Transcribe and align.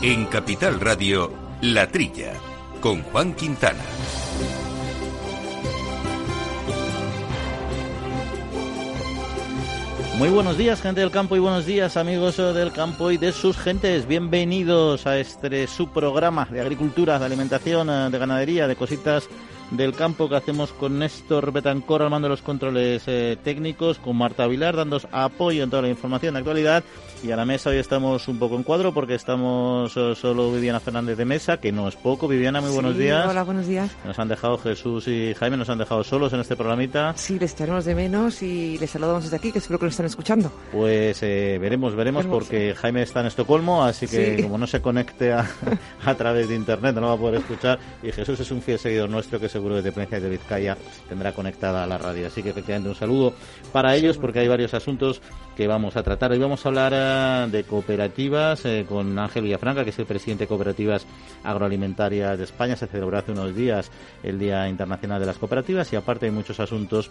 En 0.00 0.26
Capital 0.26 0.78
Radio, 0.78 1.32
La 1.60 1.88
Trilla, 1.88 2.34
con 2.80 3.02
Juan 3.02 3.34
Quintana. 3.34 3.82
Muy 10.16 10.28
buenos 10.28 10.56
días, 10.56 10.80
gente 10.80 11.00
del 11.00 11.10
campo, 11.10 11.34
y 11.34 11.40
buenos 11.40 11.66
días, 11.66 11.96
amigos 11.96 12.36
del 12.36 12.70
campo 12.70 13.10
y 13.10 13.16
de 13.16 13.32
sus 13.32 13.56
gentes. 13.56 14.06
Bienvenidos 14.06 15.04
a 15.08 15.18
este 15.18 15.66
subprograma 15.66 16.44
de 16.44 16.60
agricultura, 16.60 17.18
de 17.18 17.26
alimentación, 17.26 17.88
de 18.12 18.18
ganadería, 18.18 18.68
de 18.68 18.76
cositas 18.76 19.28
del 19.70 19.94
campo 19.94 20.28
que 20.28 20.36
hacemos 20.36 20.72
con 20.72 20.98
Néstor 20.98 21.52
Betancor 21.52 22.02
armando 22.02 22.28
los 22.28 22.42
controles 22.42 23.02
eh, 23.06 23.36
técnicos, 23.42 23.98
con 23.98 24.16
Marta 24.16 24.46
Vilar 24.46 24.76
dando 24.76 25.00
apoyo 25.12 25.62
en 25.62 25.70
toda 25.70 25.82
la 25.82 25.88
información 25.88 26.34
de 26.34 26.38
actualidad 26.38 26.84
y 27.22 27.32
a 27.32 27.36
la 27.36 27.44
mesa 27.44 27.70
hoy 27.70 27.78
estamos 27.78 28.28
un 28.28 28.38
poco 28.38 28.56
en 28.56 28.62
cuadro 28.62 28.92
porque 28.92 29.14
estamos 29.14 29.96
eh, 29.96 30.14
solo 30.14 30.52
Viviana 30.52 30.78
Fernández 30.78 31.16
de 31.16 31.24
Mesa, 31.24 31.56
que 31.56 31.72
no 31.72 31.88
es 31.88 31.96
poco. 31.96 32.28
Viviana, 32.28 32.60
muy 32.60 32.70
buenos 32.70 32.96
días. 32.96 33.26
Hola, 33.28 33.42
buenos 33.42 33.66
días. 33.66 33.90
Nos 34.04 34.18
han 34.18 34.28
dejado 34.28 34.58
Jesús 34.58 35.08
y 35.08 35.34
Jaime, 35.34 35.56
nos 35.56 35.68
han 35.68 35.78
dejado 35.78 36.04
solos 36.04 36.32
en 36.32 36.40
este 36.40 36.54
programita. 36.56 37.14
Sí, 37.16 37.38
les 37.38 37.52
echaremos 37.54 37.84
de 37.84 37.94
menos 37.94 38.42
y 38.42 38.78
les 38.78 38.90
saludamos 38.90 39.24
desde 39.24 39.36
aquí, 39.36 39.52
que 39.52 39.58
espero 39.58 39.78
que 39.78 39.86
nos 39.86 39.94
están 39.94 40.06
escuchando. 40.06 40.52
Pues 40.70 41.22
eh, 41.22 41.58
veremos, 41.60 41.94
veremos, 41.94 42.26
porque 42.26 42.74
Jaime 42.74 43.02
está 43.02 43.20
en 43.20 43.26
Estocolmo, 43.26 43.84
así 43.84 44.06
que 44.06 44.42
como 44.42 44.58
no 44.58 44.66
se 44.66 44.80
conecte 44.80 45.32
a, 45.32 45.48
a, 46.04 46.14
través 46.14 46.48
de 46.48 46.54
internet, 46.54 46.94
no 46.94 47.00
lo 47.00 47.08
va 47.08 47.14
a 47.14 47.18
poder 47.18 47.40
escuchar. 47.40 47.78
Y 48.02 48.12
Jesús 48.12 48.38
es 48.40 48.50
un 48.50 48.62
fiel 48.62 48.78
seguidor 48.78 49.10
nuestro 49.10 49.40
que 49.40 49.48
seguro 49.48 49.82
de 49.82 49.92
Provincia 49.92 50.20
de 50.20 50.28
Vizcaya 50.28 50.76
tendrá 51.08 51.32
conectada 51.32 51.84
a 51.84 51.86
la 51.86 51.98
radio. 51.98 52.26
Así 52.28 52.42
que 52.42 52.50
efectivamente 52.50 52.88
un 52.88 52.94
saludo 52.94 53.34
para 53.72 53.96
ellos, 53.96 54.18
porque 54.18 54.40
hay 54.40 54.48
varios 54.48 54.74
asuntos 54.74 55.20
que 55.58 55.66
vamos 55.66 55.96
a 55.96 56.04
tratar. 56.04 56.30
Hoy 56.30 56.38
vamos 56.38 56.64
a 56.64 56.68
hablar 56.68 56.94
de 57.08 57.64
cooperativas 57.64 58.64
eh, 58.64 58.84
con 58.88 59.18
Ángel 59.18 59.44
Villafranca, 59.44 59.84
que 59.84 59.90
es 59.90 59.98
el 59.98 60.06
presidente 60.06 60.44
de 60.44 60.48
Cooperativas 60.48 61.06
Agroalimentarias 61.42 62.36
de 62.36 62.44
España. 62.44 62.76
Se 62.76 62.86
celebró 62.86 63.18
hace 63.18 63.32
unos 63.32 63.54
días 63.54 63.90
el 64.22 64.38
Día 64.38 64.68
Internacional 64.68 65.20
de 65.20 65.26
las 65.26 65.38
Cooperativas 65.38 65.92
y 65.92 65.96
aparte 65.96 66.26
hay 66.26 66.32
muchos 66.32 66.60
asuntos 66.60 67.10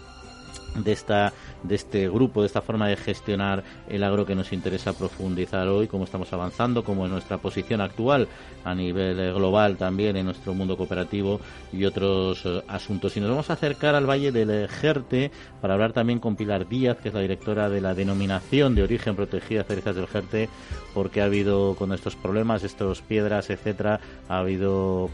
de 0.74 0.92
esta 0.92 1.32
de 1.62 1.74
este 1.74 2.08
grupo, 2.08 2.42
de 2.42 2.46
esta 2.46 2.62
forma 2.62 2.88
de 2.88 2.96
gestionar 2.96 3.64
el 3.88 4.04
agro 4.04 4.24
que 4.24 4.34
nos 4.34 4.52
interesa 4.52 4.92
profundizar 4.92 5.66
hoy, 5.68 5.88
cómo 5.88 6.04
estamos 6.04 6.32
avanzando, 6.32 6.84
cómo 6.84 7.04
es 7.06 7.10
nuestra 7.10 7.38
posición 7.38 7.80
actual 7.80 8.28
a 8.64 8.74
nivel 8.74 9.18
eh, 9.18 9.32
global 9.32 9.76
también 9.76 10.16
en 10.16 10.26
nuestro 10.26 10.54
mundo 10.54 10.76
cooperativo 10.76 11.40
y 11.72 11.84
otros 11.84 12.42
eh, 12.44 12.62
asuntos. 12.68 13.16
Y 13.16 13.20
nos 13.20 13.30
vamos 13.30 13.50
a 13.50 13.54
acercar 13.54 13.94
al 13.94 14.08
Valle 14.08 14.32
del 14.32 14.68
Jerte 14.68 15.30
para 15.60 15.74
hablar 15.74 15.92
también 15.92 16.20
con 16.20 16.36
Pilar 16.36 16.68
Díaz, 16.68 16.98
que 16.98 17.08
es 17.08 17.14
la 17.14 17.20
directora 17.20 17.68
de 17.68 17.80
la 17.80 17.94
denominación 17.94 18.74
de 18.74 18.82
origen 18.82 19.16
protegida 19.16 19.64
Cerezas 19.64 19.96
del 19.96 20.06
Jerte, 20.06 20.48
porque 20.94 21.20
ha 21.20 21.24
habido 21.24 21.74
con 21.76 21.92
estos 21.92 22.16
problemas, 22.16 22.62
estos 22.62 23.02
piedras, 23.02 23.50
etcétera, 23.50 24.00
ha 24.28 24.38
habido 24.38 25.10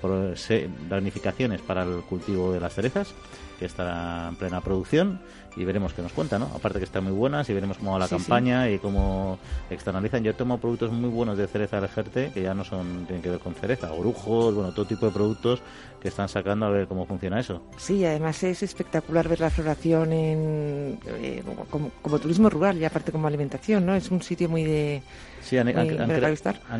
damnificaciones 0.88 1.60
para 1.60 1.84
el 1.84 2.02
cultivo 2.02 2.52
de 2.52 2.60
las 2.60 2.74
cerezas 2.74 3.14
que 3.58 3.66
está 3.66 4.28
en 4.28 4.36
plena 4.36 4.60
producción 4.60 5.20
y 5.56 5.64
veremos 5.64 5.92
qué 5.92 6.02
nos 6.02 6.12
cuenta, 6.12 6.38
¿no? 6.38 6.46
Aparte 6.54 6.78
que 6.78 6.84
están 6.84 7.04
muy 7.04 7.12
buenas 7.12 7.48
y 7.48 7.54
veremos 7.54 7.78
cómo 7.78 7.92
va 7.92 7.98
la 7.98 8.08
campaña 8.08 8.70
y 8.70 8.78
cómo 8.78 9.38
externalizan. 9.70 10.24
Yo 10.24 10.34
tomo 10.34 10.58
productos 10.58 10.90
muy 10.90 11.10
buenos 11.10 11.38
de 11.38 11.46
cereza 11.46 11.80
del 11.80 11.88
Jerte 11.90 12.30
que 12.32 12.42
ya 12.42 12.54
no 12.54 12.64
son 12.64 13.04
tienen 13.06 13.22
que 13.22 13.30
ver 13.30 13.38
con 13.38 13.54
cereza, 13.54 13.92
orujos, 13.92 14.54
bueno, 14.54 14.72
todo 14.72 14.86
tipo 14.86 15.06
de 15.06 15.12
productos 15.12 15.62
que 16.04 16.08
están 16.08 16.28
sacando 16.28 16.66
a 16.66 16.68
ver 16.68 16.86
cómo 16.86 17.06
funciona 17.06 17.40
eso. 17.40 17.62
Sí, 17.78 18.04
además 18.04 18.42
es 18.42 18.62
espectacular 18.62 19.26
ver 19.26 19.40
la 19.40 19.48
floración 19.48 20.12
en, 20.12 20.98
eh, 21.06 21.42
como, 21.70 22.18
turismo 22.18 22.50
rural 22.50 22.76
y 22.78 22.84
aparte 22.84 23.10
como 23.10 23.26
alimentación, 23.26 23.86
¿no? 23.86 23.94
Es 23.94 24.10
un 24.10 24.20
sitio 24.20 24.48
muy 24.50 24.64
de... 24.64 25.02
Sí, 25.40 25.56
han, 25.58 25.66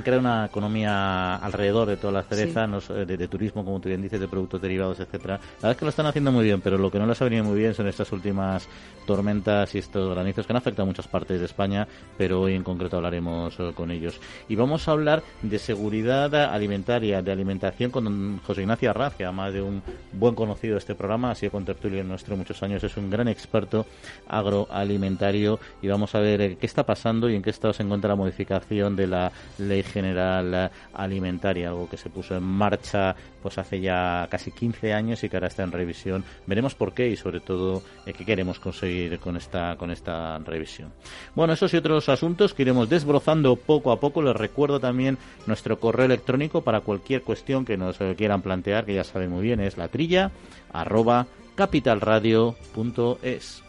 creado 0.02 0.20
una 0.20 0.46
economía 0.46 1.36
alrededor 1.36 1.88
de 1.88 1.96
toda 1.98 2.14
la 2.14 2.22
cereza, 2.22 2.66
de, 2.66 3.28
turismo, 3.28 3.64
como 3.64 3.78
tú 3.80 3.88
bien 3.88 4.00
dices, 4.00 4.20
de 4.20 4.28
productos 4.28 4.60
derivados, 4.60 5.00
etcétera. 5.00 5.34
La 5.34 5.40
verdad 5.56 5.72
es 5.72 5.76
que 5.76 5.84
lo 5.84 5.90
están 5.90 6.06
haciendo 6.06 6.32
muy 6.32 6.44
bien, 6.44 6.60
pero 6.64 6.78
lo 6.78 6.90
que 6.90 6.98
no 6.98 7.06
les 7.06 7.20
ha 7.20 7.24
venido 7.24 7.44
muy 7.44 7.58
bien 7.58 7.74
son 7.74 7.86
estas 7.86 8.10
últimas 8.10 8.66
tormentas 9.04 9.74
y 9.74 9.78
estos 9.78 10.14
granizos 10.14 10.46
que 10.46 10.52
han 10.52 10.56
afectado 10.56 10.84
a 10.84 10.86
muchas 10.86 11.06
partes 11.06 11.38
de 11.38 11.44
España, 11.44 11.86
pero 12.16 12.40
hoy 12.40 12.54
en 12.54 12.64
concreto 12.64 12.96
hablaremos 12.96 13.54
eh, 13.60 13.72
con 13.74 13.90
ellos. 13.90 14.18
Y 14.48 14.56
vamos 14.56 14.88
a 14.88 14.92
hablar 14.92 15.22
de 15.42 15.58
seguridad 15.58 16.34
alimentaria, 16.34 17.20
de 17.20 17.30
alimentación 17.30 17.90
con 17.90 18.38
José 18.38 18.62
Ignacio 18.62 18.90
Arraz, 18.90 19.14
que 19.14 19.24
además 19.24 19.52
de 19.52 19.60
un 19.60 19.82
buen 20.12 20.34
conocido 20.34 20.74
de 20.74 20.78
este 20.78 20.94
programa, 20.94 21.30
ha 21.30 21.34
sido 21.34 21.52
con 21.52 21.66
tertulio 21.66 22.00
en 22.00 22.08
nuestro 22.08 22.34
muchos 22.36 22.62
años, 22.62 22.82
es 22.82 22.96
un 22.96 23.10
gran 23.10 23.28
experto 23.28 23.86
agroalimentario 24.26 25.60
y 25.82 25.88
vamos 25.88 26.14
a 26.14 26.20
ver 26.20 26.40
eh, 26.40 26.56
qué 26.58 26.66
está 26.66 26.84
pasando 26.84 27.28
y 27.28 27.36
en 27.36 27.42
qué 27.42 27.50
estado 27.50 27.74
se 27.74 27.82
encuentra 27.82 28.08
la 28.08 28.16
modificación 28.16 28.96
de 28.96 29.06
la 29.06 29.30
Ley 29.58 29.82
General 29.82 30.70
Alimentaria, 30.94 31.68
algo 31.68 31.90
que 31.90 31.98
se 31.98 32.08
puso 32.08 32.34
en 32.34 32.42
marcha 32.42 33.14
pues 33.44 33.58
hace 33.58 33.78
ya 33.78 34.26
casi 34.30 34.50
15 34.52 34.94
años 34.94 35.22
y 35.22 35.28
que 35.28 35.36
ahora 35.36 35.48
está 35.48 35.64
en 35.64 35.72
revisión. 35.72 36.24
Veremos 36.54 36.76
por 36.76 36.94
qué 36.94 37.08
y 37.08 37.16
sobre 37.16 37.40
todo 37.40 37.82
eh, 38.06 38.12
qué 38.12 38.24
queremos 38.24 38.60
conseguir 38.60 39.18
con 39.18 39.36
esta 39.36 39.74
con 39.76 39.90
esta 39.90 40.38
revisión. 40.38 40.92
Bueno, 41.34 41.52
esos 41.52 41.74
y 41.74 41.78
otros 41.78 42.08
asuntos 42.08 42.54
que 42.54 42.62
iremos 42.62 42.88
desbrozando 42.88 43.56
poco 43.56 43.90
a 43.90 43.98
poco. 43.98 44.22
Les 44.22 44.36
recuerdo 44.36 44.78
también 44.78 45.18
nuestro 45.48 45.80
correo 45.80 46.06
electrónico 46.06 46.62
para 46.62 46.82
cualquier 46.82 47.22
cuestión 47.22 47.64
que 47.64 47.76
nos 47.76 48.00
eh, 48.00 48.14
quieran 48.16 48.40
plantear, 48.40 48.84
que 48.84 48.94
ya 48.94 49.02
saben 49.02 49.30
muy 49.30 49.42
bien, 49.42 49.58
es 49.58 49.76
la 49.76 49.88
trilla 49.88 50.30
arroba 50.72 51.26
capitalradio.es. 51.56 53.64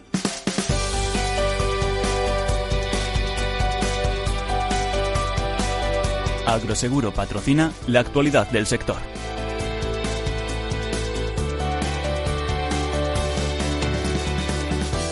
Agroseguro 6.46 7.12
patrocina 7.12 7.72
la 7.88 8.02
actualidad 8.02 8.48
del 8.52 8.68
sector. 8.68 8.98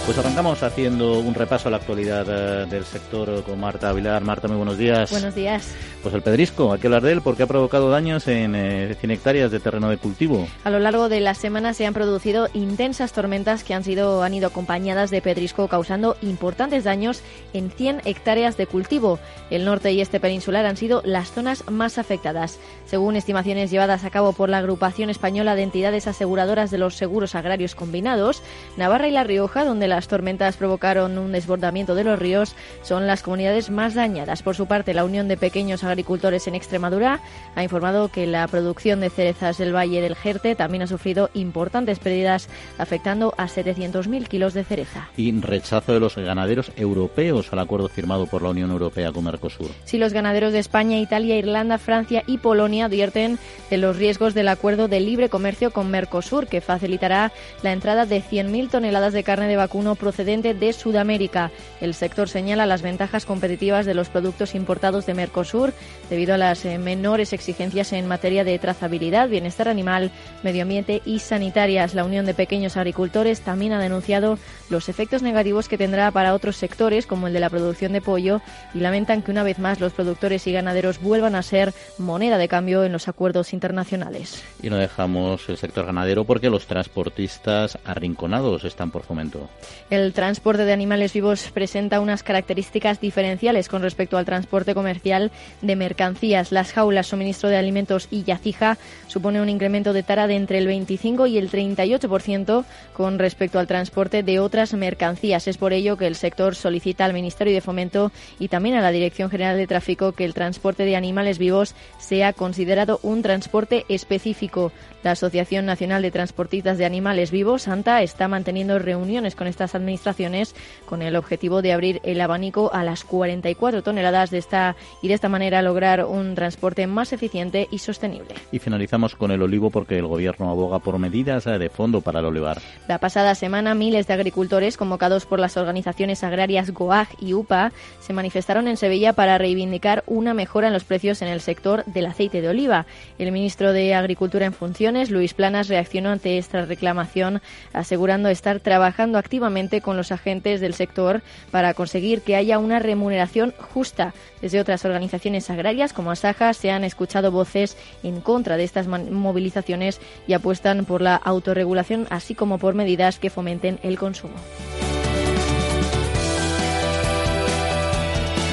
Pues 0.05 0.17
arrancamos 0.17 0.61
haciendo 0.63 1.19
un 1.19 1.33
repaso 1.33 1.69
a 1.69 1.71
la 1.71 1.77
actualidad 1.77 2.25
eh, 2.27 2.65
del 2.69 2.83
sector 2.83 3.41
con 3.43 3.57
Marta 3.57 3.87
Avilar. 3.87 4.21
Marta, 4.21 4.49
muy 4.49 4.57
buenos 4.57 4.77
días. 4.77 5.09
Buenos 5.09 5.33
días. 5.33 5.73
Pues 6.01 6.13
el 6.13 6.21
pedrisco, 6.21 6.73
hay 6.73 6.79
que 6.81 6.87
hablar 6.87 7.03
de 7.03 7.13
él 7.13 7.21
porque 7.21 7.43
ha 7.43 7.47
provocado 7.47 7.89
daños 7.89 8.27
en 8.27 8.51
100 8.51 8.55
eh, 8.55 8.97
hectáreas 9.01 9.49
de 9.49 9.61
terreno 9.61 9.89
de 9.89 9.95
cultivo. 9.95 10.45
A 10.65 10.69
lo 10.69 10.79
largo 10.79 11.07
de 11.07 11.21
las 11.21 11.37
semanas 11.37 11.77
se 11.77 11.85
han 11.85 11.93
producido 11.93 12.49
intensas 12.53 13.13
tormentas 13.13 13.63
que 13.63 13.73
han, 13.73 13.85
sido, 13.85 14.23
han 14.23 14.33
ido 14.33 14.47
acompañadas 14.47 15.09
de 15.09 15.21
pedrisco, 15.21 15.69
causando 15.69 16.17
importantes 16.21 16.83
daños 16.83 17.21
en 17.53 17.71
100 17.71 18.01
hectáreas 18.03 18.57
de 18.57 18.67
cultivo. 18.67 19.19
El 19.49 19.63
norte 19.63 19.93
y 19.93 20.01
este 20.01 20.19
peninsular 20.19 20.65
han 20.65 20.75
sido 20.75 21.01
las 21.05 21.31
zonas 21.31 21.63
más 21.71 21.97
afectadas. 21.97 22.59
Según 22.85 23.15
estimaciones 23.15 23.71
llevadas 23.71 24.03
a 24.03 24.09
cabo 24.09 24.33
por 24.33 24.49
la 24.49 24.57
Agrupación 24.57 25.09
Española 25.09 25.55
de 25.55 25.63
Entidades 25.63 26.07
Aseguradoras 26.07 26.71
de 26.71 26.77
los 26.77 26.95
Seguros 26.95 27.35
Agrarios 27.35 27.73
Combinados, 27.73 28.43
Navarra 28.75 29.07
y 29.07 29.11
La 29.11 29.23
Rioja, 29.23 29.63
donde 29.63 29.92
las 29.93 30.07
tormentas 30.07 30.57
provocaron 30.57 31.19
un 31.19 31.31
desbordamiento 31.31 31.93
de 31.93 32.03
los 32.03 32.17
ríos, 32.17 32.55
son 32.81 33.05
las 33.05 33.21
comunidades 33.21 33.69
más 33.69 33.93
dañadas. 33.93 34.41
Por 34.41 34.55
su 34.55 34.65
parte, 34.65 34.95
la 34.95 35.05
Unión 35.05 35.27
de 35.27 35.37
Pequeños 35.37 35.83
Agricultores 35.83 36.47
en 36.47 36.55
Extremadura 36.55 37.19
ha 37.55 37.63
informado 37.63 38.09
que 38.09 38.25
la 38.25 38.47
producción 38.47 39.01
de 39.01 39.11
cerezas 39.11 39.59
del 39.59 39.75
Valle 39.75 40.01
del 40.01 40.15
Jerte 40.15 40.55
también 40.55 40.81
ha 40.81 40.87
sufrido 40.87 41.29
importantes 41.35 41.99
pérdidas, 41.99 42.49
afectando 42.79 43.35
a 43.37 43.45
700.000 43.45 44.27
kilos 44.27 44.55
de 44.55 44.63
cereza. 44.63 45.09
Y 45.15 45.31
rechazo 45.39 45.93
de 45.93 45.99
los 45.99 46.15
ganaderos 46.15 46.71
europeos 46.75 47.53
al 47.53 47.59
acuerdo 47.59 47.87
firmado 47.87 48.25
por 48.25 48.41
la 48.41 48.49
Unión 48.49 48.71
Europea 48.71 49.11
con 49.11 49.25
Mercosur. 49.25 49.69
Si 49.85 49.99
los 49.99 50.11
ganaderos 50.11 50.53
de 50.53 50.59
España, 50.59 50.97
Italia, 50.97 51.37
Irlanda, 51.37 51.77
Francia 51.77 52.23
y 52.25 52.39
Polonia 52.39 52.85
advierten 52.85 53.37
de 53.69 53.77
los 53.77 53.97
riesgos 53.97 54.33
del 54.33 54.47
acuerdo 54.47 54.87
de 54.87 54.99
libre 54.99 55.29
comercio 55.29 55.71
con 55.71 55.91
Mercosur, 55.91 56.47
que 56.47 56.61
facilitará 56.61 57.31
la 57.61 57.73
entrada 57.73 58.07
de 58.07 58.23
100.000 58.23 58.71
toneladas 58.71 59.13
de 59.13 59.23
carne 59.23 59.47
de 59.47 59.57
vacuno 59.83 59.95
procedente 59.95 60.53
de 60.53 60.71
Sudamérica. 60.71 61.51
El 61.81 61.93
sector 61.93 62.29
señala 62.29 62.65
las 62.65 62.81
ventajas 62.81 63.25
competitivas 63.25 63.85
de 63.85 63.93
los 63.93 64.07
productos 64.07 64.55
importados 64.55 65.05
de 65.05 65.13
Mercosur 65.13 65.73
debido 66.09 66.33
a 66.33 66.37
las 66.37 66.63
eh, 66.63 66.77
menores 66.77 67.33
exigencias 67.33 67.91
en 67.91 68.07
materia 68.07 68.45
de 68.45 68.57
trazabilidad, 68.59 69.27
bienestar 69.27 69.67
animal, 69.67 70.11
medio 70.41 70.61
ambiente 70.61 71.01
y 71.05 71.19
sanitarias. 71.19 71.95
La 71.95 72.05
Unión 72.05 72.25
de 72.25 72.33
Pequeños 72.33 72.77
Agricultores 72.77 73.41
también 73.41 73.73
ha 73.73 73.81
denunciado 73.81 74.37
los 74.73 74.89
efectos 74.89 75.21
negativos 75.21 75.69
que 75.69 75.77
tendrá 75.77 76.09
para 76.09 76.33
otros 76.33 76.57
sectores 76.57 77.05
como 77.05 77.27
el 77.27 77.33
de 77.33 77.39
la 77.39 77.51
producción 77.51 77.93
de 77.93 78.01
pollo 78.01 78.41
y 78.73 78.79
lamentan 78.79 79.21
que 79.21 79.29
una 79.29 79.43
vez 79.43 79.59
más 79.59 79.79
los 79.79 79.93
productores 79.93 80.47
y 80.47 80.51
ganaderos 80.51 80.99
vuelvan 80.99 81.35
a 81.35 81.43
ser 81.43 81.73
moneda 81.99 82.39
de 82.39 82.47
cambio 82.47 82.83
en 82.83 82.91
los 82.91 83.07
acuerdos 83.07 83.53
internacionales. 83.53 84.43
Y 84.63 84.71
no 84.71 84.77
dejamos 84.77 85.47
el 85.47 85.57
sector 85.57 85.85
ganadero 85.85 86.25
porque 86.25 86.49
los 86.49 86.65
transportistas 86.65 87.77
arrinconados 87.85 88.63
están 88.65 88.89
por 88.89 89.03
fomento. 89.03 89.47
El 89.91 90.11
transporte 90.11 90.65
de 90.65 90.73
animales 90.73 91.13
vivos 91.13 91.51
presenta 91.53 91.99
unas 91.99 92.23
características 92.23 92.99
diferenciales 92.99 93.69
con 93.69 93.83
respecto 93.83 94.17
al 94.17 94.25
transporte 94.25 94.73
comercial 94.73 95.31
de 95.61 95.75
mercancías. 95.75 96.51
Las 96.51 96.73
jaulas, 96.73 97.07
suministro 97.07 97.49
de 97.49 97.57
alimentos 97.57 98.07
y 98.09 98.23
yacija 98.23 98.79
supone 99.05 99.39
un 99.39 99.49
incremento 99.49 99.93
de 99.93 100.01
tara 100.01 100.25
de 100.25 100.35
entre 100.35 100.57
el 100.57 100.65
25 100.65 101.27
y 101.27 101.37
el 101.37 101.51
38% 101.51 102.65
con 102.93 103.19
respecto 103.19 103.59
al 103.59 103.67
transporte 103.67 104.23
de 104.23 104.39
otras 104.39 104.62
mercancías. 104.71 105.47
Es 105.49 105.57
por 105.57 105.73
ello 105.73 105.97
que 105.97 106.07
el 106.07 106.15
sector 106.15 106.55
solicita 106.55 107.03
al 107.03 107.13
Ministerio 107.13 107.53
de 107.53 107.59
Fomento 107.59 108.11
y 108.39 108.47
también 108.47 108.75
a 108.75 108.81
la 108.81 108.91
Dirección 108.91 109.29
General 109.29 109.57
de 109.57 109.67
Tráfico 109.67 110.13
que 110.13 110.23
el 110.23 110.33
transporte 110.33 110.85
de 110.85 110.95
animales 110.95 111.39
vivos 111.39 111.75
sea 111.97 112.31
considerado 112.31 112.99
un 113.03 113.21
transporte 113.21 113.85
específico. 113.89 114.71
La 115.03 115.11
Asociación 115.11 115.65
Nacional 115.65 116.01
de 116.01 116.11
Transportistas 116.11 116.77
de 116.77 116.85
Animales 116.85 117.29
Vivos, 117.31 117.67
ANTA, 117.67 118.01
está 118.01 118.29
manteniendo 118.29 118.79
reuniones 118.79 119.35
con 119.35 119.47
estas 119.47 119.75
administraciones 119.75 120.55
con 120.85 121.01
el 121.01 121.17
objetivo 121.17 121.61
de 121.61 121.73
abrir 121.73 121.99
el 122.03 122.21
abanico 122.21 122.71
a 122.73 122.85
las 122.85 123.03
44 123.03 123.83
toneladas 123.83 124.31
de 124.31 124.37
esta 124.37 124.77
y 125.01 125.09
de 125.09 125.15
esta 125.15 125.27
manera 125.27 125.61
lograr 125.61 126.05
un 126.05 126.35
transporte 126.35 126.87
más 126.87 127.11
eficiente 127.11 127.67
y 127.69 127.79
sostenible. 127.79 128.35
Y 128.53 128.59
finalizamos 128.59 129.15
con 129.15 129.31
el 129.31 129.41
olivo 129.41 129.71
porque 129.71 129.97
el 129.97 130.07
Gobierno 130.07 130.49
aboga 130.49 130.79
por 130.79 130.97
medidas 130.99 131.43
de 131.43 131.69
fondo 131.69 132.01
para 132.01 132.19
el 132.19 132.25
olivar. 132.25 132.61
La 132.87 132.99
pasada 132.99 133.35
semana, 133.35 133.75
miles 133.75 134.07
de 134.07 134.13
agricultores 134.13 134.42
convocados 134.77 135.25
por 135.25 135.39
las 135.39 135.57
organizaciones 135.57 136.23
agrarias 136.23 136.71
GOAG 136.71 137.07
y 137.19 137.33
UPA 137.33 137.71
se 137.99 138.13
manifestaron 138.13 138.67
en 138.67 138.77
Sevilla 138.77 139.13
para 139.13 139.37
reivindicar 139.37 140.03
una 140.05 140.33
mejora 140.33 140.67
en 140.67 140.73
los 140.73 140.83
precios 140.83 141.21
en 141.21 141.27
el 141.29 141.41
sector 141.41 141.83
del 141.85 142.05
aceite 142.05 142.41
de 142.41 142.49
oliva. 142.49 142.85
El 143.17 143.31
ministro 143.31 143.73
de 143.73 143.95
Agricultura 143.95 144.45
en 144.45 144.53
función 144.53 144.93
Luis 145.09 145.33
Planas 145.33 145.69
reaccionó 145.69 146.09
ante 146.09 146.37
esta 146.37 146.65
reclamación, 146.65 147.41
asegurando 147.71 148.29
estar 148.29 148.59
trabajando 148.59 149.17
activamente 149.17 149.81
con 149.81 149.97
los 149.97 150.11
agentes 150.11 150.61
del 150.61 150.73
sector 150.73 151.21
para 151.51 151.73
conseguir 151.73 152.21
que 152.21 152.35
haya 152.35 152.59
una 152.59 152.79
remuneración 152.79 153.53
justa. 153.73 154.13
Desde 154.41 154.59
otras 154.59 154.83
organizaciones 154.85 155.49
agrarias 155.49 155.93
como 155.93 156.11
Asaja 156.11 156.53
se 156.53 156.69
han 156.69 156.83
escuchado 156.83 157.31
voces 157.31 157.77
en 158.03 158.19
contra 158.21 158.57
de 158.57 158.65
estas 158.65 158.87
movilizaciones 158.87 160.01
y 160.27 160.33
apuestan 160.33 160.85
por 160.85 161.01
la 161.01 161.15
autorregulación, 161.15 162.07
así 162.09 162.35
como 162.35 162.57
por 162.57 162.73
medidas 162.75 163.19
que 163.19 163.29
fomenten 163.29 163.79
el 163.83 163.97
consumo. 163.97 164.32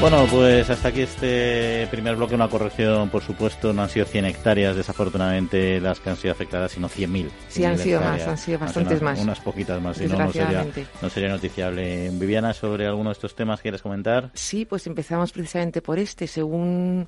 Bueno, 0.00 0.27
pues 0.31 0.71
hasta 0.71 0.88
aquí 0.88 1.03
este 1.03 1.87
primer 1.91 2.17
bloque, 2.17 2.35
una 2.35 2.49
corrección, 2.49 3.11
por 3.11 3.23
supuesto, 3.23 3.75
no 3.75 3.82
han 3.82 3.91
sido 3.91 4.06
100 4.06 4.25
hectáreas, 4.25 4.75
desafortunadamente, 4.75 5.79
las 5.79 6.00
que 6.00 6.09
han 6.09 6.17
sido 6.17 6.32
afectadas, 6.32 6.73
sino 6.73 6.88
100.000. 6.88 7.29
Sí, 7.49 7.65
han 7.67 7.77
sido 7.77 8.00
más, 8.00 8.27
han 8.27 8.38
sido 8.38 8.59
bastantes 8.61 9.03
más. 9.03 9.21
Unas 9.21 9.41
poquitas 9.41 9.79
más, 9.82 9.99
si 9.99 10.06
no, 10.06 10.17
no 10.17 10.32
sería, 10.32 10.67
no 11.03 11.11
sería 11.11 11.29
noticiable. 11.29 12.09
Viviana, 12.15 12.55
sobre 12.55 12.87
alguno 12.87 13.11
de 13.11 13.12
estos 13.12 13.37
temas, 13.37 13.61
¿quieres 13.61 13.82
comentar? 13.82 14.31
Sí, 14.32 14.65
pues 14.65 14.87
empezamos 14.87 15.32
precisamente 15.32 15.82
por 15.82 15.99
este. 15.99 16.27
Según 16.27 17.06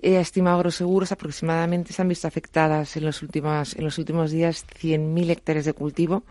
he 0.00 0.18
estimado 0.18 0.56
Agroseguros, 0.56 1.12
aproximadamente 1.12 1.92
se 1.92 2.00
han 2.00 2.08
visto 2.08 2.26
afectadas 2.28 2.96
en 2.96 3.04
los 3.04 3.20
últimos, 3.20 3.76
en 3.76 3.84
los 3.84 3.98
últimos 3.98 4.30
días 4.30 4.64
100.000 4.80 5.28
hectáreas 5.28 5.66
de 5.66 5.74
cultivo 5.74 6.22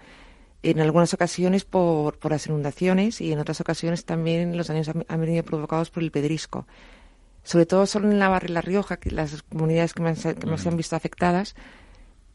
en 0.63 0.79
algunas 0.79 1.13
ocasiones 1.13 1.65
por, 1.65 2.17
por 2.19 2.31
las 2.31 2.45
inundaciones 2.47 3.21
y 3.21 3.31
en 3.31 3.39
otras 3.39 3.61
ocasiones 3.61 4.05
también 4.05 4.55
los 4.55 4.67
daños 4.67 4.89
han, 4.89 5.21
venido 5.21 5.43
provocados 5.43 5.89
por 5.89 6.03
el 6.03 6.11
pedrisco. 6.11 6.67
Sobre 7.43 7.65
todo 7.65 7.87
solo 7.87 8.11
en 8.11 8.19
Navarra 8.19 8.47
y 8.47 8.51
La 8.51 8.61
Rioja, 8.61 8.97
que 8.97 9.09
las 9.09 9.41
comunidades 9.43 9.93
que 9.93 10.03
más, 10.03 10.19
se 10.19 10.69
han 10.69 10.77
visto 10.77 10.95
afectadas, 10.95 11.55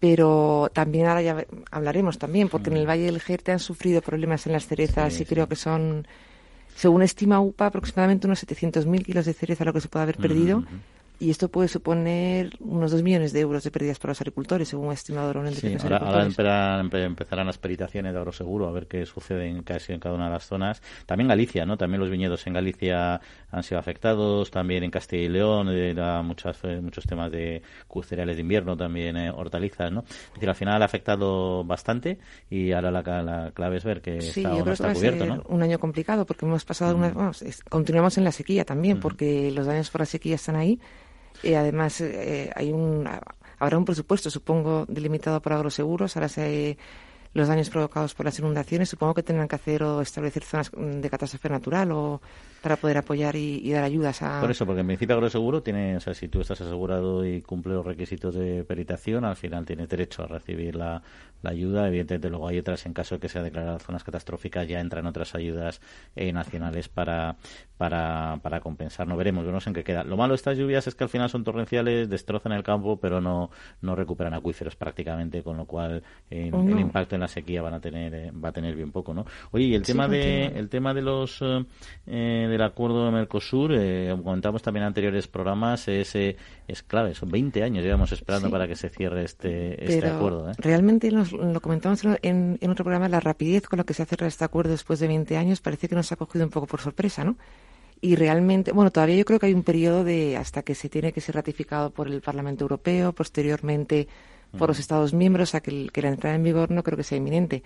pero 0.01 0.71
también 0.73 1.07
ahora 1.07 1.23
ya 1.23 1.47
hablaremos 1.71 2.19
también, 2.19 2.49
porque 2.49 2.71
en 2.71 2.77
el 2.77 2.89
Valle 2.89 3.05
del 3.05 3.21
Jerte 3.21 3.53
han 3.53 3.61
sufrido 3.61 4.03
problemas 4.03 4.47
en 4.47 4.53
las 4.53 4.67
cerezas 4.67 5.21
y 5.21 5.25
creo 5.25 5.49
que 5.49 5.55
son, 5.55 6.09
según 6.75 7.03
estima 7.03 7.41
UPA, 7.41 7.67
aproximadamente 7.67 8.27
unos 8.27 8.45
700.000 8.45 9.05
kilos 9.05 9.27
de 9.27 9.33
cereza 9.33 9.65
lo 9.65 9.73
que 9.73 9.81
se 9.81 9.89
puede 9.89 10.03
haber 10.03 10.17
perdido 10.17 10.65
y 11.19 11.31
esto 11.31 11.49
puede 11.49 11.69
suponer 11.69 12.57
unos 12.61 12.91
2 12.91 13.03
millones 13.03 13.33
de 13.33 13.41
euros 13.41 13.65
de 13.65 13.71
pérdidas 13.71 13.99
para 13.99 14.11
los 14.11 14.21
agricultores, 14.21 14.69
según 14.69 14.91
ha 14.91 14.95
estimado 14.95 15.33
sí, 15.53 15.77
ahora, 15.91 16.25
empezarán, 16.25 17.47
las 17.47 17.59
peritaciones 17.59 18.13
de 18.13 18.19
agroseguro 18.19 18.69
a 18.69 18.73
ver 18.73 18.87
qué 18.87 19.07
sucede 19.07 19.49
en 19.49 19.63
casi 19.63 19.93
en 19.93 20.01
cada 20.01 20.15
una 20.15 20.27
de 20.27 20.33
las 20.33 20.47
zonas. 20.47 20.83
También 21.07 21.29
Galicia, 21.29 21.65
¿no? 21.65 21.77
También 21.77 22.01
los 22.01 22.11
viñedos 22.11 22.47
en 22.47 22.53
Galicia 22.53 23.21
han 23.51 23.63
sido 23.63 23.79
afectados, 23.79 24.51
también 24.51 24.85
en 24.85 24.91
Castilla 24.91 25.23
y 25.23 25.29
León, 25.29 25.69
era 25.69 26.23
muchas, 26.23 26.59
eh, 26.65 26.81
muchos 26.83 27.05
temas 27.05 27.31
de 27.31 27.63
cereales 28.03 28.37
de 28.37 28.43
invierno, 28.43 28.77
también 28.77 29.17
eh, 29.17 29.31
hortalizas, 29.31 29.91
¿no? 29.91 30.01
Es 30.01 30.35
decir, 30.35 30.49
al 30.49 30.55
final 30.55 30.83
ha 30.83 30.85
afectado 30.85 31.65
bastante 31.65 32.19
y 32.51 32.73
ahora 32.73 32.91
la, 32.91 33.03
la 33.23 33.51
clave 33.53 33.79
es 33.79 33.85
ver 33.85 34.03
que 34.03 34.19
está 34.19 34.55
o 34.55 34.65
no 34.65 34.73
está 34.73 34.93
cubierto, 34.93 35.25
¿no? 35.25 35.43
un 35.49 35.63
año 35.63 35.79
complicado 35.79 36.27
porque 36.27 36.45
hemos 36.45 36.65
pasado, 36.65 36.95
una, 36.95 37.09
mm. 37.09 37.33
continuamos 37.69 38.19
en 38.19 38.25
la 38.25 38.33
sequía 38.33 38.65
también, 38.65 38.99
mm. 38.99 39.01
porque 39.01 39.51
los 39.51 39.67
daños 39.67 39.91
por 39.91 40.03
la 40.03 40.07
sequía 40.07 40.35
están 40.35 40.57
ahí 40.57 40.79
y 41.43 41.55
además, 41.55 42.01
eh, 42.01 42.51
hay 42.55 42.73
un, 42.73 43.09
habrá 43.59 43.79
un 43.79 43.85
presupuesto, 43.85 44.31
supongo, 44.31 44.85
delimitado 44.89 45.41
por 45.41 45.53
agroseguros. 45.53 46.17
Ahora 46.17 46.29
se, 46.29 46.77
los 47.33 47.49
daños 47.49 47.71
provocados 47.71 48.15
por 48.15 48.27
las 48.27 48.39
inundaciones, 48.39 48.89
supongo 48.89 49.15
que 49.15 49.23
tendrán 49.23 49.49
que 49.49 49.57
hacer 49.57 49.83
o 49.83 50.01
establecer 50.01 50.43
zonas 50.43 50.71
de 50.75 51.11
catástrofe 51.11 51.49
natural 51.49 51.93
o 51.93 52.21
para 52.67 52.79
poder 52.79 52.99
apoyar 52.99 53.37
y, 53.37 53.71
dar 53.71 53.85
ayudas 53.85 54.23
a... 54.23 54.41
Por 54.41 54.51
eso, 54.51 54.67
porque 54.67 54.81
en 54.81 54.89
principio 54.89 55.15
Agroseguro 55.15 55.63
tiene, 55.63 55.99
o 55.99 56.01
sea, 56.01 56.15
si 56.15 56.27
tú 56.27 56.41
estás 56.41 56.61
asegurado 56.61 57.25
y 57.25 57.41
cumple 57.41 57.75
los 57.75 57.87
requisitos 57.87 58.35
de 58.35 58.65
peritación, 58.65 59.25
al 59.25 59.37
final 59.37 59.65
tienes 59.65 59.89
derecho 59.89 60.25
a 60.25 60.27
recibir 60.27 60.75
la, 60.75 61.01
la 61.43 61.51
ayuda. 61.51 61.87
Evidentemente, 61.87 62.29
luego 62.29 62.49
hay 62.49 62.59
otras, 62.59 62.85
en 62.87 62.93
caso 62.93 63.15
de 63.15 63.21
que 63.21 63.29
sea 63.29 63.45
declarada 63.45 63.79
zonas 63.79 64.03
catastróficas, 64.03 64.67
ya 64.67 64.81
entran 64.81 65.07
otras 65.07 65.37
ayudas 65.37 65.81
eh, 66.17 66.33
nacionales 66.33 66.89
para, 66.89 67.37
para, 67.77 68.41
para 68.43 68.59
compensar. 68.59 69.07
No 69.07 69.17
veremos, 69.17 69.45
no 69.45 69.61
sé 69.61 69.71
en 69.71 69.75
qué 69.75 69.85
queda. 69.85 70.03
Lo 70.03 70.17
malo 70.17 70.33
de 70.33 70.37
estas 70.37 70.59
lluvias 70.59 70.89
es 70.89 70.97
que 70.97 71.05
al 71.05 71.11
final 71.11 71.31
son 71.31 71.45
torrenciales, 71.45 72.09
destrozan 72.09 72.51
el 72.51 72.65
campo, 72.65 72.99
pero 72.99 73.21
no, 73.21 73.51
no 73.81 73.95
recuperan 73.95 74.35
acuíferos 74.35 74.75
prácticamente, 74.75 75.43
con 75.45 75.57
lo 75.57 75.67
cual 75.67 76.03
el 76.31 76.81
impacto 76.81 77.15
en 77.15 77.21
la 77.21 77.29
sequía 77.29 77.63
van 77.63 77.75
a 77.75 77.81
tener, 77.81 78.15
eh, 78.15 78.33
va 78.33 78.49
a 78.49 78.53
tener 78.53 78.75
bien 78.75 78.91
poco, 78.91 79.15
¿no? 79.15 79.25
Oye, 79.53 79.67
y 79.67 79.75
el 79.75 79.83
tema 79.83 80.09
de, 80.09 80.47
el 80.47 80.69
tema 80.69 80.95
de 80.95 81.03
los, 81.03 81.41
eh, 81.43 82.47
del 82.59 82.67
acuerdo 82.67 83.05
de 83.05 83.13
Mercosur, 83.13 83.73
comentamos 84.23 84.63
también 84.63 84.83
en 84.83 84.89
anteriores 84.89 85.29
programas, 85.29 85.89
es, 85.89 86.15
es 86.15 86.83
clave, 86.87 87.15
son 87.15 87.31
20 87.31 87.63
años 87.63 87.85
llevamos 87.85 88.13
esperando 88.13 88.51
para 88.51 88.67
que 88.67 88.77
se 88.77 88.89
cierre 88.89 89.25
este, 89.25 89.85
este 89.85 90.09
acuerdo. 90.09 90.53
Realmente 90.59 91.11
los 91.11 91.33
lo 91.33 91.61
comentamos 91.61 92.03
en, 92.23 92.59
otro 92.63 92.85
programa, 92.85 93.09
la 93.09 93.21
rapidez 93.21 93.69
con 93.69 93.79
la 93.79 93.85
que 93.85 93.95
se 93.95 94.03
hace 94.03 94.17
este 94.27 94.45
acuerdo 94.45 94.73
después 94.73 94.99
de 95.01 95.09
20 95.09 95.37
años 95.37 95.61
parece 95.61 95.89
que 95.89 95.95
nos 95.95 96.11
ha 96.13 96.17
cogido 96.17 96.45
un 96.45 96.51
poco 96.51 96.67
por 96.67 96.81
sorpresa, 96.81 97.25
¿no? 97.25 97.37
Y 98.01 98.17
realmente, 98.17 98.73
bueno, 98.73 98.91
todavía 98.91 99.17
yo 99.17 99.25
creo 99.25 99.39
que 99.39 99.47
hay 99.47 99.55
un 99.55 99.63
periodo 99.63 100.05
de 100.05 100.37
hasta 100.37 100.63
que 100.63 100.75
se 100.75 100.89
tiene 100.89 101.13
que 101.13 101.21
ser 101.21 101.35
ratificado 101.35 101.91
por 101.91 102.09
el 102.09 102.21
Parlamento 102.21 102.65
Europeo, 102.65 103.13
posteriormente 103.13 104.07
por 104.59 104.69
los 104.69 104.79
Estados 104.79 105.15
miembros, 105.15 105.55
a 105.55 105.61
que, 105.61 105.89
que 105.93 106.03
la 106.03 106.09
entrada 106.09 106.37
en 106.37 106.43
vigor 106.43 106.71
no 106.71 106.83
creo 106.83 106.97
que 106.97 107.03
sea 107.03 107.19
inminente. 107.19 107.63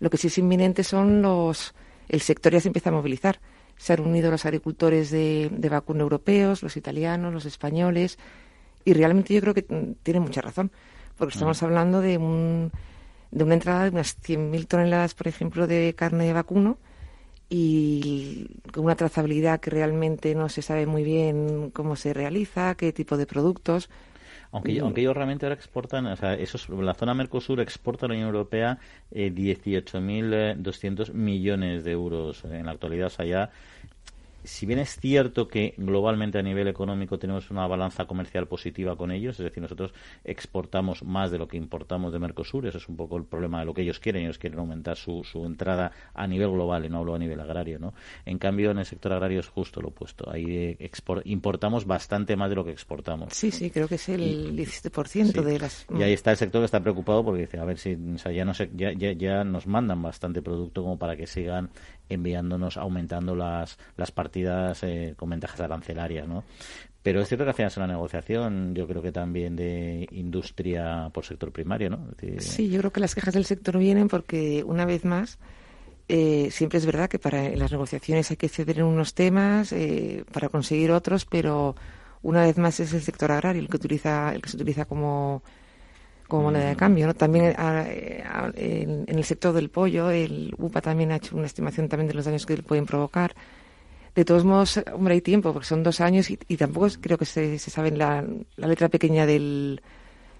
Lo 0.00 0.10
que 0.10 0.16
sí 0.16 0.28
es 0.28 0.38
inminente 0.38 0.84
son 0.84 1.22
los. 1.22 1.74
El 2.08 2.20
sector 2.20 2.52
ya 2.52 2.60
se 2.60 2.68
empieza 2.68 2.90
a 2.90 2.92
movilizar. 2.92 3.40
Se 3.76 3.92
han 3.92 4.00
unido 4.00 4.30
los 4.30 4.44
agricultores 4.44 5.10
de, 5.10 5.50
de 5.52 5.68
vacuno 5.68 6.02
europeos, 6.02 6.62
los 6.62 6.76
italianos, 6.76 7.32
los 7.32 7.44
españoles, 7.44 8.18
y 8.84 8.92
realmente 8.92 9.34
yo 9.34 9.40
creo 9.40 9.54
que 9.54 9.66
tiene 10.02 10.20
mucha 10.20 10.40
razón, 10.40 10.70
porque 11.16 11.34
estamos 11.34 11.62
hablando 11.62 12.00
de 12.00 12.18
un 12.18 12.70
de 13.30 13.42
una 13.42 13.54
entrada 13.54 13.84
de 13.84 13.90
unas 13.90 14.16
100.000 14.22 14.66
toneladas, 14.68 15.14
por 15.14 15.26
ejemplo, 15.26 15.66
de 15.66 15.94
carne 15.96 16.24
de 16.24 16.32
vacuno 16.32 16.78
y 17.48 18.48
con 18.72 18.84
una 18.84 18.94
trazabilidad 18.94 19.60
que 19.60 19.70
realmente 19.70 20.34
no 20.36 20.48
se 20.48 20.62
sabe 20.62 20.86
muy 20.86 21.02
bien 21.02 21.70
cómo 21.72 21.96
se 21.96 22.14
realiza, 22.14 22.76
qué 22.76 22.92
tipo 22.92 23.16
de 23.16 23.26
productos. 23.26 23.90
Aunque, 24.54 24.78
aunque 24.78 25.00
ellos 25.00 25.16
realmente 25.16 25.46
ahora 25.46 25.56
exportan, 25.56 26.06
o 26.06 26.14
sea, 26.14 26.34
esos, 26.34 26.68
la 26.68 26.94
zona 26.94 27.12
Mercosur 27.12 27.58
exporta 27.60 28.06
a 28.06 28.08
la 28.08 28.14
Unión 28.14 28.28
Europea 28.28 28.78
eh, 29.10 29.32
18.200 29.34 31.12
millones 31.12 31.82
de 31.82 31.90
euros 31.90 32.44
en 32.44 32.64
la 32.66 32.70
actualidad. 32.70 33.08
O 33.08 33.10
sea, 33.10 33.26
ya 33.26 33.50
si 34.44 34.66
bien 34.66 34.78
es 34.78 34.96
cierto 35.00 35.48
que 35.48 35.74
globalmente 35.76 36.38
a 36.38 36.42
nivel 36.42 36.68
económico 36.68 37.18
tenemos 37.18 37.50
una 37.50 37.66
balanza 37.66 38.06
comercial 38.06 38.46
positiva 38.46 38.96
con 38.96 39.10
ellos, 39.10 39.40
es 39.40 39.44
decir, 39.44 39.62
nosotros 39.62 39.92
exportamos 40.22 41.02
más 41.02 41.30
de 41.30 41.38
lo 41.38 41.48
que 41.48 41.56
importamos 41.56 42.12
de 42.12 42.18
Mercosur, 42.18 42.66
ese 42.66 42.78
es 42.78 42.88
un 42.88 42.96
poco 42.96 43.16
el 43.16 43.24
problema 43.24 43.60
de 43.60 43.66
lo 43.66 43.74
que 43.74 43.82
ellos 43.82 43.98
quieren, 44.00 44.24
ellos 44.24 44.38
quieren 44.38 44.58
aumentar 44.58 44.96
su, 44.96 45.24
su 45.24 45.44
entrada 45.44 45.92
a 46.12 46.26
nivel 46.26 46.50
global, 46.50 46.84
y 46.84 46.88
no 46.88 46.98
hablo 46.98 47.14
a 47.14 47.18
nivel 47.18 47.40
agrario, 47.40 47.78
¿no? 47.78 47.94
En 48.24 48.38
cambio, 48.38 48.70
en 48.70 48.78
el 48.78 48.84
sector 48.84 49.12
agrario 49.12 49.40
es 49.40 49.48
justo 49.48 49.80
lo 49.80 49.88
opuesto, 49.88 50.30
ahí 50.30 50.76
importamos 51.24 51.86
bastante 51.86 52.36
más 52.36 52.50
de 52.50 52.56
lo 52.56 52.64
que 52.64 52.70
exportamos. 52.70 53.32
Sí, 53.32 53.50
sí, 53.50 53.70
creo 53.70 53.88
que 53.88 53.96
es 53.96 54.08
el 54.08 54.56
17% 54.56 55.42
de 55.42 55.58
las... 55.58 55.86
Y 55.96 56.02
ahí 56.02 56.12
está 56.12 56.30
el 56.30 56.36
sector 56.36 56.60
que 56.60 56.66
está 56.66 56.80
preocupado 56.80 57.24
porque 57.24 57.42
dice, 57.42 57.58
a 57.58 57.64
ver 57.64 57.78
si 57.78 57.96
ya, 58.32 58.44
no 58.44 58.52
ya, 58.52 58.92
ya, 58.92 59.12
ya 59.12 59.44
nos 59.44 59.66
mandan 59.66 60.02
bastante 60.02 60.42
producto 60.42 60.82
como 60.82 60.98
para 60.98 61.16
que 61.16 61.26
sigan 61.26 61.70
enviándonos, 62.08 62.76
aumentando 62.76 63.34
las, 63.34 63.78
las 63.96 64.10
partidas 64.10 64.82
eh, 64.82 65.14
con 65.16 65.30
ventajas 65.30 65.60
arancelarias, 65.60 66.28
¿no? 66.28 66.44
Pero 67.02 67.20
es 67.20 67.28
cierto 67.28 67.44
que 67.44 67.50
al 67.50 67.54
final 67.54 67.70
es 67.70 67.76
una 67.76 67.86
negociación, 67.86 68.74
yo 68.74 68.88
creo 68.88 69.02
que 69.02 69.12
también 69.12 69.56
de 69.56 70.08
industria 70.10 71.10
por 71.12 71.26
sector 71.26 71.52
primario, 71.52 71.90
¿no? 71.90 72.08
sí, 72.38 72.70
yo 72.70 72.78
creo 72.78 72.92
que 72.92 73.00
las 73.00 73.14
quejas 73.14 73.34
del 73.34 73.44
sector 73.44 73.76
vienen 73.76 74.08
porque, 74.08 74.64
una 74.64 74.86
vez 74.86 75.04
más, 75.04 75.38
eh, 76.08 76.48
siempre 76.50 76.78
es 76.78 76.86
verdad 76.86 77.10
que 77.10 77.18
para 77.18 77.50
las 77.50 77.72
negociaciones 77.72 78.30
hay 78.30 78.38
que 78.38 78.48
ceder 78.48 78.78
en 78.78 78.86
unos 78.86 79.12
temas 79.12 79.72
eh, 79.72 80.24
para 80.32 80.48
conseguir 80.48 80.92
otros, 80.92 81.26
pero 81.26 81.76
una 82.22 82.42
vez 82.42 82.56
más 82.56 82.80
es 82.80 82.94
el 82.94 83.02
sector 83.02 83.32
agrario 83.32 83.60
el 83.60 83.68
que 83.68 83.76
utiliza 83.76 84.34
el 84.34 84.40
que 84.40 84.48
se 84.48 84.56
utiliza 84.56 84.86
como 84.86 85.42
como 86.28 86.44
moneda 86.44 86.68
de 86.68 86.76
cambio, 86.76 87.06
¿no? 87.06 87.14
También 87.14 87.54
en, 88.56 89.04
el 89.06 89.24
sector 89.24 89.52
del 89.52 89.70
pollo, 89.70 90.10
el 90.10 90.54
UPA 90.58 90.80
también 90.80 91.12
ha 91.12 91.16
hecho 91.16 91.36
una 91.36 91.46
estimación 91.46 91.88
también 91.88 92.08
de 92.08 92.14
los 92.14 92.24
daños 92.24 92.46
que 92.46 92.56
pueden 92.58 92.86
provocar. 92.86 93.34
De 94.14 94.24
todos 94.24 94.44
modos, 94.44 94.80
hombre, 94.92 95.14
hay 95.14 95.20
tiempo, 95.20 95.52
porque 95.52 95.66
son 95.66 95.82
dos 95.82 96.00
años 96.00 96.30
y, 96.30 96.36
tampoco 96.56 96.88
creo 97.00 97.18
que 97.18 97.24
se, 97.24 97.58
se 97.58 97.70
sabe 97.70 97.90
la 97.90 98.24
letra 98.56 98.88
pequeña 98.88 99.26
del, 99.26 99.80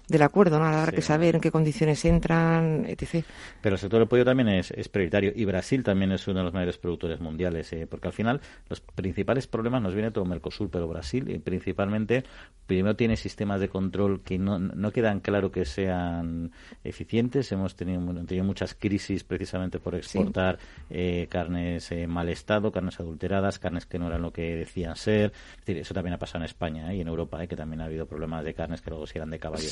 del 0.07 0.21
acuerdo, 0.21 0.59
¿no? 0.59 0.65
Habrá 0.65 0.91
que 0.91 1.01
saber 1.01 1.35
en 1.35 1.41
qué 1.41 1.51
condiciones 1.51 2.03
entran, 2.05 2.85
etc. 2.87 3.25
Pero 3.61 3.75
el 3.75 3.79
sector 3.79 3.99
del 3.99 4.07
pollo 4.07 4.25
también 4.25 4.49
es, 4.49 4.71
prioritario 4.89 5.31
y 5.35 5.45
Brasil 5.45 5.83
también 5.83 6.11
es 6.11 6.27
uno 6.27 6.39
de 6.39 6.45
los 6.45 6.53
mayores 6.53 6.77
productores 6.77 7.19
mundiales, 7.19 7.71
eh, 7.73 7.87
porque 7.87 8.07
al 8.07 8.13
final 8.13 8.41
los 8.69 8.81
principales 8.81 9.47
problemas 9.47 9.81
nos 9.81 9.93
viene 9.93 10.11
todo 10.11 10.25
Mercosur, 10.25 10.69
pero 10.69 10.87
Brasil 10.87 11.29
eh, 11.29 11.39
principalmente 11.39 12.23
primero 12.67 12.95
tiene 12.95 13.15
sistemas 13.15 13.59
de 13.59 13.69
control 13.69 14.21
que 14.21 14.37
no, 14.37 14.59
no 14.59 14.91
quedan 14.91 15.19
claro 15.19 15.51
que 15.51 15.65
sean 15.65 16.51
eficientes. 16.83 17.51
Hemos 17.51 17.75
tenido, 17.75 18.01
tenido 18.25 18.45
muchas 18.45 18.75
crisis 18.75 19.23
precisamente 19.23 19.79
por 19.79 19.95
exportar 19.95 20.59
eh, 20.89 21.27
carnes 21.29 21.91
en 21.91 22.09
mal 22.09 22.29
estado, 22.29 22.71
carnes 22.71 22.99
adulteradas, 22.99 23.59
carnes 23.59 23.85
que 23.85 23.99
no 23.99 24.07
eran 24.07 24.21
lo 24.21 24.31
que 24.31 24.55
decían 24.55 24.95
ser. 24.95 25.33
eso 25.65 25.93
también 25.93 26.13
ha 26.13 26.19
pasado 26.19 26.43
en 26.43 26.45
España 26.45 26.93
y 26.93 27.01
en 27.01 27.07
Europa, 27.07 27.45
que 27.47 27.55
también 27.55 27.81
ha 27.81 27.85
habido 27.85 28.05
problemas 28.05 28.43
de 28.43 28.53
carnes 28.53 28.81
que 28.81 28.89
luego 28.89 29.07
si 29.07 29.17
eran 29.17 29.29
de 29.29 29.39
caballo 29.39 29.69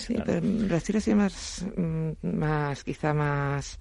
Brasil 0.68 0.98
ha 0.98 1.02
sido 1.02 1.18
más, 1.18 1.66
mm, 1.76 2.12
más 2.22 2.84
quizá 2.84 3.14
más 3.14 3.80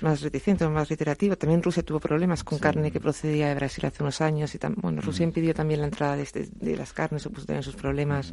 más 0.00 0.22
reticente, 0.22 0.66
más 0.68 0.88
reiterativo. 0.88 1.36
También 1.36 1.62
Rusia 1.62 1.82
tuvo 1.82 2.00
problemas 2.00 2.44
con 2.44 2.58
carne 2.58 2.90
que 2.90 3.00
procedía 3.00 3.48
de 3.48 3.54
Brasil 3.54 3.84
hace 3.86 4.02
unos 4.02 4.20
años 4.20 4.54
y 4.54 4.58
bueno, 4.76 5.00
Rusia 5.02 5.24
impidió 5.24 5.54
también 5.54 5.80
la 5.80 5.86
entrada 5.86 6.16
de, 6.16 6.22
este, 6.22 6.48
de 6.52 6.76
las 6.76 6.92
carnes, 6.92 7.22
supuso 7.22 7.46
también 7.46 7.62
sus 7.62 7.76
problemas. 7.76 8.32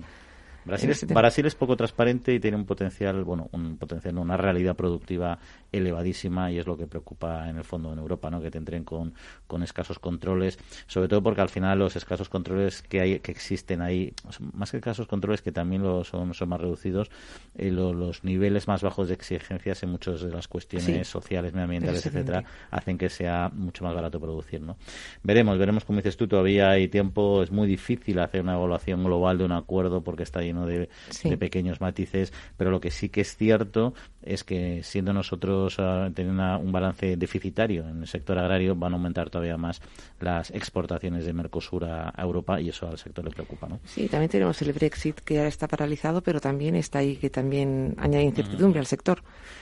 Brasil 0.68 0.90
es, 0.90 1.08
Brasil 1.08 1.46
es 1.46 1.56
poco 1.56 1.76
transparente 1.76 2.34
y 2.34 2.40
tiene 2.40 2.58
un 2.58 2.66
potencial, 2.66 3.24
bueno, 3.24 3.50
un 3.52 3.78
potencial, 3.78 4.18
una 4.18 4.38
realidad 4.38 4.76
productiva 4.76 5.40
elevadísima 5.72 6.52
y 6.52 6.60
es 6.60 6.68
lo 6.68 6.78
que 6.78 6.88
preocupa 6.88 7.50
en 7.50 7.58
el 7.58 7.64
fondo 7.64 7.92
en 7.94 8.00
Europa, 8.00 8.30
¿no? 8.30 8.42
Que 8.42 8.52
te 8.52 8.58
entren 8.58 8.84
con, 8.84 9.14
con 9.48 9.64
escasos 9.64 10.00
controles, 10.00 10.60
sobre 10.88 11.08
todo 11.08 11.24
porque 11.24 11.42
al 11.42 11.50
final 11.50 11.80
los 11.80 11.96
escasos 11.96 12.30
controles 12.30 12.82
que 12.82 13.02
hay, 13.02 13.20
que 13.20 13.32
existen 13.32 13.82
ahí, 13.82 14.14
más 14.54 14.72
que 14.72 14.78
escasos 14.78 15.08
controles 15.08 15.42
que 15.42 15.52
también 15.52 15.84
lo 15.84 16.04
son, 16.04 16.34
son 16.34 16.50
más 16.50 16.62
reducidos, 16.62 17.10
eh, 17.56 17.72
los 17.72 18.24
niveles 18.24 18.68
más 18.68 18.82
bajos 18.82 19.08
de 19.08 19.14
exigencias 19.14 19.84
en 19.84 19.90
muchas 19.92 20.22
de 20.22 20.32
las 20.32 20.48
cuestiones 20.48 21.08
sociales, 21.08 21.54
medioambientales, 21.54 22.06
etcétera, 22.06 22.44
hacen 22.72 22.98
que 22.98 23.10
sea 23.10 23.50
mucho 23.54 23.84
más 23.84 23.94
barato 23.94 24.20
producir, 24.20 24.62
¿no? 24.62 24.78
Veremos, 25.24 25.58
veremos 25.58 25.86
como 25.86 25.98
dices 25.98 26.18
tú, 26.18 26.28
todavía 26.28 26.70
hay 26.70 26.88
tiempo, 26.88 27.44
es 27.44 27.52
muy 27.52 27.68
difícil 27.68 28.20
hacer 28.20 28.42
una 28.42 28.56
evaluación 28.56 29.04
global 29.04 29.38
de 29.38 29.46
un 29.46 29.52
acuerdo 29.52 30.02
porque 30.02 30.24
está 30.24 30.42
lleno 30.42 30.57
de, 30.66 30.90
pequeños 31.38 31.82
matices, 31.82 32.34
pero 32.58 32.72
lo 32.72 32.80
que 32.80 32.92
sí 32.92 33.10
que 33.10 33.22
es 33.22 33.36
cierto 33.36 33.94
es 34.24 34.44
que 34.44 34.82
siendo 34.84 35.14
nosotros 35.14 35.78
uh, 35.80 36.12
teniendo 36.14 36.60
un 36.60 36.72
balance 36.72 37.16
deficitario 37.16 37.88
en 37.88 38.02
el 38.02 38.08
sector 38.08 38.38
agrario, 38.38 38.76
van 38.76 38.94
a 38.94 38.96
aumentar 38.96 39.30
todavía 39.30 39.58
más 39.58 39.82
las 40.20 40.52
exportaciones 40.52 41.26
de 41.26 41.34
Mercosur 41.34 41.86
a, 41.86 42.14
Europa 42.18 42.60
y 42.60 42.70
eso 42.70 42.88
al 42.88 42.98
sector 42.98 43.24
le 43.24 43.32
preocupa, 43.32 43.68
¿no? 43.68 43.80
Sí, 43.86 44.08
también 44.08 44.30
tenemos 44.30 44.62
el 44.62 44.74
Brexit 44.74 45.20
que 45.20 45.38
ahora 45.38 45.50
está 45.50 45.68
paralizado, 45.68 46.22
pero 46.22 46.42
también 46.42 46.76
está 46.76 47.00
ahí 47.00 47.16
que 47.16 47.30
también 47.30 47.96
añade 47.98 48.24
incertidumbre 48.24 48.80
al 48.80 48.88
sector. 48.88 49.22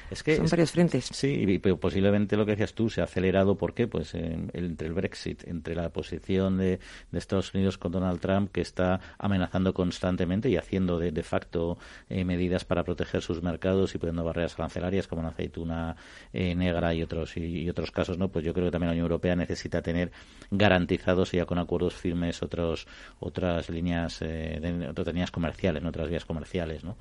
Es 0.10 0.24
que 0.24 0.38
son 0.38 0.48
varios 0.48 0.72
frentes. 0.72 1.06
Sí, 1.12 1.60
pero 1.62 1.80
posiblemente 1.80 2.38
lo 2.38 2.46
que 2.46 2.52
decías 2.52 2.74
tú 2.74 2.90
se 2.90 3.02
ha 3.02 3.06
acelerado. 3.06 3.58
¿Por 3.58 3.74
qué? 3.74 3.88
Pues 3.88 4.14
entre 4.14 4.88
el 4.88 4.94
Brexit, 4.94 5.48
entre 5.48 5.76
la 5.76 5.90
posición 5.90 6.58
de, 6.58 6.80
Estados 7.14 7.54
Unidos 7.54 7.78
con 7.78 7.92
Donald 7.92 8.20
Trump, 8.20 8.52
que 8.52 8.62
está 8.62 9.00
amenazando 9.18 9.74
constantemente 9.74 10.50
y 10.50 10.58
haciendo 10.58 10.85
de, 10.86 11.12
de 11.12 11.24
facto 11.24 11.78
eh, 12.10 12.24
medidas 12.24 12.66
para 12.66 12.84
proteger 12.84 13.22
sus 13.22 13.42
mercados 13.42 13.96
y 13.96 13.98
poniendo 13.98 14.24
barreras 14.24 14.58
arancelarias 14.58 15.08
como 15.08 15.22
la 15.22 15.30
aceituna 15.30 15.96
eh, 16.34 16.56
negra 16.56 16.94
y 16.94 17.02
otros 17.02 17.36
y, 17.38 17.70
otros 17.70 17.92
casos, 17.92 18.18
¿no? 18.18 18.30
Pues 18.30 18.46
yo 18.46 18.54
creo 18.54 18.68
que 18.68 18.72
también 18.72 18.90
la 18.90 18.94
Unión 18.94 19.06
Europea 19.06 19.36
necesita 19.36 19.82
tener 19.82 20.12
garantizados 20.52 21.32
ya 21.32 21.46
con 21.46 21.58
acuerdos 21.58 21.96
firmes 21.96 22.44
otros 22.44 22.88
otras 23.20 23.70
líneas 23.70 24.22
eh, 24.22 24.60
de, 24.62 24.88
otras 24.88 25.08
líneas 25.08 25.32
comerciales, 25.32 25.84
otras 25.84 26.10
vías 26.10 26.26
comerciales, 26.26 26.84
¿no? 26.84 26.98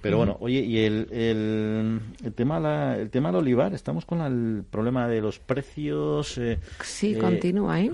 Pero 0.00 0.16
bueno, 0.16 0.36
oye, 0.40 0.60
y 0.60 0.78
el, 0.80 1.08
el 1.12 2.00
el 2.24 2.34
tema, 2.34 2.96
el 2.96 3.10
tema 3.10 3.30
del 3.30 3.40
olivar, 3.40 3.74
estamos 3.74 4.04
con 4.04 4.20
el 4.20 4.64
problema 4.64 5.08
de 5.08 5.20
los 5.20 5.38
precios. 5.38 6.38
Eh, 6.38 6.58
sí, 6.82 7.14
eh, 7.14 7.18
continúa. 7.18 7.80
¿eh? 7.80 7.90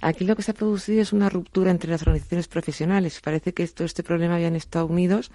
Aquí 0.00 0.24
lo 0.24 0.36
que 0.36 0.42
se 0.42 0.50
ha 0.50 0.54
producido 0.54 1.00
es 1.00 1.12
una 1.12 1.28
ruptura 1.28 1.70
entre 1.70 1.90
las 1.90 2.02
organizaciones 2.02 2.48
profesionales. 2.48 3.20
Parece 3.22 3.52
que 3.52 3.66
todo 3.68 3.84
este 3.84 4.02
problema 4.02 4.36
habían 4.36 4.56
estado 4.62 4.86
unidos 4.86 5.30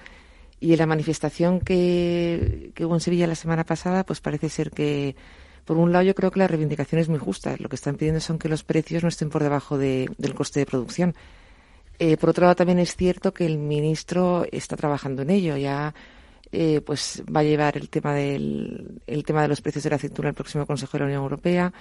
y 0.60 0.74
en 0.74 0.80
la 0.80 0.86
manifestación 0.86 1.60
que, 1.60 2.74
hubo 2.80 2.94
en 2.96 3.00
Sevilla 3.00 3.28
la 3.28 3.36
semana 3.36 3.64
pasada, 3.64 4.04
pues 4.04 4.22
parece 4.22 4.50
ser 4.50 4.72
que, 4.72 5.16
por 5.66 5.78
un 5.78 5.92
lado, 5.92 6.04
yo 6.06 6.16
creo 6.16 6.32
que 6.32 6.40
la 6.40 6.48
reivindicación 6.48 7.00
es 7.00 7.10
muy 7.10 7.20
justa. 7.20 7.56
Lo 7.60 7.70
que 7.70 7.76
están 7.76 7.96
pidiendo 7.96 8.20
son 8.20 8.40
que 8.40 8.50
los 8.50 8.64
precios 8.64 9.04
no 9.04 9.10
estén 9.10 9.30
por 9.30 9.44
debajo 9.44 9.78
del 9.78 10.34
coste 10.36 10.60
de 10.60 10.66
producción. 10.66 11.16
Eh, 12.00 12.18
por 12.18 12.30
otro 12.30 12.44
lado, 12.44 12.56
también 12.56 12.80
es 12.80 12.96
cierto 12.96 13.34
que 13.34 13.46
el 13.46 13.58
ministro 13.58 14.46
está 14.52 14.76
trabajando 14.76 15.22
en 15.22 15.30
ello. 15.30 15.58
Ya 15.58 15.94
eh, 16.52 16.82
pues 16.82 17.24
va 17.34 17.42
a 17.42 17.44
llevar 17.44 17.78
el 17.78 17.90
tema 17.90 18.14
del 18.14 19.02
el 19.06 19.24
tema 19.26 19.42
de 19.42 19.48
los 19.50 19.62
precios 19.62 19.84
de 19.84 19.90
la 19.90 19.98
aceituna 19.98 20.30
al 20.30 20.36
próximo 20.36 20.66
Consejo 20.66 20.94
de 20.94 21.00
la 21.00 21.06
Unión 21.06 21.24
Europea. 21.24 21.74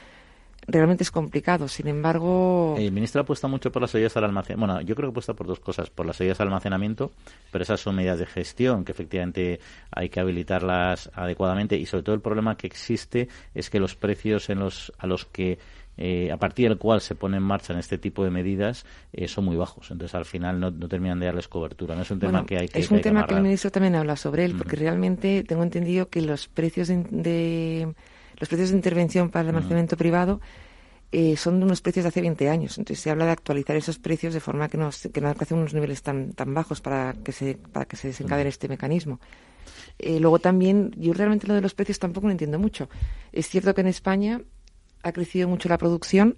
Realmente 0.68 1.04
es 1.04 1.10
complicado, 1.10 1.68
sin 1.68 1.86
embargo. 1.86 2.74
El 2.76 2.90
ministro 2.90 3.22
apuesta 3.22 3.46
mucho 3.46 3.70
por 3.70 3.82
las 3.82 3.94
ayudas 3.94 4.16
al 4.16 4.24
almacenamiento. 4.24 4.66
Bueno, 4.66 4.80
yo 4.86 4.96
creo 4.96 5.08
que 5.08 5.12
apuesta 5.12 5.34
por 5.34 5.46
dos 5.46 5.60
cosas: 5.60 5.90
por 5.90 6.06
las 6.06 6.20
ayudas 6.20 6.40
al 6.40 6.48
almacenamiento, 6.48 7.12
pero 7.52 7.62
esas 7.62 7.80
son 7.80 7.94
medidas 7.94 8.18
de 8.18 8.26
gestión 8.26 8.84
que 8.84 8.92
efectivamente 8.92 9.60
hay 9.92 10.08
que 10.08 10.18
habilitarlas 10.18 11.10
adecuadamente. 11.14 11.76
Y 11.76 11.86
sobre 11.86 12.02
todo 12.02 12.14
el 12.16 12.20
problema 12.20 12.56
que 12.56 12.66
existe 12.66 13.28
es 13.54 13.70
que 13.70 13.78
los 13.78 13.94
precios 13.94 14.50
en 14.50 14.58
los, 14.58 14.92
a 14.98 15.06
los 15.06 15.24
que 15.26 15.58
eh, 15.98 16.30
a 16.30 16.36
partir 16.36 16.68
del 16.68 16.78
cual 16.78 17.00
se 17.00 17.14
pone 17.14 17.38
en 17.38 17.42
marcha 17.42 17.72
en 17.72 17.78
este 17.78 17.96
tipo 17.96 18.22
de 18.22 18.30
medidas 18.30 18.84
eh, 19.12 19.28
son 19.28 19.46
muy 19.46 19.56
bajos. 19.56 19.90
Entonces, 19.90 20.14
al 20.14 20.26
final 20.26 20.60
no, 20.60 20.72
terminan 20.88 21.18
de 21.18 21.26
darles 21.26 21.48
cobertura. 21.48 21.94
No 21.94 22.02
es 22.02 22.10
un 22.10 22.18
tema 22.18 22.44
que 22.44 22.58
hay 22.58 22.68
que 22.68 22.78
Es 22.78 22.90
un 22.90 23.00
tema 23.00 23.26
que, 23.26 23.34
el 23.34 23.42
ministro 23.42 23.70
también 23.70 23.94
habla 23.94 24.16
sobre 24.16 24.44
él, 24.44 24.54
porque 24.56 24.76
realmente 24.76 25.42
tengo 25.44 25.62
entendido 25.62 26.08
que 26.08 26.20
los 26.20 26.48
precios 26.48 26.88
de, 26.88 27.94
los 28.38 28.48
precios 28.48 28.70
de 28.70 28.76
intervención 28.76 29.30
para 29.30 29.42
el 29.42 29.48
almacenamiento 29.48 29.96
privado 29.96 30.40
eh, 31.12 31.36
son 31.36 31.60
de 31.60 31.66
unos 31.66 31.80
precios 31.80 32.04
de 32.04 32.08
hace 32.08 32.20
20 32.20 32.48
años. 32.48 32.78
Entonces 32.78 33.02
se 33.02 33.10
habla 33.10 33.26
de 33.26 33.32
actualizar 33.32 33.76
esos 33.76 33.98
precios 33.98 34.34
de 34.34 34.40
forma 34.40 34.68
que 34.68 34.76
no, 34.76 34.90
que 35.12 35.20
no 35.20 35.28
alcance 35.28 35.54
unos 35.54 35.72
niveles 35.72 36.02
tan, 36.02 36.32
tan 36.32 36.52
bajos 36.52 36.80
para 36.80 37.14
que 37.24 37.32
se, 37.32 37.54
para 37.54 37.86
que 37.86 37.96
se 37.96 38.08
desencadene 38.08 38.48
este 38.48 38.68
mecanismo. 38.68 39.20
luego 39.98 40.38
también, 40.38 40.92
yo 40.96 41.12
realmente 41.12 41.46
lo 41.46 41.54
de 41.54 41.60
los 41.60 41.74
precios 41.74 41.98
tampoco 41.98 42.26
lo 42.26 42.32
entiendo 42.32 42.58
mucho. 42.58 42.88
Es 43.32 43.48
cierto 43.48 43.74
que 43.74 43.80
en 43.80 43.86
España 43.88 44.40
ha 45.02 45.12
crecido 45.12 45.48
mucho 45.48 45.68
la 45.68 45.78
producción 45.78 46.36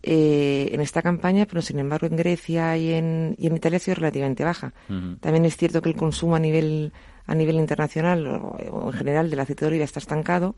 eh, 0.00 0.68
en 0.72 0.80
esta 0.80 1.02
campaña, 1.02 1.44
pero 1.46 1.60
sin 1.60 1.80
embargo 1.80 2.06
en 2.06 2.14
Grecia 2.14 2.76
y 2.76 2.92
en, 2.92 3.34
y 3.36 3.48
en 3.48 3.56
Italia 3.56 3.78
ha 3.78 3.80
sido 3.80 3.96
relativamente 3.96 4.44
baja. 4.44 4.72
También 5.20 5.44
es 5.44 5.56
cierto 5.56 5.82
que 5.82 5.88
el 5.88 5.96
consumo 5.96 6.36
a 6.36 6.38
nivel, 6.38 6.92
a 7.26 7.34
nivel 7.34 7.56
internacional 7.56 8.26
o, 8.26 8.56
en 8.86 8.92
general 8.92 9.28
del 9.28 9.40
aceite 9.40 9.64
de 9.64 9.70
oliva 9.70 9.84
está 9.84 9.98
estancado 9.98 10.54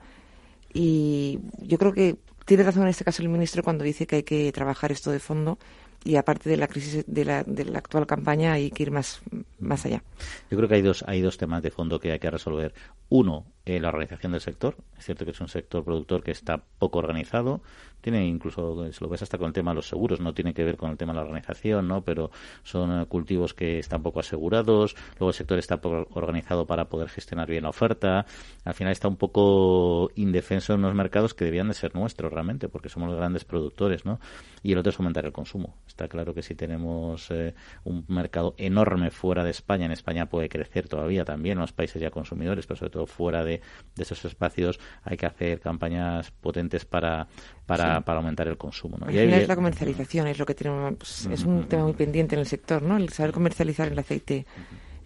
y 0.73 1.39
yo 1.59 1.79
creo 1.79 1.93
que 1.93 2.17
tiene 2.45 2.63
razón 2.63 2.83
en 2.83 2.89
este 2.89 3.05
caso 3.05 3.23
el 3.23 3.29
ministro 3.29 3.63
cuando 3.63 3.85
dice 3.85 4.07
que 4.07 4.17
hay 4.17 4.23
que 4.23 4.51
trabajar 4.53 4.93
esto 4.93 5.11
de 5.11 5.21
fondo 5.21 5.59
y 6.05 6.17
aparte 6.17 6.49
de 6.49 6.57
la 6.57 6.67
crisis 6.67 7.05
de 7.07 7.25
la, 7.25 7.45
de 7.45 7.65
la 7.65 7.79
actual 7.79 8.07
campaña 8.07 8.55
hay 8.55 8.71
que 8.71 8.85
ir 8.85 8.91
más, 8.91 9.21
más 9.59 9.85
allá. 9.85 10.03
Yo 10.51 10.57
creo 10.57 10.69
que 10.69 10.77
hay 10.77 10.83
dos, 10.83 11.05
hay 11.07 11.21
dos 11.21 11.37
temas 11.37 11.63
de 11.63 11.71
fondo 11.71 12.01
que 12.01 12.13
hay 12.13 12.19
que 12.19 12.31
resolver. 12.31 12.73
Uno, 13.09 13.47
eh, 13.67 13.81
la 13.81 13.89
organización 13.89 14.33
del 14.33 14.41
sector. 14.41 14.77
Es 14.99 15.05
cierto 15.05 15.25
que 15.25 15.33
es 15.33 15.41
un 15.41 15.49
sector 15.49 15.85
productor 15.85 16.23
que 16.23 16.31
está 16.31 16.63
poco 16.79 16.99
organizado. 16.99 17.61
Tiene 18.01 18.27
incluso, 18.27 18.91
si 18.93 19.05
lo 19.05 19.11
ves 19.11 19.23
hasta 19.23 19.39
con 19.39 19.49
el 19.49 19.53
tema 19.53 19.73
de 19.73 19.77
los 19.77 19.89
seguros, 19.89 20.21
no 20.21 20.33
tiene 20.33 20.55
que 20.55 20.65
ver 20.65 20.77
con 20.77 20.91
el 20.91 20.97
tema 20.97 21.13
de 21.13 21.19
la 21.19 21.25
organización, 21.25 21.89
¿no? 21.89 22.03
Pero 22.03 22.31
son 22.63 23.01
eh, 23.01 23.07
cultivos 23.07 23.55
que 23.55 23.79
están 23.79 24.03
poco 24.03 24.21
asegurados. 24.21 24.97
Luego 25.19 25.31
el 25.31 25.35
sector 25.35 25.59
está 25.59 25.81
poco 25.81 26.09
organizado 26.15 26.67
para 26.67 26.89
poder 26.89 27.09
gestionar 27.09 27.49
bien 27.49 27.65
la 27.65 27.71
oferta. 27.71 28.27
Al 28.65 28.75
final 28.75 28.93
está 28.93 29.09
un 29.09 29.17
poco 29.17 30.11
indefenso 30.15 30.75
en 30.75 30.81
unos 30.81 30.95
mercados 30.95 31.35
que 31.35 31.45
debían 31.45 31.69
de 31.69 31.75
ser 31.75 31.95
nuestros 31.95 32.33
realmente, 32.33 32.69
porque 32.69 32.89
somos 32.89 33.09
los 33.09 33.19
grandes 33.19 33.45
productores, 33.45 34.05
¿no? 34.05 34.21
Y 34.63 34.73
el 34.73 34.79
otro 34.79 34.91
es 34.91 34.99
aumentar 34.99 35.25
el 35.25 35.33
consumo. 35.33 35.77
Está 35.87 36.09
claro 36.09 36.35
que 36.35 36.43
si 36.43 36.55
tenemos 36.55 37.31
eh, 37.31 37.55
un 37.85 38.05
mercado 38.09 38.55
enorme 38.59 39.11
fuera 39.11 39.43
de 39.45 39.51
España, 39.51 39.87
en 39.87 39.93
España 39.93 40.27
puede 40.27 40.49
crecer 40.49 40.89
todavía 40.89 41.25
también 41.25 41.59
en 41.59 41.63
los 41.63 41.73
países 41.73 42.01
ya 42.01 42.11
consumidores, 42.11 42.67
pero 42.67 42.79
sobre 42.79 42.91
todo 42.91 43.07
fuera 43.07 43.45
de, 43.45 43.61
esos 43.97 44.25
espacios 44.25 44.79
hay 45.03 45.17
que 45.17 45.27
hacer 45.27 45.61
campañas 45.61 46.31
potentes 46.31 46.85
para, 46.85 47.29
para, 47.67 47.97
aumentar 48.07 48.49
el 48.49 48.57
consumo. 48.57 48.99
¿no? 48.99 49.11
y 49.11 49.19
es 49.19 49.49
la 49.49 49.57
comercialización, 49.57 50.27
es 50.27 50.39
lo 50.39 50.47
que 50.47 50.55
tenemos, 50.55 50.95
pues, 50.97 51.27
es 51.27 51.45
un 51.45 51.69
tema 51.69 51.85
muy 51.85 51.95
pendiente 51.95 52.35
en 52.35 52.41
el 52.41 52.47
sector, 52.47 52.83
¿no? 52.83 52.97
El 52.97 53.09
saber 53.11 53.33
comercializar 53.33 53.89
el 53.89 53.99
aceite, 53.99 54.47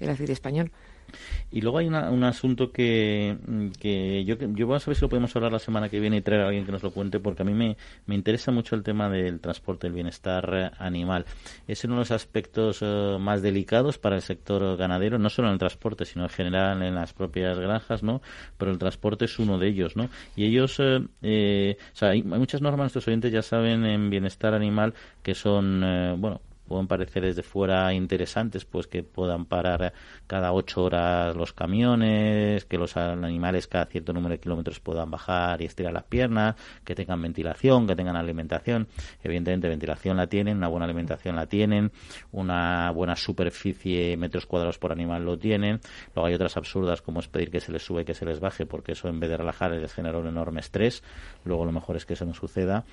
el 0.00 0.11
aceite 0.11 0.32
español. 0.32 0.73
Y 1.50 1.61
luego 1.61 1.78
hay 1.78 1.87
un 1.87 2.25
asunto 2.25 2.73
que, 2.73 3.37
que 3.78 4.25
yo, 4.25 4.37
yo 4.38 4.66
voy 4.66 4.76
a 4.76 4.80
saber 4.80 4.97
si 4.97 5.02
lo 5.02 5.09
podemos 5.09 5.35
hablar 5.37 5.52
la 5.52 5.59
semana 5.59 5.88
que 5.88 6.00
viene 6.00 6.16
y 6.16 6.21
traer 6.21 6.42
a 6.42 6.47
alguien 6.47 6.66
que 6.66 6.73
nos 6.73 6.83
lo 6.83 6.90
cuente, 6.90 7.21
porque 7.21 7.42
a 7.42 7.44
mí 7.44 7.54
me, 7.54 7.76
me 8.06 8.14
interesa 8.14 8.50
mucho 8.50 8.75
el 8.75 8.83
tema 8.83 9.09
del 9.09 9.40
transporte, 9.40 9.87
el 9.87 9.92
bienestar 9.92 10.50
eh, 10.52 10.71
animal. 10.78 11.25
Es 11.66 11.85
uno 11.85 11.94
de 11.94 12.00
los 12.00 12.11
aspectos 12.11 12.78
eh, 12.83 13.16
más 13.21 13.42
delicados 13.42 13.99
para 13.99 14.16
el 14.16 14.23
sector 14.23 14.76
ganadero, 14.76 15.18
no 15.18 15.30
solo 15.30 15.49
en 15.49 15.54
el 15.54 15.59
transporte, 15.59 16.04
sino 16.04 16.25
en 16.25 16.30
general 16.30 16.83
en 16.83 16.94
las 16.94 17.12
propias 17.12 17.59
granjas, 17.59 18.02
¿no? 18.02 18.21
Pero 18.59 18.71
el 18.71 18.78
transporte 18.78 19.26
es 19.26 19.38
uno 19.38 19.59
de 19.59 19.68
ellos, 19.68 19.97
¿no? 19.97 20.09
Y 20.37 20.47
ellos, 20.47 20.80
eh, 20.80 21.76
o 21.92 21.97
sea, 21.97 22.11
hay, 22.11 22.23
muchas 22.23 22.61
normas, 22.61 22.85
nuestros 22.85 23.09
oyentes 23.09 23.33
ya 23.33 23.42
saben 23.42 23.85
en 23.85 24.11
bienestar 24.11 24.54
animal 24.54 24.94
que 25.23 25.35
son, 25.35 25.80
bueno, 26.18 26.40
pueden 26.66 26.87
parecer 26.87 27.25
desde 27.25 27.42
fuera 27.42 27.92
interesantes, 27.92 28.64
pues 28.64 28.87
que 28.87 29.02
puedan 29.02 29.44
parar 29.44 29.92
cada 30.26 30.52
ocho 30.52 30.85
horas 30.85 31.37
los 31.37 31.52
camiones, 31.52 32.64
que 32.64 32.78
los 32.78 32.97
animales 32.97 33.66
cada 33.66 33.87
cierto 33.87 34.12
número 34.12 34.33
de 34.35 34.40
kilómetros 34.40 34.80
puedan 34.80 35.11
bajar 35.11 35.61
y 35.62 35.66
estirar 35.66 35.92
las 35.92 36.04
piernas, 36.04 36.56
que 36.85 36.94
tengan 36.94 37.21
ventilación, 37.21 37.87
que 37.87 37.97
tengan 37.97 38.16
alimentación. 38.16 38.88
Evidentemente, 39.23 39.68
ventilación 39.68 40.16
la 40.16 40.26
tienen, 40.26 40.59
una 40.59 40.68
buena 40.68 40.85
alimentación 40.85 41.37
la 41.37 41.47
tienen, 41.47 41.92
una 42.33 42.90
buena 42.90 43.16
superficie, 43.16 44.16
metros 44.16 44.47
cuadrados 44.47 44.78
por 44.78 44.92
animal 44.92 45.25
lo 45.25 45.38
tienen. 45.38 45.80
Luego 46.14 46.26
hay 46.26 46.35
otras 46.35 46.56
absurdas 46.56 47.02
como 47.02 47.21
es 47.21 47.28
pedir 47.28 47.50
que 47.50 47.61
se 47.61 47.73
les 47.73 47.85
sube 47.85 48.02
y 48.02 48.04
que 48.04 48.14
se 48.14 48.25
les 48.25 48.40
baje, 48.40 48.66
porque 48.66 48.92
eso 48.92 49.09
en 49.09 49.21
vez 49.21 49.30
de 49.30 49.37
relajar 49.37 49.73
les 49.73 49.92
genera 49.92 50.18
un 50.18 50.26
enorme 50.26 50.61
estrés. 50.61 51.02
Luego 51.44 51.64
lo 51.64 51.73
mejor 51.73 51.97
es 51.97 52.06
que 52.06 52.14
eso 52.14 52.25
no 52.25 52.35
suceda. 52.35 52.85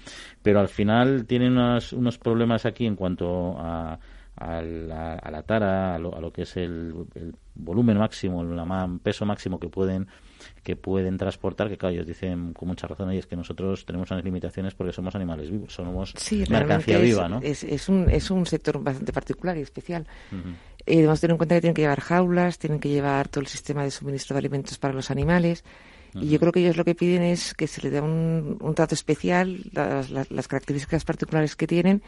Pero 0.42 0.60
al 0.60 0.68
final 0.68 1.26
tienen 1.26 1.54
unos, 1.54 1.94
unos 1.94 2.18
problemas 2.18 2.66
aquí 2.66 2.86
en 2.86 2.96
cuanto 2.96 3.61
a, 3.62 4.00
la, 4.62 5.44
tara, 5.46 5.96
a 5.96 6.00
lo, 6.00 6.32
que 6.32 6.44
es 6.44 6.58
el, 6.58 6.94
volumen 7.56 7.98
máximo, 7.98 8.42
el 8.42 9.00
peso 9.00 9.26
máximo 9.26 9.60
que 9.60 9.70
pueden 9.70 10.08
que 10.64 10.76
pueden 10.76 11.18
transportar, 11.18 11.70
que 11.70 11.78
claro, 11.78 11.94
ellos 11.94 12.08
dicen 12.08 12.54
con 12.54 12.68
mucha 12.68 12.88
razón, 12.88 13.12
y 13.14 13.18
es 13.18 13.26
que 13.26 13.36
nosotros 13.36 13.86
tenemos 13.86 14.10
unas 14.12 14.24
limitaciones 14.24 14.74
porque 14.74 14.94
somos 14.94 15.16
animales 15.16 15.50
vivos, 15.50 15.74
somos 15.74 16.14
mercancía 16.50 16.98
viva, 17.00 17.28
¿no? 17.28 17.40
Es, 17.42 17.64
es, 17.64 17.90
un, 17.90 18.10
es 18.10 18.32
un 18.32 18.46
sector 18.46 18.82
bastante 18.82 19.12
particular 19.14 19.58
y 19.58 19.62
especial. 19.62 20.08
Eh, 20.86 20.96
debemos 20.98 21.20
tener 21.20 21.34
en 21.34 21.38
cuenta 21.38 21.56
que 21.56 21.62
tienen 21.62 21.76
que 21.76 21.82
llevar 21.82 22.00
jaulas, 22.00 22.58
tienen 22.58 22.80
que 22.80 22.90
llevar 22.90 23.28
todo 23.28 23.42
el 23.42 23.48
sistema 23.48 23.84
de 23.84 23.92
suministro 23.92 24.36
de 24.36 24.40
alimentos 24.40 24.78
para 24.78 24.94
los 24.94 25.12
animales, 25.12 25.64
y 26.14 26.28
yo 26.28 26.40
creo 26.40 26.52
que 26.52 26.60
ellos 26.60 26.76
lo 26.76 26.84
que 26.84 26.94
piden 26.94 27.24
es 27.24 27.54
que 27.54 27.68
se 27.68 27.82
les 27.82 27.92
dé 27.92 28.02
un, 28.02 28.58
un 28.60 28.76
trato 28.76 28.96
especial, 28.96 29.62
las, 29.72 30.10
las, 30.10 30.48
características 30.48 31.06
particulares 31.06 31.56
que 31.56 31.68
tienen 31.68 32.02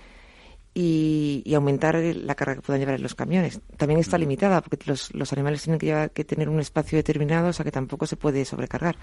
y, 0.74 1.54
aumentar 1.54 1.96
la 1.96 2.36
carga 2.36 2.56
que 2.56 2.62
puedan 2.62 2.80
llevar 2.80 2.96
en 2.96 3.04
los 3.04 3.16
camiones. 3.16 3.60
También 3.78 4.00
está 4.00 4.18
limitada 4.18 4.62
porque 4.62 4.80
los, 4.86 5.14
los 5.14 5.32
animales 5.34 5.64
tienen 5.64 5.80
que, 5.80 6.10
que 6.14 6.24
tener 6.24 6.50
un 6.50 6.60
espacio 6.60 6.98
determinado, 6.98 7.50
o 7.50 7.54
sea 7.54 7.64
que 7.64 7.72
tampoco 7.72 8.06
se 8.08 8.18
puede 8.18 8.44
sobrecargar. 8.46 8.96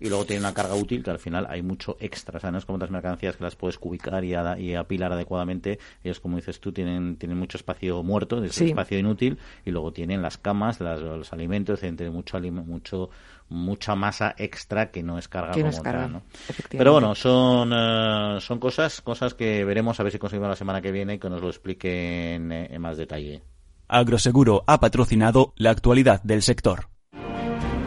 y 0.00 0.08
luego 0.08 0.24
tiene 0.24 0.40
una 0.40 0.54
carga 0.54 0.74
útil 0.74 1.02
que 1.02 1.10
al 1.10 1.18
final 1.18 1.46
hay 1.48 1.62
mucho 1.62 1.96
extra, 2.00 2.38
o 2.38 2.40
sea, 2.40 2.50
no 2.50 2.58
es 2.58 2.64
como 2.64 2.76
otras 2.76 2.90
mercancías 2.90 3.36
que 3.36 3.44
las 3.44 3.56
puedes 3.56 3.78
cubicar 3.78 4.24
y, 4.24 4.34
y 4.62 4.74
apilar 4.74 5.12
adecuadamente, 5.12 5.78
ellos 6.02 6.20
como 6.20 6.36
dices 6.36 6.60
tú 6.60 6.72
tienen, 6.72 7.16
tienen 7.16 7.38
mucho 7.38 7.58
espacio 7.58 8.02
muerto, 8.02 8.42
es 8.42 8.60
espacio 8.60 8.98
inútil 8.98 9.38
y 9.64 9.70
luego 9.70 9.92
tienen 9.92 10.22
las 10.22 10.38
camas, 10.38 10.80
los 10.80 11.32
alimentos, 11.32 11.80
tienen 11.80 12.12
mucho, 12.12 12.40
mucho 12.40 13.10
mucha 13.48 13.94
masa 13.94 14.34
extra 14.38 14.90
que 14.90 15.02
no 15.02 15.18
es 15.18 15.28
carga 15.28 15.52
como 15.52 15.82
tal, 15.82 16.22
Pero 16.70 16.92
bueno, 16.92 17.14
son, 17.14 17.72
eh, 17.74 18.38
son 18.40 18.58
cosas, 18.58 19.00
cosas 19.00 19.34
que 19.34 19.64
veremos 19.64 19.98
a 20.00 20.02
ver 20.02 20.12
si 20.12 20.18
conseguimos 20.18 20.48
la 20.48 20.56
semana 20.56 20.80
que 20.80 20.92
viene 20.92 21.14
y 21.14 21.18
que 21.18 21.30
nos 21.30 21.40
lo 21.40 21.48
expliquen 21.48 22.50
en 22.50 22.80
más 22.80 22.96
detalle. 22.96 23.42
Agroseguro 23.88 24.64
ha 24.66 24.80
patrocinado 24.80 25.52
la 25.56 25.70
actualidad 25.70 26.22
del 26.22 26.42
sector. 26.42 26.88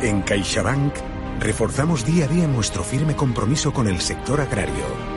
En 0.01 0.21
CaixaBank 0.21 0.93
reforzamos 1.39 2.05
día 2.05 2.25
a 2.25 2.27
día 2.27 2.47
nuestro 2.47 2.83
firme 2.83 3.15
compromiso 3.15 3.73
con 3.73 3.87
el 3.87 3.99
sector 3.99 4.41
agrario 4.41 5.16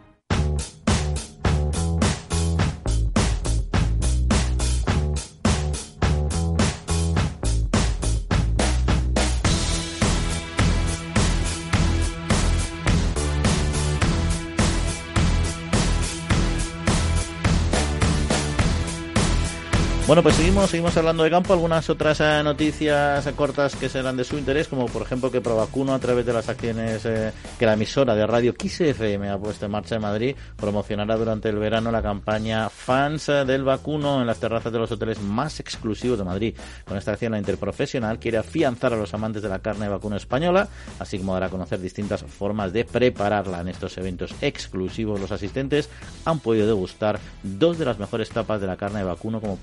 Bueno, 20.11 20.23
pues 20.23 20.35
seguimos, 20.35 20.69
seguimos 20.69 20.97
hablando 20.97 21.23
de 21.23 21.29
campo. 21.29 21.53
Algunas 21.53 21.89
otras 21.89 22.19
eh, 22.19 22.41
noticias 22.43 23.25
cortas 23.37 23.77
que 23.77 23.87
serán 23.87 24.17
de 24.17 24.25
su 24.25 24.37
interés, 24.37 24.67
como 24.67 24.87
por 24.87 25.03
ejemplo 25.03 25.31
que 25.31 25.39
Provacuno, 25.39 25.93
a 25.93 25.99
través 25.99 26.25
de 26.25 26.33
las 26.33 26.49
acciones 26.49 27.05
eh, 27.05 27.31
que 27.57 27.65
la 27.65 27.75
emisora 27.75 28.13
de 28.13 28.27
radio 28.27 28.53
XFM 28.61 29.29
ha 29.29 29.37
puesto 29.37 29.67
en 29.67 29.71
marcha 29.71 29.95
en 29.95 30.01
Madrid, 30.01 30.35
promocionará 30.57 31.15
durante 31.15 31.47
el 31.47 31.55
verano 31.55 31.91
la 31.91 32.01
campaña 32.01 32.67
Fans 32.69 33.29
eh, 33.29 33.45
del 33.45 33.63
Vacuno 33.63 34.19
en 34.19 34.27
las 34.27 34.37
terrazas 34.37 34.73
de 34.73 34.79
los 34.79 34.91
hoteles 34.91 35.21
más 35.21 35.61
exclusivos 35.61 36.17
de 36.17 36.25
Madrid. 36.25 36.55
Con 36.85 36.97
esta 36.97 37.13
acción, 37.13 37.31
la 37.31 37.37
interprofesional 37.37 38.19
quiere 38.19 38.37
afianzar 38.37 38.91
a 38.91 38.97
los 38.97 39.13
amantes 39.13 39.41
de 39.41 39.47
la 39.47 39.59
carne 39.59 39.85
de 39.85 39.91
vacuno 39.91 40.17
española, 40.17 40.67
así 40.99 41.19
como 41.19 41.35
dar 41.35 41.45
a 41.45 41.49
conocer 41.49 41.79
distintas 41.79 42.21
formas 42.23 42.73
de 42.73 42.83
prepararla. 42.83 43.61
En 43.61 43.69
estos 43.69 43.97
eventos 43.97 44.35
exclusivos, 44.41 45.21
los 45.21 45.31
asistentes 45.31 45.89
han 46.25 46.41
podido 46.41 46.67
degustar 46.67 47.17
dos 47.43 47.77
de 47.77 47.85
las 47.85 47.97
mejores 47.97 48.29
tapas 48.29 48.59
de 48.59 48.67
la 48.67 48.75
carne 48.75 48.99
de 48.99 49.05
vacuno 49.05 49.39
como 49.39 49.55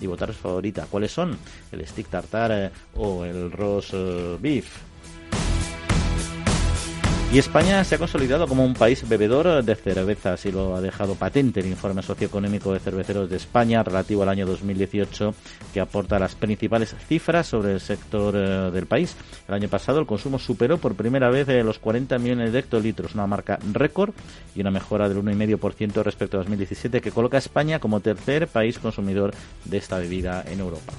y 0.00 0.06
votaros 0.06 0.36
favorita. 0.36 0.86
¿Cuáles 0.90 1.12
son? 1.12 1.38
El 1.72 1.86
stick 1.86 2.08
tartar 2.08 2.72
o 2.96 3.24
el 3.24 3.50
roast 3.52 3.90
eh, 3.94 4.36
beef. 4.40 4.89
Y 7.32 7.38
España 7.38 7.84
se 7.84 7.94
ha 7.94 7.98
consolidado 7.98 8.48
como 8.48 8.64
un 8.64 8.74
país 8.74 9.08
bebedor 9.08 9.62
de 9.62 9.76
cerveza, 9.76 10.32
así 10.32 10.50
lo 10.50 10.74
ha 10.74 10.80
dejado 10.80 11.14
patente 11.14 11.60
el 11.60 11.66
informe 11.66 12.02
socioeconómico 12.02 12.72
de 12.72 12.80
cerveceros 12.80 13.30
de 13.30 13.36
España 13.36 13.84
relativo 13.84 14.24
al 14.24 14.30
año 14.30 14.46
2018, 14.46 15.32
que 15.72 15.78
aporta 15.78 16.18
las 16.18 16.34
principales 16.34 16.92
cifras 17.06 17.46
sobre 17.46 17.74
el 17.74 17.80
sector 17.80 18.34
eh, 18.36 18.72
del 18.72 18.86
país. 18.86 19.14
El 19.46 19.54
año 19.54 19.68
pasado 19.68 20.00
el 20.00 20.06
consumo 20.06 20.40
superó 20.40 20.78
por 20.78 20.96
primera 20.96 21.30
vez 21.30 21.48
eh, 21.48 21.62
los 21.62 21.78
40 21.78 22.18
millones 22.18 22.52
de 22.52 22.58
hectolitros, 22.58 23.14
una 23.14 23.28
marca 23.28 23.60
récord 23.72 24.12
y 24.56 24.62
una 24.62 24.72
mejora 24.72 25.08
del 25.08 25.18
1,5% 25.18 26.02
respecto 26.02 26.36
a 26.36 26.40
2017, 26.40 27.00
que 27.00 27.12
coloca 27.12 27.36
a 27.36 27.38
España 27.38 27.78
como 27.78 28.00
tercer 28.00 28.48
país 28.48 28.80
consumidor 28.80 29.32
de 29.66 29.76
esta 29.76 29.98
bebida 29.98 30.42
en 30.48 30.58
Europa. 30.58 30.92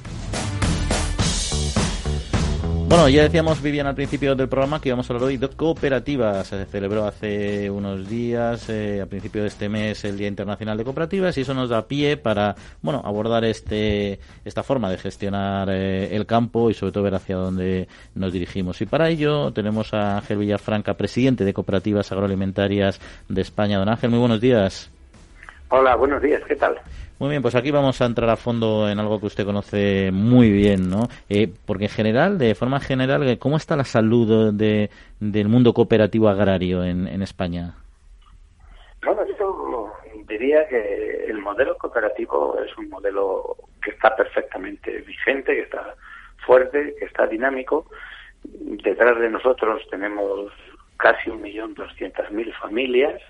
Bueno, 2.91 3.08
ya 3.08 3.23
decíamos, 3.23 3.62
Vivian, 3.63 3.88
al 3.88 3.95
principio 3.95 4.36
del 4.36 4.49
programa 4.49 4.82
que 4.82 4.89
íbamos 4.89 5.10
a 5.10 5.13
hablar 5.13 5.30
hoy 5.30 5.38
de 5.38 5.47
cooperativas. 5.47 6.47
Se 6.47 6.65
celebró 6.65 7.06
hace 7.06 7.71
unos 7.71 8.10
días, 8.10 8.67
eh, 8.67 8.99
a 9.01 9.06
principio 9.06 9.43
de 9.43 9.47
este 9.47 9.69
mes, 9.69 10.04
el 10.04 10.17
Día 10.17 10.27
Internacional 10.27 10.77
de 10.77 10.84
Cooperativas 10.84 11.38
y 11.38 11.41
eso 11.41 11.54
nos 11.54 11.69
da 11.69 11.88
pie 11.88 12.17
para, 12.17 12.54
bueno, 12.82 13.01
abordar 13.06 13.45
este, 13.45 14.19
esta 14.43 14.62
forma 14.62 14.89
de 14.89 14.97
gestionar 14.97 15.69
eh, 15.69 16.13
el 16.13 16.25
campo 16.25 16.69
y 16.69 16.73
sobre 16.73 16.91
todo 16.91 17.06
ver 17.06 17.15
hacia 17.15 17.38
dónde 17.38 17.88
nos 18.13 18.34
dirigimos. 18.34 18.82
Y 18.82 18.86
para 18.88 19.08
ello 19.08 19.54
tenemos 19.54 19.93
a 19.93 20.17
Ángel 20.17 20.39
Villafranca, 20.39 20.95
presidente 20.95 21.45
de 21.45 21.54
Cooperativas 21.54 22.12
Agroalimentarias 22.12 22.99
de 23.30 23.39
España. 23.41 23.80
Don 23.80 23.88
Ángel, 23.88 24.10
muy 24.10 24.19
buenos 24.19 24.41
días. 24.41 24.91
Hola, 25.69 25.95
buenos 25.95 26.21
días, 26.21 26.41
¿qué 26.45 26.58
tal? 26.58 26.75
Muy 27.22 27.30
bien, 27.30 27.44
pues 27.44 27.54
aquí 27.54 27.70
vamos 27.70 28.02
a 28.02 28.06
entrar 28.06 28.32
a 28.32 28.36
fondo 28.36 28.90
en 28.90 29.00
algo 29.00 29.20
que 29.20 29.28
usted 29.28 29.46
conoce 29.46 30.10
muy 30.12 30.50
bien, 30.50 30.90
¿no? 30.90 31.08
Eh, 31.30 31.54
porque 31.68 31.84
en 31.84 31.92
general, 31.92 32.40
de 32.40 32.56
forma 32.56 32.80
general, 32.80 33.22
eh, 33.30 33.38
¿cómo 33.38 33.58
está 33.58 33.76
la 33.76 33.84
salud 33.84 34.52
de, 34.52 34.90
del 35.20 35.48
mundo 35.48 35.72
cooperativo 35.72 36.30
agrario 36.30 36.84
en, 36.84 37.08
en 37.08 37.22
España? 37.22 37.76
Bueno, 39.06 39.22
yo 39.38 39.94
diría 40.28 40.68
que 40.68 41.26
el 41.28 41.38
modelo 41.38 41.78
cooperativo 41.78 42.58
es 42.60 42.76
un 42.76 42.90
modelo 42.90 43.56
que 43.84 43.92
está 43.92 44.16
perfectamente 44.16 45.02
vigente, 45.02 45.54
que 45.54 45.62
está 45.62 45.94
fuerte, 46.44 46.96
que 46.98 47.06
está 47.06 47.28
dinámico. 47.28 47.86
Detrás 48.44 49.20
de 49.20 49.30
nosotros 49.30 49.84
tenemos 49.92 50.52
casi 50.98 51.30
un 51.30 51.44
millón 51.44 51.76
doscientas 51.76 52.32
mil 52.32 52.52
familias 52.54 53.22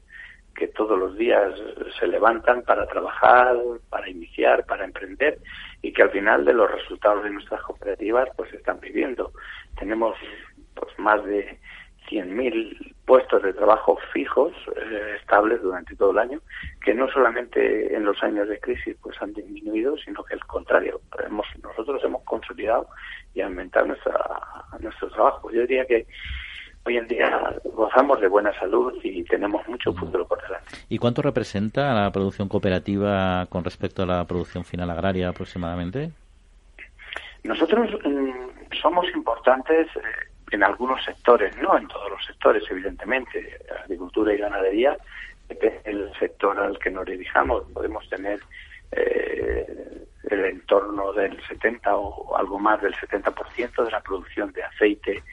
que 0.56 0.68
todos 0.68 0.98
los 0.98 1.18
días 1.18 1.54
se 2.00 2.08
levantan 2.08 2.64
para 2.64 2.86
trabajar, 2.88 3.58
para 3.90 4.10
iniciar, 4.10 4.66
para 4.66 4.86
emprender 4.86 5.40
y 5.82 5.94
que 5.94 6.04
al 6.04 6.12
final 6.12 6.46
de 6.46 6.54
los 6.54 6.70
resultados 6.72 7.24
de 7.24 7.32
nuestras 7.32 7.62
cooperativas 7.64 8.30
pues 8.36 8.54
están 8.54 8.80
viviendo. 8.80 9.32
Tenemos 9.78 10.16
pues 10.76 10.98
más 11.00 11.24
de 11.26 11.60
100.000 12.10 12.96
puestos 13.06 13.42
de 13.44 13.54
trabajo 13.54 13.98
fijos, 14.14 14.54
eh, 14.76 15.16
estables 15.20 15.62
durante 15.62 15.96
todo 15.96 16.12
el 16.12 16.20
año, 16.20 16.42
que 16.84 16.94
no 16.94 17.10
solamente 17.10 17.96
en 17.96 18.04
los 18.04 18.22
años 18.22 18.48
de 18.50 18.60
crisis 18.60 18.98
pues 19.02 19.22
han 19.22 19.34
disminuido, 19.34 19.98
sino 19.98 20.24
que 20.24 20.34
al 20.34 20.46
contrario, 20.46 21.02
hemos, 21.26 21.48
nosotros 21.64 22.04
hemos 22.04 22.24
consolidado 22.24 22.88
y 23.34 23.42
aumentado 23.42 23.88
nuestra, 23.88 24.14
nuestro 24.80 25.10
trabajo. 25.10 25.52
Yo 25.52 25.62
diría 25.62 25.86
que 25.86 26.06
hoy 26.84 26.98
en 26.98 27.08
día 27.08 27.56
gozamos 27.64 28.20
de 28.22 28.28
buena 28.28 28.54
salud 28.60 28.94
y 29.04 29.24
tenemos 29.24 29.68
mucho 29.68 29.94
futuro 29.94 30.28
por 30.28 30.42
delante. 30.42 30.66
¿Y 30.90 30.98
cuánto 30.98 31.22
representa 31.22 31.94
la 31.94 32.12
producción 32.12 32.48
cooperativa 32.48 33.46
con 33.48 33.64
respecto 33.64 34.04
a 34.04 34.06
la 34.06 34.26
producción 34.26 34.64
final 34.64 34.90
agraria 34.90 35.30
aproximadamente? 35.30 36.12
Nosotros 37.44 37.90
mm, 38.04 38.76
somos 38.82 39.06
importantes 39.16 39.88
eh, 39.96 40.02
en 40.52 40.64
algunos 40.64 41.04
sectores, 41.04 41.56
no 41.58 41.78
en 41.78 41.88
todos 41.88 42.12
los 42.12 42.26
sectores, 42.26 42.64
evidentemente. 42.70 43.58
Agricultura 43.84 44.34
y 44.34 44.38
ganadería 44.38 44.98
el 45.86 46.12
sector 46.20 46.58
al 46.60 46.78
que 46.80 46.92
nos 46.92 47.06
dirijamos. 47.06 47.64
Podemos 47.74 48.08
tener 48.10 48.40
eh, 48.92 49.66
el 50.30 50.46
entorno 50.46 51.14
del 51.14 51.42
70 51.48 51.96
o 51.96 52.38
algo 52.38 52.60
más 52.60 52.82
del 52.82 52.94
70% 52.96 53.84
de 53.84 53.92
la 53.92 54.02
producción 54.02 54.52
de 54.54 54.64
aceite 54.64 55.24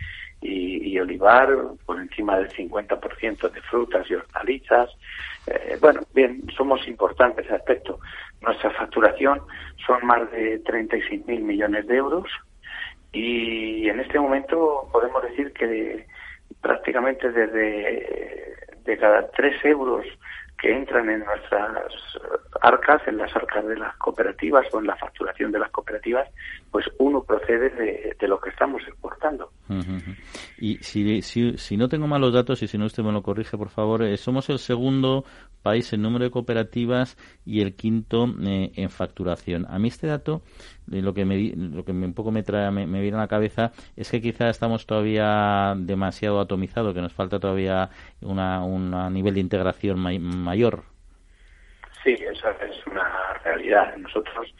y, 0.40 0.98
olivar, 0.98 1.48
por 1.84 2.00
encima 2.00 2.38
del 2.38 2.50
50% 2.52 3.50
de 3.50 3.60
frutas 3.62 4.10
y 4.10 4.14
hortalizas. 4.14 4.90
Eh, 5.46 5.78
bueno, 5.80 6.00
bien, 6.14 6.42
somos 6.56 6.86
importantes 6.88 7.46
en 7.48 7.54
aspecto. 7.54 8.00
Nuestra 8.40 8.70
facturación 8.70 9.40
son 9.86 10.04
más 10.06 10.30
de 10.32 10.62
36.000 10.62 11.40
millones 11.40 11.86
de 11.86 11.96
euros 11.96 12.30
y 13.12 13.88
en 13.88 14.00
este 14.00 14.18
momento 14.18 14.88
podemos 14.92 15.22
decir 15.22 15.52
que 15.52 16.06
prácticamente 16.60 17.30
desde 17.30 18.56
de 18.84 18.98
cada 18.98 19.28
3 19.28 19.64
euros 19.66 20.06
que 20.60 20.74
entran 20.74 21.08
en 21.08 21.24
nuestras 21.24 21.70
arcas, 22.60 23.00
en 23.06 23.16
las 23.16 23.34
arcas 23.34 23.64
de 23.66 23.76
las 23.76 23.96
cooperativas 23.96 24.66
o 24.72 24.80
en 24.80 24.86
la 24.86 24.96
facturación 24.96 25.52
de 25.52 25.60
las 25.60 25.70
cooperativas, 25.70 26.28
pues 26.70 26.84
uno 26.98 27.22
procede 27.22 27.70
de, 27.70 28.28
lo 28.28 28.40
que 28.40 28.50
estamos 28.50 28.82
exportando. 28.86 29.50
Y 30.58 30.78
si, 30.78 31.22
si, 31.22 31.76
no 31.76 31.88
tengo 31.88 32.06
malos 32.06 32.32
datos, 32.32 32.62
y 32.62 32.68
si 32.68 32.76
no 32.76 32.86
usted 32.86 33.02
me 33.02 33.12
lo 33.12 33.22
corrige, 33.22 33.56
por 33.56 33.68
favor, 33.68 34.02
eh, 34.02 34.16
somos 34.16 34.50
el 34.50 34.58
segundo 34.58 35.24
país 35.62 35.92
en 35.92 36.02
número 36.02 36.24
de 36.24 36.30
cooperativas 36.30 37.16
y 37.44 37.60
el 37.60 37.74
quinto 37.74 38.26
eh, 38.42 38.72
en 38.74 38.90
facturación. 38.90 39.66
A 39.68 39.78
mí 39.78 39.88
este 39.88 40.06
dato, 40.06 40.42
eh, 40.90 41.00
lo 41.00 41.14
que 41.14 41.24
me, 41.24 41.52
lo 41.54 41.84
que 41.84 41.92
un 41.92 42.14
poco 42.14 42.30
me, 42.30 42.42
trae, 42.42 42.70
me, 42.70 43.00
viene 43.00 43.16
a 43.16 43.20
la 43.20 43.28
cabeza 43.28 43.72
es 43.96 44.10
que 44.10 44.20
quizá 44.20 44.48
estamos 44.50 44.86
todavía 44.86 45.74
demasiado 45.76 46.40
atomizados, 46.40 46.94
que 46.94 47.00
nos 47.00 47.12
falta 47.12 47.38
todavía 47.38 47.90
una, 48.20 48.62
un 48.64 49.12
nivel 49.12 49.34
de 49.34 49.40
integración 49.40 49.98
mayor. 49.98 50.47
Sí, 52.02 52.12
esa 52.12 52.50
es 52.52 52.86
una 52.86 53.34
realidad. 53.44 53.96
Nosotros 53.96 54.54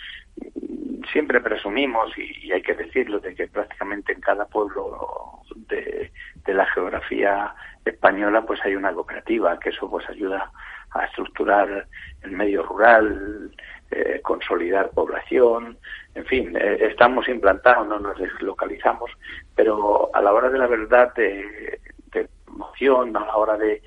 siempre 1.12 1.40
presumimos, 1.40 2.16
y, 2.18 2.53
hay 2.53 2.62
que 2.62 2.74
decirlo, 2.74 3.20
de 3.20 3.35
que 3.35 3.46
prácticamente 3.48 4.12
en 4.12 4.20
cada 4.20 4.44
pueblo 4.46 5.42
de, 5.68 6.11
la 6.46 6.66
geografía 6.66 7.55
española 7.85 8.42
pues 8.42 8.59
hay 8.64 8.74
una 8.74 8.92
cooperativa, 8.92 9.59
que 9.59 9.68
eso 9.68 9.88
pues 9.90 10.09
ayuda 10.09 10.51
a 10.92 11.05
estructurar 11.05 11.87
el 12.22 12.31
medio 12.33 12.62
rural, 12.62 13.51
eh, 13.90 14.20
consolidar 14.22 14.90
población, 14.90 15.79
en 16.14 16.24
fin, 16.24 16.57
eh, 16.57 16.79
estamos 16.90 17.29
implantados, 17.29 17.87
no 17.87 17.98
nos 17.98 18.18
deslocalizamos, 18.18 19.11
pero 19.55 20.11
a 20.14 20.22
la 20.22 20.33
hora 20.33 20.48
de 20.48 20.59
la 20.59 20.66
verdad 20.66 21.14
de, 21.14 21.81
de 22.12 22.29
a 22.31 23.20
la 23.27 23.37
hora 23.37 23.57
de, 23.59 23.83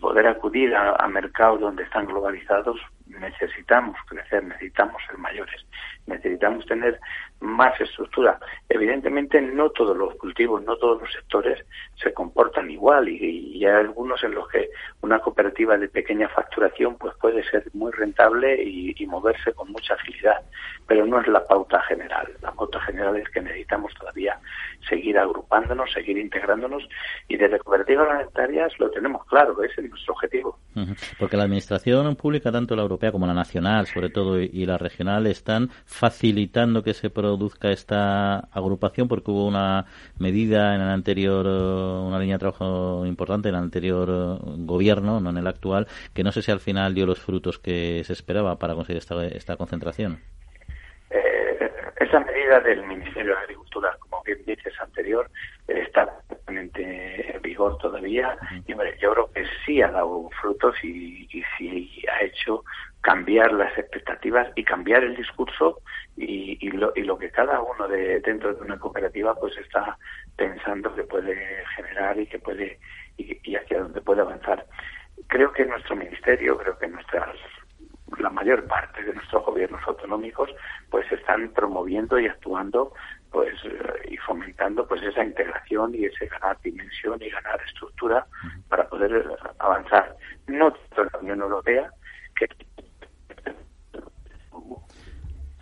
poder 0.00 0.26
acudir 0.26 0.74
a 0.74 1.08
mercados 1.08 1.60
donde 1.60 1.84
están 1.84 2.06
globalizados, 2.06 2.78
necesitamos 3.06 3.96
crecer, 4.08 4.42
necesitamos 4.44 5.02
ser 5.06 5.16
mayores 5.18 5.64
necesitamos 6.06 6.64
tener 6.66 7.00
más 7.40 7.78
estructura. 7.80 8.38
Evidentemente 8.68 9.40
no 9.40 9.70
todos 9.70 9.96
los 9.96 10.14
cultivos, 10.16 10.62
no 10.62 10.76
todos 10.76 11.02
los 11.02 11.12
sectores 11.12 11.64
se 12.02 12.12
comportan 12.12 12.70
igual 12.70 13.08
y, 13.08 13.64
hay 13.66 13.72
algunos 13.72 14.22
en 14.22 14.32
los 14.32 14.48
que 14.48 14.70
una 15.00 15.18
cooperativa 15.18 15.76
de 15.76 15.88
pequeña 15.88 16.28
facturación 16.28 16.96
pues 16.96 17.14
puede 17.16 17.42
ser 17.50 17.64
muy 17.74 17.90
rentable 17.92 18.62
y, 18.62 18.94
moverse 19.06 19.52
con 19.52 19.70
mucha 19.70 19.94
agilidad, 19.94 20.42
pero 20.86 21.06
no 21.06 21.20
es 21.20 21.28
la 21.28 21.46
pauta 21.46 21.80
general. 21.82 22.26
La 22.42 22.50
pauta 22.50 22.80
general 22.80 23.16
es 23.16 23.28
que 23.28 23.40
necesitamos 23.40 23.94
todavía 23.94 24.38
seguir 24.88 25.16
agrupándonos, 25.16 25.92
seguir 25.92 26.18
integrándonos 26.18 26.88
y 27.28 27.36
desde 27.36 27.60
cooperativas 27.60 28.08
alimentarias 28.08 28.72
lo 28.80 28.90
tenemos 28.90 29.24
claro, 29.26 29.62
ese 29.62 29.80
es 29.80 29.90
nuestro 29.90 30.14
objetivo. 30.14 30.58
Porque 31.18 31.36
la 31.36 31.44
administración 31.44 32.16
pública, 32.16 32.52
tanto 32.52 32.76
la 32.76 32.82
europea 32.82 33.12
como 33.12 33.26
la 33.26 33.34
nacional, 33.34 33.86
sobre 33.86 34.10
todo, 34.10 34.40
y 34.40 34.66
la 34.66 34.76
regional, 34.76 35.26
están 35.26 35.70
facilitando 35.98 36.82
que 36.82 36.92
se 36.92 37.08
produzca 37.08 37.70
esta 37.70 38.38
agrupación 38.52 39.08
porque 39.08 39.30
hubo 39.30 39.46
una 39.46 39.86
medida 40.18 40.74
en 40.74 40.82
el 40.82 40.88
anterior, 40.88 41.46
eh, 41.46 42.06
una 42.06 42.18
línea 42.18 42.36
de 42.36 42.40
trabajo 42.40 43.06
importante 43.06 43.48
en 43.48 43.54
el 43.54 43.62
anterior 43.62 44.08
eh, 44.10 44.38
gobierno, 44.58 45.20
no 45.20 45.30
en 45.30 45.38
el 45.38 45.46
actual, 45.46 45.86
que 46.14 46.22
no 46.22 46.32
sé 46.32 46.42
si 46.42 46.52
al 46.52 46.60
final 46.60 46.94
dio 46.94 47.06
los 47.06 47.18
frutos 47.18 47.58
que 47.58 48.02
se 48.04 48.12
esperaba 48.12 48.58
para 48.58 48.74
conseguir 48.74 48.98
esta, 48.98 49.24
esta 49.24 49.56
concentración. 49.56 50.20
Eh, 51.10 51.70
esa 51.98 52.20
medida 52.20 52.60
del 52.60 52.84
Ministerio 52.84 53.34
de 53.34 53.40
Agricultura, 53.40 53.96
como 54.00 54.22
bien 54.22 54.38
dices 54.46 54.74
anterior, 54.80 55.30
está 55.66 56.12
en 56.48 56.70
vigor 57.56 57.78
todavía. 57.78 58.36
Y 58.66 58.74
yo 59.00 59.12
creo 59.12 59.30
que 59.32 59.44
sí 59.64 59.80
ha 59.80 59.90
dado 59.90 60.28
frutos 60.40 60.76
y, 60.82 61.26
y 61.32 61.42
sí 61.56 62.04
ha 62.12 62.24
hecho 62.24 62.62
cambiar 63.00 63.52
las 63.52 63.76
expectativas 63.78 64.48
y 64.56 64.64
cambiar 64.64 65.02
el 65.04 65.16
discurso. 65.16 65.80
Y, 66.16 66.58
y, 66.60 66.70
lo, 66.70 66.92
y 66.94 67.02
lo 67.02 67.18
que 67.18 67.30
cada 67.30 67.60
uno 67.60 67.88
de 67.88 68.20
dentro 68.20 68.54
de 68.54 68.62
una 68.62 68.78
cooperativa 68.78 69.34
pues 69.34 69.56
está 69.58 69.98
pensando 70.36 70.94
que 70.94 71.04
puede 71.04 71.64
generar 71.76 72.18
y 72.18 72.26
que 72.26 72.38
puede 72.38 72.78
y, 73.16 73.56
hacia 73.56 73.80
dónde 73.80 74.00
puede 74.00 74.20
avanzar. 74.20 74.66
Creo 75.28 75.52
que 75.52 75.64
nuestro 75.64 75.96
ministerio, 75.96 76.58
creo 76.58 76.78
que 76.78 76.88
nuestras 76.88 77.36
la 78.18 78.30
mayor 78.30 78.64
parte 78.66 79.02
de 79.02 79.12
nuestros 79.14 79.44
gobiernos 79.44 79.80
autonómicos 79.86 80.48
pues 80.90 81.10
están 81.10 81.50
promoviendo 81.52 82.18
y 82.20 82.28
actuando 82.28 82.92
pues 83.30 83.54
eh, 83.64 84.08
y 84.10 84.16
fomentando 84.18 84.86
pues 84.86 85.02
esa 85.02 85.24
integración 85.24 85.94
y 85.94 86.04
ese 86.04 86.26
ganar 86.26 86.58
dimensión 86.62 87.20
y 87.22 87.30
ganar 87.30 87.60
estructura 87.66 88.26
para 88.68 88.88
poder 88.88 89.24
avanzar. 89.58 90.16
No 90.46 90.72
tanto 90.72 91.02
en 91.02 91.08
la 91.12 91.18
Unión 91.18 91.40
Europea 91.42 91.90
que 92.38 92.48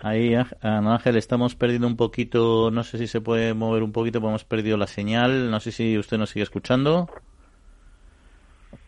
Ahí, 0.00 0.34
Ángel, 0.60 1.16
estamos 1.16 1.54
perdiendo 1.54 1.86
un 1.86 1.96
poquito, 1.96 2.70
no 2.70 2.82
sé 2.82 2.98
si 2.98 3.06
se 3.06 3.22
puede 3.22 3.54
mover 3.54 3.82
un 3.82 3.92
poquito, 3.92 4.18
hemos 4.18 4.44
perdido 4.44 4.76
la 4.76 4.86
señal, 4.86 5.50
no 5.50 5.60
sé 5.60 5.72
si 5.72 5.96
usted 5.96 6.18
nos 6.18 6.28
sigue 6.28 6.42
escuchando 6.42 7.08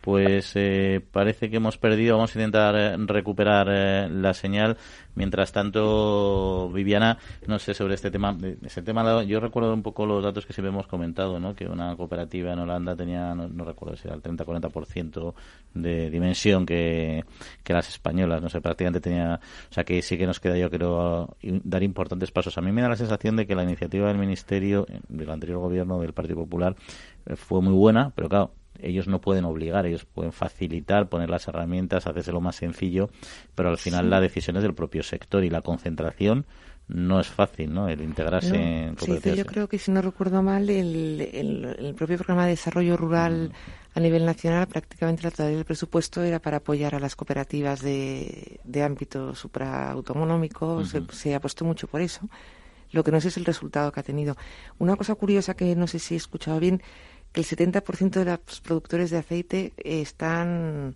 pues 0.07 0.53
eh, 0.55 1.01
parece 1.11 1.49
que 1.49 1.57
hemos 1.57 1.77
perdido. 1.77 2.15
Vamos 2.15 2.33
a 2.33 2.39
intentar 2.39 2.75
eh, 2.77 2.95
recuperar 2.97 3.67
eh, 3.69 4.07
la 4.09 4.33
señal. 4.33 4.77
Mientras 5.15 5.51
tanto, 5.51 6.69
Viviana, 6.71 7.17
no 7.45 7.59
sé 7.59 7.73
sobre 7.73 7.95
este 7.95 8.09
tema. 8.09 8.37
Ese 8.63 8.81
tema, 8.81 9.21
yo 9.23 9.41
recuerdo 9.41 9.73
un 9.73 9.83
poco 9.83 10.05
los 10.05 10.23
datos 10.23 10.45
que 10.45 10.53
siempre 10.53 10.69
hemos 10.69 10.87
comentado, 10.87 11.41
¿no? 11.41 11.53
Que 11.53 11.65
una 11.65 11.93
cooperativa 11.97 12.53
en 12.53 12.59
Holanda 12.59 12.95
tenía, 12.95 13.35
no, 13.35 13.65
recuerdo 13.65 13.97
si 13.97 14.07
era 14.07 14.15
el 14.15 14.23
30-40% 14.23 15.33
de 15.73 16.09
dimensión 16.09 16.65
que, 16.65 17.25
que 17.61 17.73
las 17.73 17.89
españolas. 17.89 18.41
No 18.41 18.47
sé, 18.47 18.61
prácticamente 18.61 19.01
tenía. 19.01 19.41
O 19.69 19.73
sea 19.73 19.83
que 19.83 20.01
sí 20.01 20.17
que 20.17 20.25
nos 20.25 20.39
queda, 20.39 20.57
yo 20.57 20.69
creo, 20.69 21.35
dar 21.41 21.83
importantes 21.83 22.31
pasos. 22.31 22.57
A 22.57 22.61
mí 22.61 22.71
me 22.71 22.81
da 22.81 22.87
la 22.87 22.95
sensación 22.95 23.35
de 23.35 23.45
que 23.45 23.55
la 23.55 23.63
iniciativa 23.63 24.07
del 24.07 24.19
Ministerio, 24.19 24.87
del 25.09 25.29
anterior 25.29 25.59
gobierno 25.59 25.99
del 25.99 26.13
Partido 26.13 26.37
Popular, 26.37 26.77
fue 27.35 27.61
muy 27.61 27.73
buena, 27.73 28.13
pero 28.15 28.29
claro 28.29 28.51
ellos 28.81 29.07
no 29.07 29.21
pueden 29.21 29.45
obligar, 29.45 29.85
ellos 29.85 30.05
pueden 30.05 30.31
facilitar, 30.31 31.09
poner 31.09 31.29
las 31.29 31.47
herramientas, 31.47 32.07
hacerse 32.07 32.31
lo 32.31 32.41
más 32.41 32.55
sencillo, 32.55 33.09
pero 33.55 33.69
al 33.69 33.77
final 33.77 34.09
la 34.09 34.21
decisión 34.21 34.57
es 34.57 34.63
del 34.63 34.73
propio 34.73 35.03
sector 35.03 35.43
y 35.43 35.49
la 35.49 35.61
concentración 35.61 36.45
no 36.87 37.19
es 37.19 37.27
fácil, 37.27 37.73
¿no? 37.73 37.89
El 37.89 38.01
integrarse 38.01 38.55
en 38.55 38.95
cooperativas. 38.95 39.37
yo 39.37 39.45
creo 39.45 39.67
que 39.67 39.77
si 39.77 39.91
no 39.91 40.01
recuerdo 40.01 40.41
mal, 40.41 40.69
el, 40.69 41.19
el, 41.21 41.93
propio 41.95 42.17
programa 42.17 42.45
de 42.45 42.51
desarrollo 42.51 42.95
rural 42.95 43.49
mm. 43.49 43.97
a 43.97 43.99
nivel 43.99 44.25
nacional, 44.25 44.67
prácticamente 44.67 45.23
la 45.23 45.31
totalidad 45.31 45.57
del 45.57 45.65
presupuesto 45.65 46.23
era 46.23 46.39
para 46.39 46.57
apoyar 46.57 46.95
a 46.95 46.99
las 46.99 47.15
cooperativas 47.15 47.81
de, 47.81 48.61
de 48.63 48.83
ámbito 48.83 49.35
supraautonómico, 49.35 50.85
se, 50.85 51.03
se 51.11 51.35
apostó 51.35 51.65
mucho 51.65 51.87
por 51.87 52.01
eso. 52.01 52.29
Lo 52.91 53.03
que 53.03 53.11
no 53.11 53.19
sé 53.19 53.27
es 53.27 53.37
el 53.37 53.43
resultado 53.43 53.91
que 53.91 53.99
ha 53.99 54.03
tenido. 54.03 54.37
Una 54.79 54.95
cosa 54.95 55.15
curiosa 55.15 55.55
que 55.55 55.75
no 55.75 55.87
sé 55.87 55.99
si 55.99 56.13
he 56.13 56.17
escuchado 56.17 56.57
bien, 56.59 56.81
que 57.31 57.41
el 57.41 57.47
70% 57.47 58.11
de 58.11 58.25
los 58.25 58.61
productores 58.61 59.11
de 59.11 59.17
aceite 59.17 59.73
están 59.77 60.95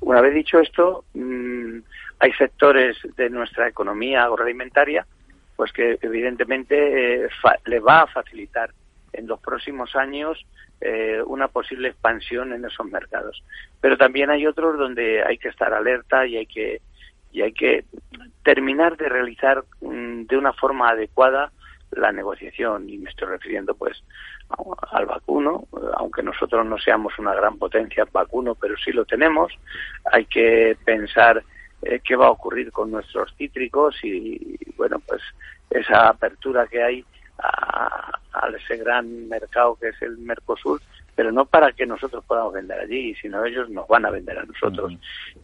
Una 0.00 0.20
vez 0.20 0.34
dicho 0.34 0.58
esto, 0.58 1.04
mm, 1.14 1.78
hay 2.18 2.32
sectores 2.32 2.96
de 3.16 3.30
nuestra 3.30 3.68
economía 3.68 4.24
agroalimentaria 4.24 5.06
pues 5.56 5.72
que 5.72 5.98
evidentemente 6.02 7.24
eh, 7.24 7.28
le 7.66 7.80
va 7.80 8.02
a 8.02 8.06
facilitar 8.06 8.70
en 9.14 9.26
los 9.26 9.40
próximos 9.40 9.94
años 9.96 10.44
eh, 10.80 11.22
una 11.26 11.48
posible 11.48 11.88
expansión 11.88 12.52
en 12.52 12.64
esos 12.64 12.86
mercados. 12.86 13.42
Pero 13.80 13.96
también 13.96 14.30
hay 14.30 14.46
otros 14.46 14.78
donde 14.78 15.22
hay 15.22 15.38
que 15.38 15.48
estar 15.48 15.72
alerta 15.72 16.26
y 16.26 16.36
hay 16.36 16.46
que 16.46 16.80
y 17.32 17.42
hay 17.42 17.52
que 17.52 17.84
terminar 18.44 18.96
de 18.96 19.08
realizar 19.08 19.64
mm, 19.80 20.26
de 20.26 20.36
una 20.36 20.52
forma 20.52 20.90
adecuada 20.90 21.50
la 21.90 22.12
negociación. 22.12 22.88
Y 22.88 22.98
me 22.98 23.10
estoy 23.10 23.28
refiriendo 23.28 23.74
pues 23.74 24.02
al 24.92 25.06
vacuno, 25.06 25.66
aunque 25.96 26.22
nosotros 26.22 26.66
no 26.66 26.78
seamos 26.78 27.18
una 27.18 27.34
gran 27.34 27.58
potencia 27.58 28.06
vacuno, 28.12 28.54
pero 28.54 28.76
sí 28.76 28.92
lo 28.92 29.04
tenemos, 29.04 29.52
hay 30.12 30.26
que 30.26 30.76
pensar 30.84 31.42
eh, 31.82 32.00
qué 32.04 32.14
va 32.14 32.26
a 32.26 32.30
ocurrir 32.30 32.70
con 32.70 32.90
nuestros 32.90 33.34
cítricos 33.36 33.96
y 34.04 34.56
bueno 34.76 34.98
pues 35.00 35.22
esa 35.70 36.08
apertura 36.08 36.66
que 36.66 36.82
hay 36.82 37.04
a, 37.38 38.20
ese 38.56 38.76
gran 38.76 39.28
mercado 39.28 39.76
que 39.76 39.88
es 39.88 40.02
el 40.02 40.18
Mercosur, 40.18 40.80
pero 41.14 41.32
no 41.32 41.44
para 41.44 41.72
que 41.72 41.86
nosotros 41.86 42.24
podamos 42.24 42.52
vender 42.52 42.78
allí, 42.78 43.14
sino 43.16 43.44
ellos 43.44 43.68
nos 43.70 43.88
van 43.88 44.06
a 44.06 44.10
vender 44.10 44.38
a 44.38 44.44
nosotros. 44.44 44.92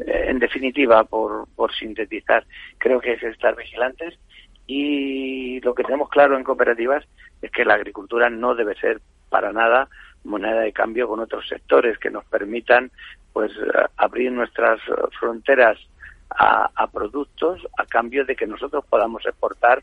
Eh, 0.00 0.26
en 0.28 0.38
definitiva, 0.38 1.04
por, 1.04 1.48
por 1.56 1.74
sintetizar, 1.74 2.44
creo 2.78 3.00
que 3.00 3.14
es 3.14 3.22
estar 3.22 3.56
vigilantes 3.56 4.18
y 4.66 5.60
lo 5.60 5.74
que 5.74 5.82
tenemos 5.82 6.08
claro 6.08 6.36
en 6.36 6.44
cooperativas 6.44 7.04
es 7.42 7.50
que 7.50 7.64
la 7.64 7.74
agricultura 7.74 8.30
no 8.30 8.54
debe 8.54 8.74
ser 8.76 9.00
para 9.28 9.52
nada 9.52 9.88
moneda 10.22 10.60
de 10.60 10.72
cambio 10.72 11.08
con 11.08 11.20
otros 11.20 11.48
sectores 11.48 11.98
que 11.98 12.10
nos 12.10 12.24
permitan 12.26 12.90
pues 13.32 13.52
abrir 13.96 14.30
nuestras 14.32 14.80
fronteras 15.18 15.78
a, 16.30 16.70
a 16.74 16.86
productos 16.88 17.66
a 17.78 17.86
cambio 17.86 18.24
de 18.24 18.36
que 18.36 18.46
nosotros 18.46 18.84
podamos 18.88 19.24
exportar 19.24 19.82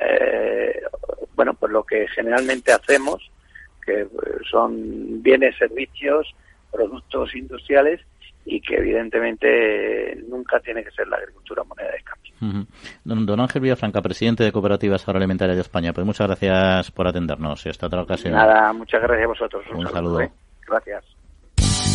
eh, 0.00 0.82
bueno, 1.34 1.54
pues 1.54 1.72
lo 1.72 1.84
que 1.84 2.06
generalmente 2.08 2.72
hacemos, 2.72 3.30
que 3.84 4.02
eh, 4.02 4.08
son 4.50 5.22
bienes, 5.22 5.56
servicios, 5.56 6.34
productos 6.70 7.34
industriales 7.34 8.00
y 8.44 8.60
que 8.60 8.76
evidentemente 8.76 10.16
nunca 10.28 10.58
tiene 10.60 10.82
que 10.82 10.90
ser 10.90 11.06
la 11.08 11.18
agricultura 11.18 11.62
moneda 11.64 11.90
de 11.90 12.02
cambio. 12.02 12.66
don, 13.04 13.40
Ángel 13.40 13.62
Villafranca, 13.62 14.00
presidente 14.00 14.44
de 14.44 14.52
Cooperativas 14.52 15.06
Agroalimentarias 15.06 15.56
de 15.56 15.62
España, 15.62 15.92
pues 15.92 16.06
muchas 16.06 16.26
gracias 16.26 16.90
por 16.90 17.06
atendernos 17.06 17.64
y 17.66 17.68
hasta 17.68 17.86
otra 17.86 18.02
ocasión. 18.02 18.32
Nada, 18.32 18.72
muchas 18.72 19.02
gracias 19.02 19.24
a 19.24 19.28
vosotros. 19.28 19.64
Un, 19.74 19.86
saludo. 19.88 20.22
¿eh? 20.22 20.30
Gracias. 20.66 21.04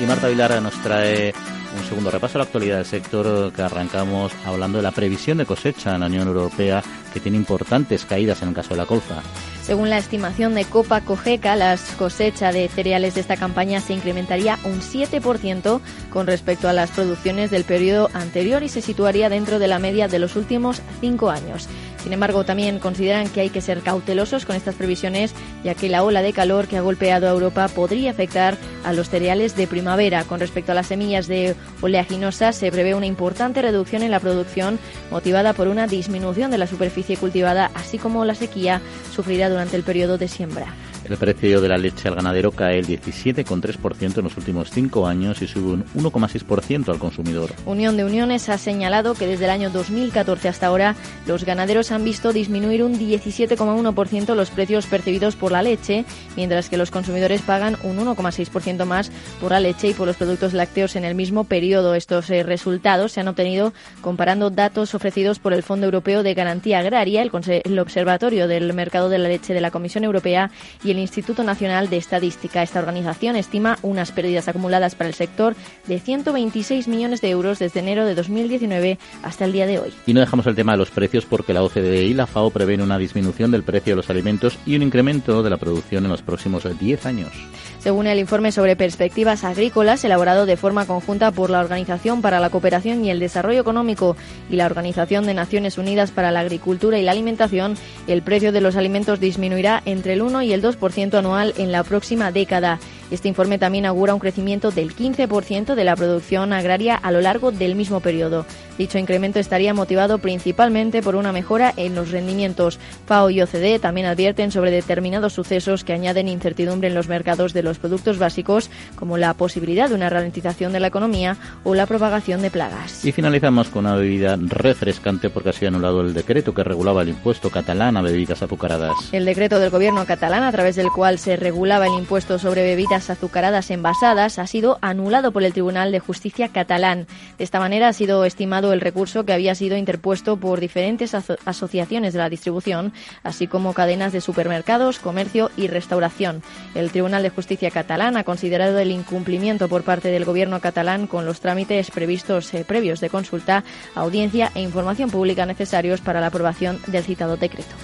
Y 0.00 0.06
Marta 0.06 0.28
Vilara 0.28 0.60
nos 0.60 0.74
trae 0.82 1.34
un 1.76 1.84
segundo 1.84 2.10
repaso 2.10 2.38
a 2.38 2.40
la 2.40 2.44
actualidad 2.44 2.76
del 2.76 2.86
sector 2.86 3.52
que 3.52 3.62
arrancamos 3.62 4.32
hablando 4.46 4.78
de 4.78 4.82
la 4.82 4.92
previsión 4.92 5.38
de 5.38 5.46
cosecha 5.46 5.94
en 5.94 6.00
la 6.00 6.06
Unión 6.06 6.28
Europea 6.28 6.82
que 7.12 7.20
tiene 7.20 7.36
importantes 7.36 8.04
caídas 8.04 8.40
en 8.42 8.48
el 8.48 8.54
caso 8.54 8.70
de 8.70 8.76
la 8.76 8.86
colza. 8.86 9.22
Según 9.62 9.90
la 9.90 9.98
estimación 9.98 10.54
de 10.54 10.64
Copa 10.64 11.00
Cogeca, 11.00 11.56
la 11.56 11.76
cosecha 11.98 12.52
de 12.52 12.68
cereales 12.68 13.14
de 13.16 13.20
esta 13.20 13.36
campaña 13.36 13.80
se 13.80 13.92
incrementaría 13.92 14.58
un 14.64 14.80
7% 14.80 15.80
con 16.10 16.26
respecto 16.26 16.68
a 16.68 16.72
las 16.72 16.90
producciones 16.90 17.50
del 17.50 17.64
periodo 17.64 18.08
anterior 18.14 18.62
y 18.62 18.68
se 18.68 18.80
situaría 18.80 19.28
dentro 19.28 19.58
de 19.58 19.68
la 19.68 19.78
media 19.78 20.08
de 20.08 20.20
los 20.20 20.36
últimos 20.36 20.80
cinco 21.00 21.28
años. 21.28 21.68
Sin 22.08 22.14
embargo, 22.14 22.42
también 22.42 22.78
consideran 22.78 23.28
que 23.28 23.42
hay 23.42 23.50
que 23.50 23.60
ser 23.60 23.82
cautelosos 23.82 24.46
con 24.46 24.56
estas 24.56 24.74
previsiones, 24.76 25.34
ya 25.62 25.74
que 25.74 25.90
la 25.90 26.02
ola 26.02 26.22
de 26.22 26.32
calor 26.32 26.66
que 26.66 26.78
ha 26.78 26.80
golpeado 26.80 27.28
a 27.28 27.32
Europa 27.32 27.68
podría 27.68 28.12
afectar 28.12 28.56
a 28.82 28.94
los 28.94 29.10
cereales 29.10 29.56
de 29.56 29.66
primavera. 29.66 30.24
Con 30.24 30.40
respecto 30.40 30.72
a 30.72 30.74
las 30.74 30.86
semillas 30.86 31.28
de 31.28 31.54
oleaginosas, 31.82 32.56
se 32.56 32.72
prevé 32.72 32.94
una 32.94 33.04
importante 33.04 33.60
reducción 33.60 34.02
en 34.02 34.10
la 34.10 34.20
producción, 34.20 34.78
motivada 35.10 35.52
por 35.52 35.68
una 35.68 35.86
disminución 35.86 36.50
de 36.50 36.56
la 36.56 36.66
superficie 36.66 37.18
cultivada, 37.18 37.70
así 37.74 37.98
como 37.98 38.24
la 38.24 38.34
sequía 38.34 38.80
sufrida 39.14 39.50
durante 39.50 39.76
el 39.76 39.82
periodo 39.82 40.16
de 40.16 40.28
siembra. 40.28 40.87
El 41.08 41.16
precio 41.16 41.62
de 41.62 41.68
la 41.68 41.78
leche 41.78 42.08
al 42.08 42.16
ganadero 42.16 42.50
cae 42.50 42.78
el 42.78 42.86
17,3% 42.86 44.18
en 44.18 44.24
los 44.24 44.36
últimos 44.36 44.70
cinco 44.70 45.06
años 45.06 45.40
y 45.40 45.46
sube 45.46 45.72
un 45.72 45.84
1,6% 45.94 46.88
al 46.90 46.98
consumidor. 46.98 47.50
Unión 47.64 47.96
de 47.96 48.04
Uniones 48.04 48.50
ha 48.50 48.58
señalado 48.58 49.14
que 49.14 49.26
desde 49.26 49.46
el 49.46 49.50
año 49.50 49.70
2014 49.70 50.48
hasta 50.48 50.66
ahora 50.66 50.96
los 51.26 51.44
ganaderos 51.44 51.92
han 51.92 52.04
visto 52.04 52.34
disminuir 52.34 52.82
un 52.82 52.98
17,1% 52.98 54.34
los 54.34 54.50
precios 54.50 54.86
percibidos 54.86 55.34
por 55.34 55.50
la 55.50 55.62
leche, 55.62 56.04
mientras 56.36 56.68
que 56.68 56.76
los 56.76 56.90
consumidores 56.90 57.40
pagan 57.40 57.78
un 57.84 57.96
1,6% 57.98 58.84
más 58.84 59.10
por 59.40 59.52
la 59.52 59.60
leche 59.60 59.88
y 59.88 59.94
por 59.94 60.06
los 60.06 60.16
productos 60.16 60.52
lácteos 60.52 60.94
en 60.96 61.04
el 61.04 61.14
mismo 61.14 61.44
periodo. 61.44 61.94
Estos 61.94 62.28
eh, 62.28 62.42
resultados 62.42 63.12
se 63.12 63.20
han 63.20 63.28
obtenido 63.28 63.72
comparando 64.02 64.50
datos 64.50 64.94
ofrecidos 64.94 65.38
por 65.38 65.54
el 65.54 65.62
Fondo 65.62 65.86
Europeo 65.86 66.22
de 66.22 66.34
Garantía 66.34 66.80
Agraria, 66.80 67.22
el, 67.22 67.30
el 67.64 67.78
Observatorio 67.78 68.46
del 68.46 68.74
Mercado 68.74 69.08
de 69.08 69.18
la 69.18 69.28
Leche 69.28 69.54
de 69.54 69.62
la 69.62 69.70
Comisión 69.70 70.04
Europea 70.04 70.50
y 70.84 70.90
el 70.90 70.97
Instituto 70.98 71.44
Nacional 71.44 71.88
de 71.88 71.96
Estadística. 71.96 72.62
Esta 72.62 72.78
organización 72.78 73.36
estima 73.36 73.78
unas 73.82 74.12
pérdidas 74.12 74.48
acumuladas 74.48 74.94
para 74.94 75.08
el 75.08 75.14
sector 75.14 75.56
de 75.86 75.98
126 75.98 76.88
millones 76.88 77.20
de 77.20 77.30
euros 77.30 77.58
desde 77.58 77.80
enero 77.80 78.04
de 78.04 78.14
2019 78.14 78.98
hasta 79.22 79.44
el 79.44 79.52
día 79.52 79.66
de 79.66 79.78
hoy. 79.78 79.92
Y 80.06 80.14
no 80.14 80.20
dejamos 80.20 80.46
el 80.46 80.54
tema 80.54 80.72
de 80.72 80.78
los 80.78 80.90
precios 80.90 81.24
porque 81.24 81.52
la 81.52 81.62
OCDE 81.62 82.04
y 82.04 82.14
la 82.14 82.26
FAO 82.26 82.50
prevén 82.50 82.80
una 82.80 82.98
disminución 82.98 83.50
del 83.50 83.62
precio 83.62 83.92
de 83.92 83.96
los 83.96 84.10
alimentos 84.10 84.58
y 84.66 84.76
un 84.76 84.82
incremento 84.82 85.42
de 85.42 85.50
la 85.50 85.56
producción 85.56 86.04
en 86.04 86.10
los 86.10 86.22
próximos 86.22 86.66
10 86.78 87.06
años. 87.06 87.32
Según 87.78 88.08
el 88.08 88.18
informe 88.18 88.50
sobre 88.50 88.74
perspectivas 88.74 89.44
agrícolas 89.44 90.02
elaborado 90.04 90.46
de 90.46 90.56
forma 90.56 90.84
conjunta 90.84 91.30
por 91.30 91.48
la 91.48 91.60
Organización 91.60 92.22
para 92.22 92.40
la 92.40 92.50
Cooperación 92.50 93.04
y 93.04 93.10
el 93.10 93.20
Desarrollo 93.20 93.60
Económico 93.60 94.16
y 94.50 94.56
la 94.56 94.66
Organización 94.66 95.26
de 95.26 95.34
Naciones 95.34 95.78
Unidas 95.78 96.10
para 96.10 96.32
la 96.32 96.40
Agricultura 96.40 96.98
y 96.98 97.02
la 97.02 97.12
Alimentación, 97.12 97.76
el 98.08 98.22
precio 98.22 98.50
de 98.50 98.60
los 98.60 98.74
alimentos 98.74 99.20
disminuirá 99.20 99.80
entre 99.84 100.14
el 100.14 100.22
1 100.22 100.42
y 100.42 100.52
el 100.52 100.62
2% 100.62 101.14
anual 101.18 101.54
en 101.56 101.70
la 101.70 101.84
próxima 101.84 102.32
década. 102.32 102.80
Este 103.10 103.28
informe 103.28 103.58
también 103.58 103.86
augura 103.86 104.12
un 104.12 104.20
crecimiento 104.20 104.70
del 104.70 104.94
15% 104.94 105.74
de 105.74 105.84
la 105.84 105.96
producción 105.96 106.52
agraria 106.52 106.94
a 106.94 107.10
lo 107.10 107.20
largo 107.22 107.52
del 107.52 107.74
mismo 107.74 108.00
periodo. 108.00 108.44
Dicho 108.76 108.98
incremento 108.98 109.38
estaría 109.40 109.72
motivado 109.72 110.18
principalmente 110.18 111.02
por 111.02 111.16
una 111.16 111.32
mejora 111.32 111.72
en 111.76 111.94
los 111.94 112.10
rendimientos. 112.10 112.78
FAO 113.06 113.30
y 113.30 113.40
OCDE 113.40 113.78
también 113.78 114.06
advierten 114.06 114.52
sobre 114.52 114.70
determinados 114.70 115.32
sucesos 115.32 115.84
que 115.84 115.94
añaden 115.94 116.28
incertidumbre 116.28 116.88
en 116.88 116.94
los 116.94 117.08
mercados 117.08 117.52
de 117.54 117.62
los 117.62 117.78
productos 117.78 118.18
básicos, 118.18 118.70
como 118.94 119.16
la 119.16 119.34
posibilidad 119.34 119.88
de 119.88 119.94
una 119.94 120.10
ralentización 120.10 120.72
de 120.72 120.80
la 120.80 120.88
economía 120.88 121.36
o 121.64 121.74
la 121.74 121.86
propagación 121.86 122.42
de 122.42 122.50
plagas. 122.50 123.04
Y 123.04 123.12
finalizamos 123.12 123.68
con 123.68 123.86
una 123.86 123.96
bebida 123.96 124.36
refrescante 124.38 125.30
porque 125.30 125.48
ha 125.48 125.52
sido 125.52 125.68
anulado 125.68 126.02
el 126.02 126.14
decreto 126.14 126.52
que 126.52 126.62
regulaba 126.62 127.02
el 127.02 127.08
impuesto 127.08 127.50
catalán 127.50 127.96
a 127.96 128.02
bebidas 128.02 128.42
azucaradas. 128.42 128.94
El 129.12 129.24
decreto 129.24 129.58
del 129.58 129.70
gobierno 129.70 130.04
catalán, 130.04 130.42
a 130.42 130.52
través 130.52 130.76
del 130.76 130.90
cual 130.90 131.18
se 131.18 131.36
regulaba 131.36 131.86
el 131.86 131.94
impuesto 131.94 132.38
sobre 132.38 132.62
bebidas 132.62 132.97
azucaradas 133.10 133.70
envasadas, 133.70 134.38
ha 134.38 134.46
sido 134.46 134.78
anulado 134.80 135.32
por 135.32 135.42
el 135.42 135.52
Tribunal 135.52 135.92
de 135.92 136.00
Justicia 136.00 136.48
catalán. 136.48 137.06
De 137.38 137.44
esta 137.44 137.60
manera 137.60 137.88
ha 137.88 137.92
sido 137.92 138.24
estimado 138.24 138.72
el 138.72 138.80
recurso 138.80 139.24
que 139.24 139.32
había 139.32 139.54
sido 139.54 139.76
interpuesto 139.76 140.36
por 140.36 140.60
diferentes 140.60 141.14
asociaciones 141.14 142.12
de 142.12 142.18
la 142.18 142.28
distribución, 142.28 142.92
así 143.22 143.46
como 143.46 143.74
cadenas 143.74 144.12
de 144.12 144.20
supermercados, 144.20 144.98
comercio 144.98 145.50
y 145.56 145.68
restauración. 145.68 146.42
El 146.74 146.90
Tribunal 146.90 147.22
de 147.22 147.30
Justicia 147.30 147.70
catalán 147.70 148.16
ha 148.16 148.24
considerado 148.24 148.78
el 148.78 148.90
incumplimiento 148.90 149.68
por 149.68 149.82
parte 149.82 150.08
del 150.08 150.24
Gobierno 150.24 150.60
catalán 150.60 151.06
con 151.06 151.26
los 151.26 151.40
trámites 151.40 151.90
previstos 151.90 152.52
eh, 152.54 152.64
previos 152.66 153.00
de 153.00 153.10
consulta, 153.10 153.64
audiencia 153.94 154.52
e 154.54 154.60
información 154.60 155.10
pública 155.10 155.46
necesarios 155.46 156.00
para 156.00 156.20
la 156.20 156.28
aprobación 156.28 156.80
del 156.86 157.04
citado 157.04 157.36
decreto. 157.36 157.74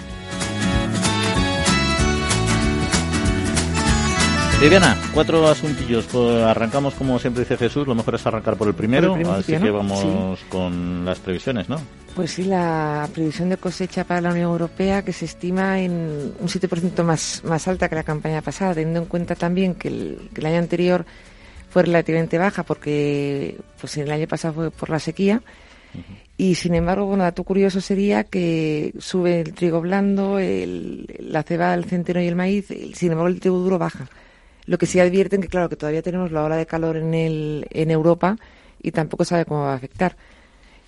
Viviana, 4.61 4.97
cuatro 5.13 5.47
asuntillos. 5.47 6.05
Pues 6.05 6.43
arrancamos 6.43 6.93
como 6.95 7.19
siempre 7.19 7.43
dice 7.43 7.57
Jesús, 7.57 7.85
lo 7.87 7.93
mejor 7.93 8.15
es 8.15 8.25
arrancar 8.25 8.55
por 8.55 8.67
el 8.67 8.73
primero, 8.73 9.15
así 9.31 9.57
que 9.57 9.69
vamos 9.69 10.39
con 10.49 11.03
las 11.05 11.19
previsiones, 11.19 11.67
¿no? 11.67 11.79
Pues 12.15 12.31
sí, 12.31 12.45
la 12.45 13.07
previsión 13.13 13.49
de 13.49 13.57
cosecha 13.57 14.05
para 14.05 14.21
la 14.21 14.31
Unión 14.31 14.49
Europea 14.49 15.03
que 15.03 15.11
se 15.11 15.25
estima 15.25 15.81
en 15.81 16.33
un 16.39 16.47
7% 16.47 17.03
más, 17.03 17.43
más 17.43 17.67
alta 17.67 17.89
que 17.89 17.95
la 17.95 18.03
campaña 18.03 18.41
pasada, 18.41 18.73
teniendo 18.73 19.01
en 19.01 19.05
cuenta 19.07 19.35
también 19.35 19.75
que 19.75 19.89
el, 19.89 20.45
año 20.45 20.59
anterior 20.59 21.05
fue 21.69 21.83
relativamente 21.83 22.37
baja 22.37 22.63
porque 22.63 23.57
pues 23.81 23.97
el 23.97 24.09
año 24.09 24.27
pasado 24.27 24.53
fue 24.53 24.71
por 24.71 24.89
la 24.89 24.99
sequía. 24.99 25.41
Y 26.37 26.55
sin 26.55 26.75
embargo, 26.75 27.05
bueno, 27.05 27.23
dato 27.23 27.43
curioso 27.43 27.81
sería 27.81 28.23
que 28.23 28.93
sube 28.99 29.41
el 29.41 29.53
trigo 29.53 29.81
blando, 29.81 30.39
el, 30.39 31.05
la 31.19 31.43
cebada, 31.43 31.73
el 31.73 31.85
centeno 31.85 32.21
y 32.21 32.27
el 32.27 32.35
maíz, 32.35 32.67
sin 32.93 33.11
embargo 33.11 33.27
el 33.27 33.39
trigo 33.41 33.59
duro 33.59 33.77
baja. 33.77 34.07
Lo 34.65 34.77
que 34.77 34.85
sí 34.85 34.99
advierten 34.99 35.41
que, 35.41 35.47
claro, 35.47 35.69
que 35.69 35.75
todavía 35.75 36.01
tenemos 36.01 36.31
la 36.31 36.43
ola 36.43 36.57
de 36.57 36.65
calor 36.65 36.97
en, 36.97 37.13
el, 37.13 37.67
en 37.69 37.91
Europa 37.91 38.37
y 38.81 38.91
tampoco 38.91 39.25
sabe 39.25 39.45
cómo 39.45 39.61
va 39.61 39.73
a 39.73 39.75
afectar. 39.75 40.17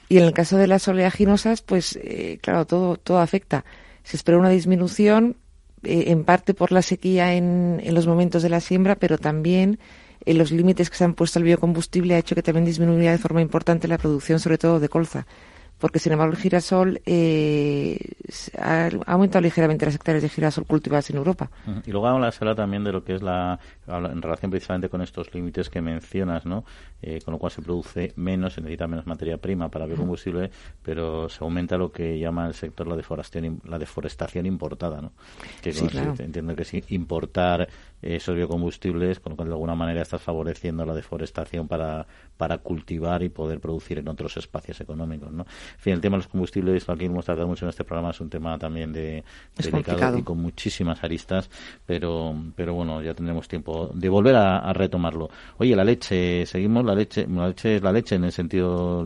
Y 0.09 0.17
en 0.17 0.23
el 0.23 0.33
caso 0.33 0.57
de 0.57 0.67
las 0.67 0.87
oleaginosas, 0.87 1.61
pues, 1.61 1.97
eh, 2.01 2.39
claro, 2.41 2.65
todo, 2.65 2.97
todo 2.97 3.19
afecta. 3.19 3.65
Se 4.03 4.15
espera 4.15 4.37
una 4.37 4.49
disminución, 4.49 5.35
eh, 5.83 6.05
en 6.07 6.23
parte 6.23 6.53
por 6.53 6.71
la 6.71 6.81
sequía 6.81 7.33
en, 7.33 7.81
en 7.83 7.93
los 7.93 8.07
momentos 8.07 8.41
de 8.41 8.49
la 8.49 8.61
siembra, 8.61 8.95
pero 8.95 9.17
también 9.17 9.79
en 10.25 10.37
los 10.37 10.51
límites 10.51 10.89
que 10.89 10.97
se 10.97 11.03
han 11.03 11.13
puesto 11.13 11.39
al 11.39 11.43
biocombustible 11.43 12.15
ha 12.15 12.19
hecho 12.19 12.35
que 12.35 12.43
también 12.43 12.65
disminuya 12.65 13.11
de 13.11 13.17
forma 13.17 13.41
importante 13.41 13.87
la 13.87 13.97
producción, 13.97 14.39
sobre 14.39 14.57
todo 14.57 14.79
de 14.79 14.89
colza 14.89 15.27
porque 15.79 15.99
sin 15.99 16.13
embargo 16.13 16.33
el 16.33 16.39
girasol 16.39 17.01
eh, 17.05 17.97
ha 18.59 18.89
aumentado 19.05 19.41
ligeramente 19.41 19.85
las 19.85 19.95
hectáreas 19.95 20.23
de 20.23 20.29
girasol 20.29 20.65
cultivadas 20.65 21.09
en 21.09 21.17
Europa. 21.17 21.49
Y 21.85 21.91
luego 21.91 22.07
habla 22.07 22.31
también 22.55 22.83
de 22.83 22.91
lo 22.91 23.03
que 23.03 23.15
es 23.15 23.21
la, 23.21 23.59
en 23.87 24.21
relación 24.21 24.51
precisamente 24.51 24.89
con 24.89 25.01
estos 25.01 25.33
límites 25.33 25.69
que 25.69 25.81
mencionas, 25.81 26.45
¿no? 26.45 26.65
Eh, 27.01 27.21
con 27.23 27.33
lo 27.33 27.39
cual 27.39 27.51
se 27.51 27.61
produce 27.61 28.13
menos, 28.15 28.53
se 28.53 28.61
necesita 28.61 28.87
menos 28.87 29.05
materia 29.05 29.37
prima 29.37 29.69
para 29.69 29.85
biocombustible, 29.85 30.51
pero 30.83 31.29
se 31.29 31.43
aumenta 31.43 31.77
lo 31.77 31.91
que 31.91 32.19
llama 32.19 32.47
el 32.47 32.53
sector 32.53 32.87
la 32.87 32.95
deforestación, 32.95 33.61
la 33.65 33.79
deforestación 33.79 34.45
importada, 34.45 35.01
¿no? 35.01 35.13
Que 35.61 35.69
entiendo 36.23 36.55
que 36.55 36.63
es 36.63 36.91
importar 36.91 37.67
esos 38.01 38.35
biocombustibles, 38.35 39.19
con 39.19 39.31
lo 39.31 39.37
cual 39.37 39.47
de 39.47 39.53
alguna 39.53 39.75
manera 39.75 40.01
estás 40.01 40.21
favoreciendo 40.21 40.85
la 40.85 40.93
deforestación 40.93 41.67
para, 41.67 42.05
para 42.37 42.59
cultivar 42.59 43.23
y 43.23 43.29
poder 43.29 43.59
producir 43.59 43.99
en 43.99 44.07
otros 44.07 44.37
espacios 44.37 44.79
económicos, 44.81 45.31
¿no? 45.31 45.43
En 45.43 45.79
fin, 45.79 45.93
el 45.93 46.01
tema 46.01 46.17
de 46.17 46.23
los 46.23 46.27
combustibles, 46.27 46.87
aquí 46.89 47.05
hemos 47.05 47.25
tratado 47.25 47.47
mucho 47.47 47.65
en 47.65 47.69
este 47.69 47.83
programa, 47.83 48.11
es 48.11 48.21
un 48.21 48.29
tema 48.29 48.57
también 48.57 48.93
de 48.93 49.23
delicado 49.57 50.17
y 50.17 50.23
con 50.23 50.39
muchísimas 50.39 51.03
aristas, 51.03 51.49
pero, 51.85 52.35
pero 52.55 52.73
bueno, 52.73 53.01
ya 53.01 53.13
tendremos 53.13 53.47
tiempo 53.47 53.76
de 53.93 54.09
volver 54.09 54.35
a, 54.35 54.73
retomarlo. 54.73 55.29
Oye, 55.57 55.75
la 55.75 55.83
leche, 55.83 56.45
seguimos 56.45 56.85
la 56.85 56.95
leche, 56.95 57.27
la 57.27 57.47
leche 57.47 57.75
es 57.77 57.81
la 57.81 57.91
leche 57.91 58.15
en 58.15 58.23
el 58.25 58.31
sentido 58.31 59.05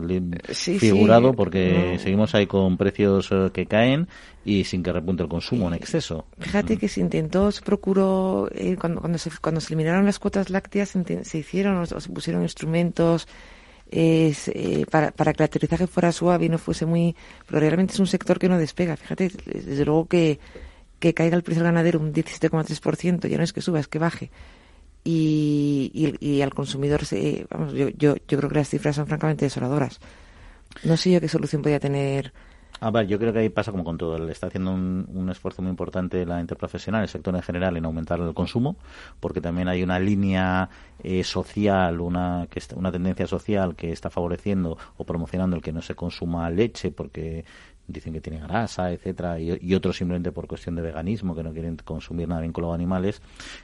figurado, 0.52 1.32
porque 1.32 1.98
seguimos 1.98 2.34
ahí 2.34 2.46
con 2.46 2.76
precios 2.76 3.30
eh, 3.30 3.50
que 3.52 3.66
caen 3.66 4.08
y 4.44 4.64
sin 4.64 4.82
que 4.82 4.92
repunte 4.92 5.22
el 5.22 5.28
consumo 5.28 5.68
en 5.68 5.74
exceso. 5.74 6.26
Fíjate 6.38 6.76
que 6.76 6.88
se 6.88 7.00
intentó, 7.00 7.52
se 7.52 7.62
procuró, 7.62 8.48
eh, 8.54 8.76
cuando, 8.78 9.00
cuando, 9.00 9.18
se, 9.18 9.30
cuando 9.40 9.60
se 9.60 9.68
eliminaron 9.68 10.04
las 10.04 10.18
cuotas 10.18 10.50
lácteas, 10.50 10.90
se, 10.90 11.38
hicieron 11.38 11.76
o 11.76 11.86
se 11.86 12.08
pusieron 12.10 12.42
instrumentos 12.42 13.28
eh, 13.94 14.86
para, 14.90 15.10
para 15.10 15.34
que 15.34 15.42
el 15.42 15.46
aterrizaje 15.46 15.86
fuera 15.86 16.12
suave 16.12 16.46
y 16.46 16.48
no 16.48 16.58
fuese 16.58 16.86
muy... 16.86 17.14
Pero 17.46 17.60
realmente 17.60 17.92
es 17.92 18.00
un 18.00 18.06
sector 18.06 18.38
que 18.38 18.48
no 18.48 18.58
despega. 18.58 18.96
Fíjate, 18.96 19.30
desde 19.44 19.84
luego 19.84 20.06
que, 20.06 20.40
que 20.98 21.12
caiga 21.12 21.36
el 21.36 21.42
precio 21.42 21.62
del 21.62 21.72
ganadero 21.72 22.00
un 22.00 22.12
17,3%, 22.12 23.28
ya 23.28 23.36
no 23.36 23.44
es 23.44 23.52
que 23.52 23.60
suba, 23.60 23.80
es 23.80 23.88
que 23.88 23.98
baje. 23.98 24.30
Y, 25.04 25.90
y, 25.92 26.26
y 26.26 26.42
al 26.42 26.54
consumidor, 26.54 27.04
se, 27.04 27.46
vamos, 27.50 27.72
yo, 27.72 27.88
yo, 27.90 28.14
yo 28.28 28.38
creo 28.38 28.48
que 28.48 28.56
las 28.56 28.68
cifras 28.68 28.96
son 28.96 29.06
francamente 29.06 29.44
desoladoras. 29.44 30.00
No 30.84 30.96
sé 30.96 31.10
yo 31.10 31.20
qué 31.20 31.28
solución 31.28 31.62
podría 31.62 31.80
tener 31.80 32.32
a 32.82 32.90
ver, 32.90 33.06
yo 33.06 33.16
creo 33.16 33.32
que 33.32 33.38
ahí 33.38 33.48
pasa 33.48 33.70
como 33.70 33.84
con 33.84 33.96
todo. 33.96 34.28
Está 34.28 34.48
haciendo 34.48 34.72
un, 34.72 35.28
esfuerzo 35.30 35.62
muy 35.62 35.70
importante 35.70 36.26
la 36.26 36.40
interprofesional, 36.40 37.02
el 37.02 37.08
sector 37.08 37.32
en 37.36 37.42
general, 37.42 37.76
en 37.76 37.84
aumentar 37.84 38.18
el 38.18 38.34
consumo, 38.34 38.74
porque 39.20 39.40
también 39.40 39.68
hay 39.68 39.84
una 39.84 40.00
línea 40.00 40.68
eh, 41.00 41.22
social, 41.22 42.00
una, 42.00 42.48
que 42.50 42.60
una 42.74 42.90
tendencia 42.90 43.28
social 43.28 43.76
que 43.76 43.92
está 43.92 44.10
favoreciendo 44.10 44.78
o 44.96 45.04
promocionando 45.04 45.54
el 45.54 45.62
que 45.62 45.72
no 45.72 45.80
se 45.80 45.94
consuma 45.94 46.50
leche, 46.50 46.90
porque 46.90 47.44
dicen 47.86 48.12
que 48.12 48.20
tiene 48.20 48.40
grasa, 48.40 48.92
etcétera, 48.92 49.38
y, 49.40 49.74
otros 49.74 49.96
simplemente 49.96 50.32
por 50.32 50.46
cuestión 50.46 50.74
de 50.74 50.82
veganismo, 50.82 51.34
que 51.34 51.42
no 51.42 51.52
quieren 51.52 51.76
consumir 51.76 52.28
nada 52.28 52.40
vinculado 52.40 52.72
a 52.72 52.76
animales. 52.76 53.20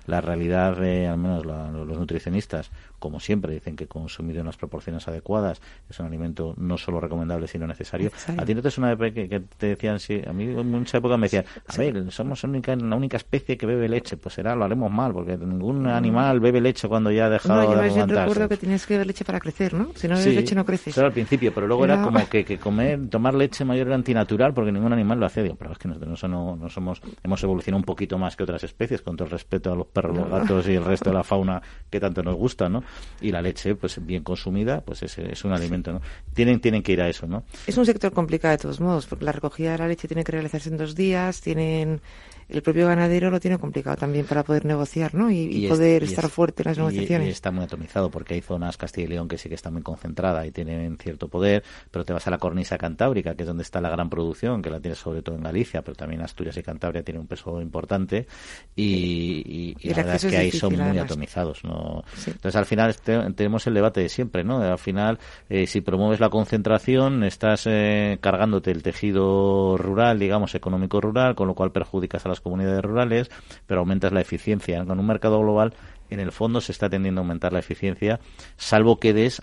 La 0.06 0.20
realidad, 0.20 0.82
eh, 0.82 1.06
al 1.06 1.18
menos 1.18 1.44
los 1.44 1.98
nutricionistas, 1.98 2.70
como 2.98 3.20
siempre, 3.20 3.52
dicen 3.54 3.76
que 3.76 3.86
consumido 3.86 4.40
en 4.40 4.46
las 4.46 4.56
proporciones 4.56 5.06
adecuadas 5.08 5.60
es 5.88 5.98
un 6.00 6.06
alimento 6.06 6.54
no 6.56 6.78
solo 6.78 7.00
recomendable, 7.00 7.46
sino 7.46 7.66
necesario. 7.66 8.10
¿A 8.36 8.44
ti 8.44 8.54
no 8.54 8.62
te 8.62 8.70
suena 8.70 8.96
que, 8.96 9.28
que 9.28 9.40
te 9.40 9.66
decían, 9.68 10.00
sí, 10.00 10.20
a 10.26 10.32
mí 10.32 10.44
en 10.44 10.70
mucha 10.70 10.98
época 10.98 11.16
me 11.16 11.26
decían, 11.26 11.44
a 11.66 11.76
ver, 11.76 12.10
somos 12.10 12.42
la 12.42 12.48
única, 12.48 12.74
la 12.76 12.96
única 12.96 13.16
especie 13.16 13.56
que 13.56 13.66
bebe 13.66 13.88
leche, 13.88 14.16
pues 14.16 14.34
será, 14.34 14.54
lo 14.54 14.64
haremos 14.64 14.90
mal, 14.90 15.12
porque 15.12 15.36
ningún 15.36 15.86
animal 15.86 16.40
bebe 16.40 16.60
leche 16.60 16.88
cuando 16.88 17.10
ya 17.10 17.26
ha 17.26 17.30
dejado 17.30 17.62
no, 17.62 17.86
yo 17.86 18.06
recuerdo 18.06 18.48
que 18.48 18.56
tenías 18.56 18.86
que 18.86 18.94
beber 18.94 19.06
leche 19.06 19.24
para 19.24 19.40
crecer, 19.40 19.74
¿no? 19.74 19.88
Si 19.94 20.08
no 20.08 20.16
bebes 20.16 20.34
leche 20.34 20.54
no 20.54 20.64
creces. 20.64 20.96
Eso 20.96 21.04
al 21.04 21.12
principio, 21.12 21.52
pero 21.54 21.66
luego 21.66 21.84
era, 21.84 22.02
como 22.02 22.28
que, 22.28 22.44
que, 22.44 22.58
comer, 22.58 23.08
tomar 23.08 23.34
leche 23.34 23.64
mayor 23.64 23.88
era 23.88 23.96
antinatural 23.96 24.54
porque 24.54 24.72
ningún 24.72 24.92
animal 24.92 25.20
lo 25.20 25.26
hacía. 25.26 25.42
Digo, 25.42 25.56
pero 25.56 25.72
es 25.72 25.78
que 25.78 25.88
nosotros 25.88 26.24
no, 26.24 26.56
no 26.56 26.68
somos, 26.68 27.00
hemos 27.22 27.42
evolucionado 27.42 27.78
un 27.78 27.84
poquito 27.84 28.18
más 28.18 28.36
que 28.36 28.42
otras 28.42 28.62
especies, 28.64 29.02
con 29.02 29.16
todo 29.16 29.26
el 29.26 29.30
respeto 29.30 29.72
a 29.72 29.76
los 29.76 29.86
perros, 29.86 30.16
los 30.16 30.30
gatos 30.30 30.68
y 30.68 30.74
el 30.74 30.84
resto 30.84 31.10
de 31.10 31.16
la 31.16 31.24
fauna 31.24 31.62
que 31.90 32.00
tanto 32.00 32.22
nos 32.22 32.34
gusta, 32.34 32.68
¿no? 32.68 32.82
Y 33.20 33.32
la 33.32 33.42
leche 33.42 33.74
pues 33.74 34.04
bien 34.04 34.22
consumida, 34.22 34.80
pues 34.80 35.02
es, 35.02 35.18
es 35.18 35.44
un 35.44 35.52
alimento, 35.52 35.92
¿no? 35.92 36.00
Tienen, 36.34 36.60
tienen 36.60 36.82
que 36.82 36.92
ir 36.92 37.00
a 37.00 37.08
eso, 37.08 37.26
¿no? 37.26 37.44
Es 37.66 37.76
un 37.76 37.86
sector 37.86 38.12
complicado 38.12 38.52
de 38.52 38.58
todos 38.58 38.80
modos, 38.80 39.06
porque 39.06 39.24
la 39.24 39.32
recogida 39.32 39.72
de 39.72 39.78
la 39.78 39.88
leche 39.88 40.08
tiene 40.08 40.24
que 40.24 40.32
realizarse 40.32 40.68
en 40.68 40.76
dos 40.76 40.94
días, 40.94 41.40
tienen 41.40 42.00
el 42.48 42.62
propio 42.62 42.86
ganadero 42.86 43.30
lo 43.30 43.40
tiene 43.40 43.58
complicado 43.58 43.96
también 43.96 44.26
para 44.26 44.42
poder 44.42 44.64
negociar, 44.64 45.14
¿no? 45.14 45.30
Y, 45.30 45.68
poder 45.68 46.04
estar 46.04 46.28
fuerte 46.30 46.62
en 46.62 46.68
las 46.68 46.78
negociaciones. 46.78 47.28
Y, 47.28 47.30
está 47.30 47.50
muy 47.50 47.64
atomizado 47.64 48.10
porque 48.10 48.34
hay 48.34 48.40
zonas 48.40 48.76
Castilla 48.76 49.06
y 49.06 49.10
León 49.10 49.28
que 49.28 49.36
sí 49.36 49.48
que 49.48 49.54
están 49.54 49.74
muy 49.74 49.82
concentradas 49.82 50.46
y 50.46 50.50
tienen 50.50 50.96
cierto 50.96 51.28
poder, 51.28 51.62
pero 51.90 52.04
te 52.04 52.12
vas 52.12 52.26
a 52.26 52.30
la 52.30 52.38
cornisa 52.38 52.78
cantábrica, 52.78 53.34
que 53.34 53.42
es 53.42 53.46
donde 53.46 53.62
está 53.62 53.80
la 53.80 53.90
gran 53.90 54.08
producción, 54.08 54.62
que 54.62 54.70
la 54.70 54.80
tienes 54.80 54.98
sobre 54.98 55.20
todo 55.20 55.36
en 55.36 55.42
Galicia, 55.42 55.82
pero 55.82 55.94
también 55.94 56.22
Asturias 56.22 56.56
y 56.56 56.62
Cantabria 56.62 57.02
tienen 57.02 57.20
un 57.20 57.26
peso 57.26 57.60
importante 57.60 58.26
y, 58.74 59.74
la 59.82 59.94
verdad 59.96 60.14
es 60.16 60.24
que 60.24 60.36
ahí 60.36 60.50
son 60.50 60.76
muy 60.76 60.98
atomizados, 60.98 61.64
¿no? 61.64 62.02
Entonces 62.26 62.56
al 62.56 62.66
final 62.66 62.96
tenemos 63.34 63.66
el 63.66 63.74
debate 63.74 64.00
de 64.00 64.08
siempre, 64.08 64.42
¿no? 64.42 64.62
Al 64.62 64.78
final, 64.78 65.18
eh, 65.48 65.66
si 65.66 65.80
promueves 65.80 66.20
la 66.20 66.30
concentración, 66.30 67.24
estás 67.24 67.66
eh, 67.66 68.18
cargándote 68.20 68.70
el 68.70 68.82
tejido 68.82 69.76
rural, 69.76 70.18
digamos, 70.18 70.54
económico 70.54 71.00
rural, 71.00 71.34
con 71.34 71.46
lo 71.46 71.54
cual 71.54 71.72
perjudicas 71.72 72.24
a 72.24 72.28
las 72.30 72.37
comunidades 72.40 72.82
rurales, 72.82 73.30
pero 73.66 73.80
aumentas 73.80 74.12
la 74.12 74.20
eficiencia. 74.20 74.84
Con 74.84 74.98
un 74.98 75.06
mercado 75.06 75.40
global 75.40 75.74
en 76.10 76.20
el 76.20 76.32
fondo 76.32 76.60
se 76.60 76.72
está 76.72 76.88
tendiendo 76.88 77.20
a 77.20 77.22
aumentar 77.22 77.52
la 77.52 77.58
eficiencia, 77.58 78.20
salvo 78.56 78.98
que 78.98 79.12
des 79.12 79.42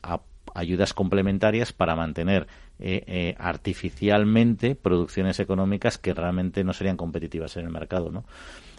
ayudas 0.53 0.93
complementarias 0.93 1.73
para 1.73 1.95
mantener 1.95 2.47
eh, 2.79 3.03
eh, 3.07 3.35
artificialmente 3.37 4.75
producciones 4.75 5.39
económicas 5.39 5.97
que 5.97 6.13
realmente 6.13 6.63
no 6.63 6.73
serían 6.73 6.97
competitivas 6.97 7.57
en 7.57 7.65
el 7.65 7.71
mercado, 7.71 8.11
¿no? 8.11 8.25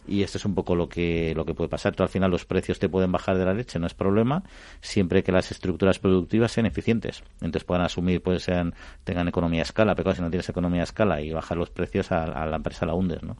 y 0.06 0.22
esto 0.22 0.38
es 0.38 0.44
un 0.44 0.54
poco 0.54 0.74
lo 0.74 0.88
que 0.88 1.34
lo 1.34 1.44
que 1.44 1.54
puede 1.54 1.68
pasar. 1.68 1.94
Tú, 1.94 2.02
al 2.02 2.08
final 2.08 2.30
los 2.30 2.44
precios 2.44 2.78
te 2.78 2.88
pueden 2.88 3.12
bajar 3.12 3.36
de 3.36 3.44
la 3.44 3.54
leche, 3.54 3.78
no 3.78 3.86
es 3.86 3.94
problema, 3.94 4.42
siempre 4.80 5.22
que 5.22 5.32
las 5.32 5.50
estructuras 5.50 5.98
productivas 5.98 6.52
sean 6.52 6.66
eficientes. 6.66 7.22
Entonces 7.40 7.64
puedan 7.64 7.84
asumir, 7.84 8.22
pues 8.22 8.42
sean 8.42 8.74
tengan 9.04 9.28
economía 9.28 9.60
a 9.60 9.64
escala, 9.64 9.94
pero 9.94 10.14
si 10.14 10.22
no 10.22 10.30
tienes 10.30 10.48
economía 10.48 10.82
a 10.82 10.84
escala 10.84 11.20
y 11.20 11.32
bajar 11.32 11.56
los 11.56 11.70
precios 11.70 12.12
a, 12.12 12.46
la 12.46 12.56
empresa 12.56 12.86
la 12.86 12.94
hundes, 12.94 13.22
¿no? 13.22 13.36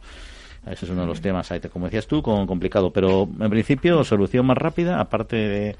Ese 0.66 0.84
es 0.84 0.90
uno 0.90 1.02
de 1.02 1.06
los 1.06 1.20
temas, 1.20 1.48
como 1.72 1.86
decías 1.86 2.06
tú, 2.06 2.22
con 2.22 2.46
complicado. 2.46 2.92
Pero 2.92 3.28
en 3.40 3.50
principio, 3.50 4.02
solución 4.04 4.46
más 4.46 4.58
rápida, 4.58 5.00
aparte 5.00 5.36
de 5.36 5.76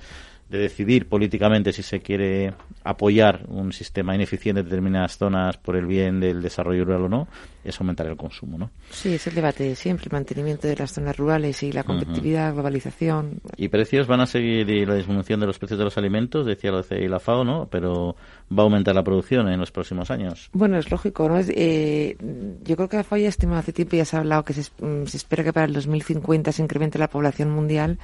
de 0.48 0.58
decidir 0.58 1.08
políticamente 1.08 1.72
si 1.72 1.82
se 1.82 2.00
quiere 2.00 2.54
apoyar 2.84 3.44
un 3.48 3.72
sistema 3.72 4.14
ineficiente 4.14 4.60
en 4.60 4.66
determinadas 4.66 5.18
zonas 5.18 5.56
por 5.56 5.74
el 5.74 5.86
bien 5.86 6.20
del 6.20 6.40
desarrollo 6.40 6.84
rural 6.84 7.02
o 7.02 7.08
no, 7.08 7.28
es 7.64 7.80
aumentar 7.80 8.06
el 8.06 8.16
consumo, 8.16 8.56
¿no? 8.56 8.70
Sí, 8.90 9.14
es 9.14 9.26
el 9.26 9.34
debate 9.34 9.64
de 9.64 9.74
siempre, 9.74 10.06
el 10.06 10.12
mantenimiento 10.12 10.68
de 10.68 10.76
las 10.76 10.92
zonas 10.92 11.16
rurales 11.16 11.64
y 11.64 11.72
la 11.72 11.82
competitividad, 11.82 12.52
globalización. 12.54 13.40
¿Y 13.56 13.68
precios 13.68 14.06
van 14.06 14.20
a 14.20 14.26
seguir 14.26 14.70
y 14.70 14.86
la 14.86 14.94
disminución 14.94 15.40
de 15.40 15.46
los 15.46 15.58
precios 15.58 15.78
de 15.78 15.84
los 15.84 15.98
alimentos? 15.98 16.46
Decía 16.46 16.70
lo 16.70 16.82
de 16.82 17.08
la 17.08 17.18
FAO, 17.18 17.44
¿no? 17.44 17.66
Pero 17.68 18.14
va 18.56 18.62
a 18.62 18.66
aumentar 18.66 18.94
la 18.94 19.02
producción 19.02 19.48
en 19.48 19.58
los 19.58 19.72
próximos 19.72 20.12
años. 20.12 20.48
Bueno, 20.52 20.78
es 20.78 20.92
lógico, 20.92 21.28
¿no? 21.28 21.38
Es, 21.38 21.50
eh, 21.50 22.16
yo 22.62 22.76
creo 22.76 22.88
que 22.88 22.98
la 22.98 23.04
FAO 23.04 23.18
ya 23.18 23.28
estimado 23.28 23.58
hace 23.58 23.72
tiempo, 23.72 23.96
ya 23.96 24.04
se 24.04 24.16
ha 24.16 24.20
hablado 24.20 24.44
que 24.44 24.52
se, 24.52 24.70
mm, 24.80 25.06
se 25.06 25.16
espera 25.16 25.42
que 25.42 25.52
para 25.52 25.66
el 25.66 25.72
2050 25.72 26.52
se 26.52 26.62
incremente 26.62 27.00
la 27.00 27.10
población 27.10 27.50
mundial 27.50 27.98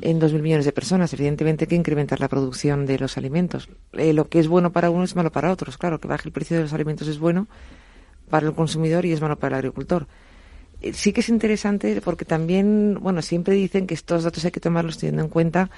en 0.00 0.20
2.000 0.20 0.40
millones 0.40 0.64
de 0.64 0.72
personas. 0.72 1.12
Evidentemente 1.12 1.64
hay 1.64 1.68
que 1.68 1.74
incrementar 1.74 2.20
la 2.20 2.28
producción 2.28 2.86
de 2.86 2.98
los 2.98 3.16
alimentos. 3.16 3.68
Eh, 3.92 4.12
lo 4.12 4.28
que 4.28 4.38
es 4.38 4.48
bueno 4.48 4.72
para 4.72 4.90
unos 4.90 5.10
es 5.10 5.16
malo 5.16 5.30
para 5.30 5.52
otros. 5.52 5.76
Claro, 5.78 6.00
que 6.00 6.08
baje 6.08 6.28
el 6.28 6.32
precio 6.32 6.56
de 6.56 6.64
los 6.64 6.72
alimentos 6.72 7.08
es 7.08 7.18
bueno 7.18 7.46
para 8.30 8.46
el 8.46 8.54
consumidor 8.54 9.04
y 9.04 9.12
es 9.12 9.20
malo 9.20 9.38
para 9.38 9.56
el 9.56 9.64
agricultor. 9.64 10.06
Eh, 10.80 10.92
sí 10.92 11.12
que 11.12 11.20
es 11.20 11.28
interesante 11.28 12.00
porque 12.02 12.24
también, 12.24 12.98
bueno, 13.00 13.22
siempre 13.22 13.54
dicen 13.54 13.86
que 13.86 13.94
estos 13.94 14.24
datos 14.24 14.44
hay 14.44 14.50
que 14.50 14.60
tomarlos 14.60 14.98
teniendo 14.98 15.22
en 15.22 15.28
cuenta 15.28 15.70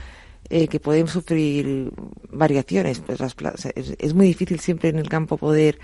eh, 0.48 0.68
que 0.68 0.80
pueden 0.80 1.08
sufrir 1.08 1.90
variaciones. 2.30 3.00
Pues 3.00 3.20
es, 3.74 4.14
muy 4.14 4.28
difícil 4.28 4.60
siempre 4.60 4.90
en 4.90 4.98
el 4.98 5.08
campo 5.08 5.36
poder 5.36 5.78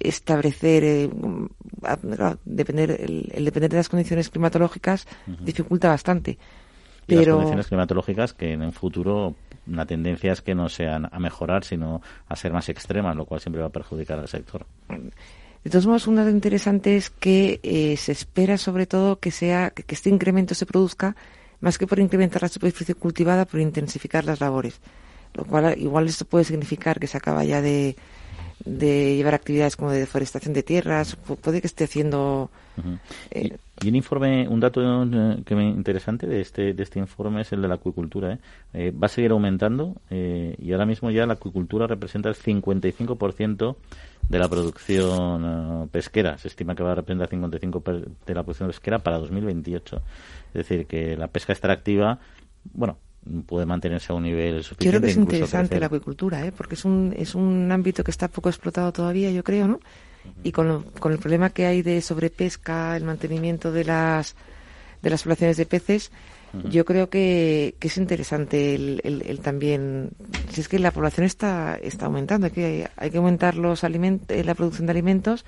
establecer, 0.00 1.08
depender, 2.44 2.90
el, 3.00 3.44
depender 3.44 3.70
de 3.70 3.76
las 3.76 3.88
condiciones 3.88 4.30
climatológicas 4.30 5.06
dificulta 5.44 5.88
bastante 5.88 6.38
y 7.12 7.16
las 7.16 7.28
condiciones 7.28 7.66
climatológicas 7.66 8.32
que 8.32 8.52
en 8.52 8.62
el 8.62 8.72
futuro 8.72 9.34
la 9.66 9.86
tendencia 9.86 10.32
es 10.32 10.42
que 10.42 10.54
no 10.54 10.68
sean 10.68 11.08
a 11.10 11.18
mejorar, 11.18 11.64
sino 11.64 12.02
a 12.28 12.36
ser 12.36 12.52
más 12.52 12.68
extremas, 12.68 13.16
lo 13.16 13.24
cual 13.24 13.40
siempre 13.40 13.60
va 13.60 13.68
a 13.68 13.72
perjudicar 13.72 14.18
al 14.18 14.28
sector. 14.28 14.66
De 14.88 15.70
todos 15.70 15.86
modos, 15.86 16.06
un 16.08 16.16
dato 16.16 16.30
interesante 16.30 16.96
es 16.96 17.10
que 17.10 17.60
eh, 17.62 17.96
se 17.96 18.12
espera 18.12 18.58
sobre 18.58 18.86
todo 18.86 19.20
que 19.20 19.30
sea 19.30 19.70
que, 19.70 19.84
este 19.94 20.10
incremento 20.10 20.54
se 20.54 20.66
produzca 20.66 21.14
más 21.60 21.78
que 21.78 21.86
por 21.86 22.00
incrementar 22.00 22.42
la 22.42 22.48
superficie 22.48 22.96
cultivada, 22.96 23.44
por 23.44 23.60
intensificar 23.60 24.24
las 24.24 24.40
labores. 24.40 24.80
Lo 25.34 25.44
cual 25.44 25.78
igual 25.78 26.08
esto 26.08 26.24
puede 26.24 26.44
significar 26.44 26.98
que 26.98 27.06
se 27.06 27.16
acaba 27.16 27.44
ya 27.44 27.62
de, 27.62 27.96
de 28.64 29.16
llevar 29.16 29.34
actividades 29.34 29.76
como 29.76 29.92
de 29.92 30.00
deforestación 30.00 30.52
de 30.52 30.64
tierras, 30.64 31.16
puede 31.16 31.60
que 31.60 31.68
esté 31.68 31.84
haciendo 31.84 32.50
eh, 33.30 33.56
y, 33.71 33.71
un 33.88 33.96
informe, 33.96 34.46
un 34.48 34.60
dato 34.60 34.80
eh, 35.04 35.42
que 35.44 35.54
me 35.54 35.64
interesante 35.68 36.26
de 36.26 36.40
este 36.40 36.74
de 36.74 36.82
este 36.82 36.98
informe 36.98 37.42
es 37.42 37.52
el 37.52 37.62
de 37.62 37.68
la 37.68 37.74
acuicultura. 37.74 38.38
¿eh? 38.72 38.90
va 38.92 39.06
a 39.06 39.08
seguir 39.08 39.30
aumentando 39.30 39.96
y 40.10 40.72
ahora 40.72 40.86
mismo 40.86 41.10
ya 41.10 41.26
la 41.26 41.34
acuicultura 41.34 41.86
representa 41.86 42.28
el 42.28 42.34
55% 42.34 43.76
de 44.28 44.38
la 44.38 44.48
producción 44.48 45.88
pesquera. 45.90 46.38
Se 46.38 46.48
estima 46.48 46.74
que 46.74 46.82
va 46.82 46.92
a 46.92 46.94
representar 46.96 47.28
el 47.32 47.40
55% 47.40 48.04
de 48.26 48.34
la 48.34 48.42
producción 48.42 48.68
pesquera 48.68 48.98
para 49.00 49.18
2028. 49.18 50.02
Es 50.48 50.52
decir, 50.54 50.86
que 50.86 51.16
la 51.16 51.28
pesca 51.28 51.52
extractiva, 51.52 52.18
bueno, 52.72 52.98
puede 53.46 53.66
mantenerse 53.66 54.12
a 54.12 54.16
un 54.16 54.24
nivel 54.24 54.62
suficiente. 54.62 54.84
Yo 54.84 54.90
creo 54.90 55.00
que 55.00 55.10
es 55.10 55.16
interesante 55.16 55.78
la 55.78 55.86
acuicultura, 55.86 56.44
¿eh? 56.44 56.52
porque 56.52 56.74
es 56.74 56.84
un, 56.84 57.14
es 57.16 57.34
un 57.34 57.70
ámbito 57.70 58.02
que 58.02 58.10
está 58.10 58.28
poco 58.28 58.48
explotado 58.48 58.92
todavía, 58.92 59.30
yo 59.30 59.44
creo, 59.44 59.68
¿no? 59.68 59.80
Y 60.44 60.52
con, 60.52 60.82
con 60.98 61.12
el 61.12 61.18
problema 61.18 61.50
que 61.50 61.66
hay 61.66 61.82
de 61.82 62.00
sobrepesca, 62.00 62.96
el 62.96 63.04
mantenimiento 63.04 63.72
de 63.72 63.84
las, 63.84 64.34
de 65.00 65.10
las 65.10 65.22
poblaciones 65.22 65.56
de 65.56 65.66
peces, 65.66 66.10
yo 66.68 66.84
creo 66.84 67.08
que, 67.08 67.76
que 67.78 67.88
es 67.88 67.96
interesante 67.96 68.74
el, 68.74 69.00
el, 69.04 69.40
también. 69.40 70.10
Si 70.50 70.60
es 70.60 70.68
que 70.68 70.78
la 70.78 70.90
población 70.90 71.24
está, 71.24 71.76
está 71.76 72.06
aumentando, 72.06 72.46
hay 72.46 72.52
que, 72.52 72.88
hay 72.96 73.10
que 73.10 73.16
aumentar 73.16 73.56
los 73.56 73.84
alimentos, 73.84 74.44
la 74.44 74.54
producción 74.54 74.86
de 74.86 74.90
alimentos 74.90 75.46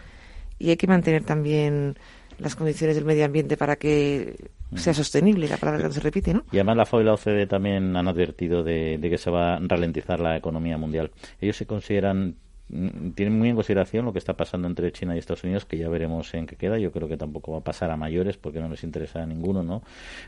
y 0.58 0.70
hay 0.70 0.76
que 0.76 0.86
mantener 0.86 1.22
también 1.24 1.96
las 2.38 2.56
condiciones 2.56 2.96
del 2.96 3.04
medio 3.04 3.24
ambiente 3.24 3.56
para 3.56 3.76
que 3.76 4.50
sea 4.76 4.94
sostenible, 4.94 5.46
la 5.46 5.58
palabra 5.58 5.86
que 5.88 5.94
se 5.94 6.00
repite, 6.00 6.32
¿no? 6.32 6.44
Y 6.50 6.56
además 6.56 6.78
la 6.78 6.86
FAO 6.86 7.00
y 7.02 7.04
la 7.04 7.14
OCDE 7.14 7.46
también 7.46 7.94
han 7.96 8.08
advertido 8.08 8.62
de, 8.62 8.98
de, 8.98 9.10
que 9.10 9.18
se 9.18 9.30
va 9.30 9.56
a 9.56 9.60
ralentizar 9.60 10.18
la 10.18 10.36
economía 10.36 10.78
mundial. 10.78 11.10
Ellos 11.40 11.56
se 11.56 11.66
consideran 11.66 12.36
tienen 12.68 13.38
muy 13.38 13.50
en 13.50 13.56
consideración 13.56 14.06
lo 14.06 14.12
que 14.12 14.18
está 14.18 14.34
pasando 14.34 14.66
entre 14.66 14.90
China 14.90 15.14
y 15.14 15.18
Estados 15.18 15.44
Unidos, 15.44 15.66
que 15.66 15.76
ya 15.76 15.88
veremos 15.88 16.32
en 16.34 16.46
qué 16.46 16.56
queda. 16.56 16.78
Yo 16.78 16.92
creo 16.92 17.08
que 17.08 17.16
tampoco 17.16 17.52
va 17.52 17.58
a 17.58 17.60
pasar 17.60 17.90
a 17.90 17.96
mayores 17.96 18.38
porque 18.38 18.58
no 18.58 18.68
les 18.68 18.82
interesa 18.84 19.22
a 19.22 19.26
ninguno, 19.26 19.62
¿no? 19.62 19.82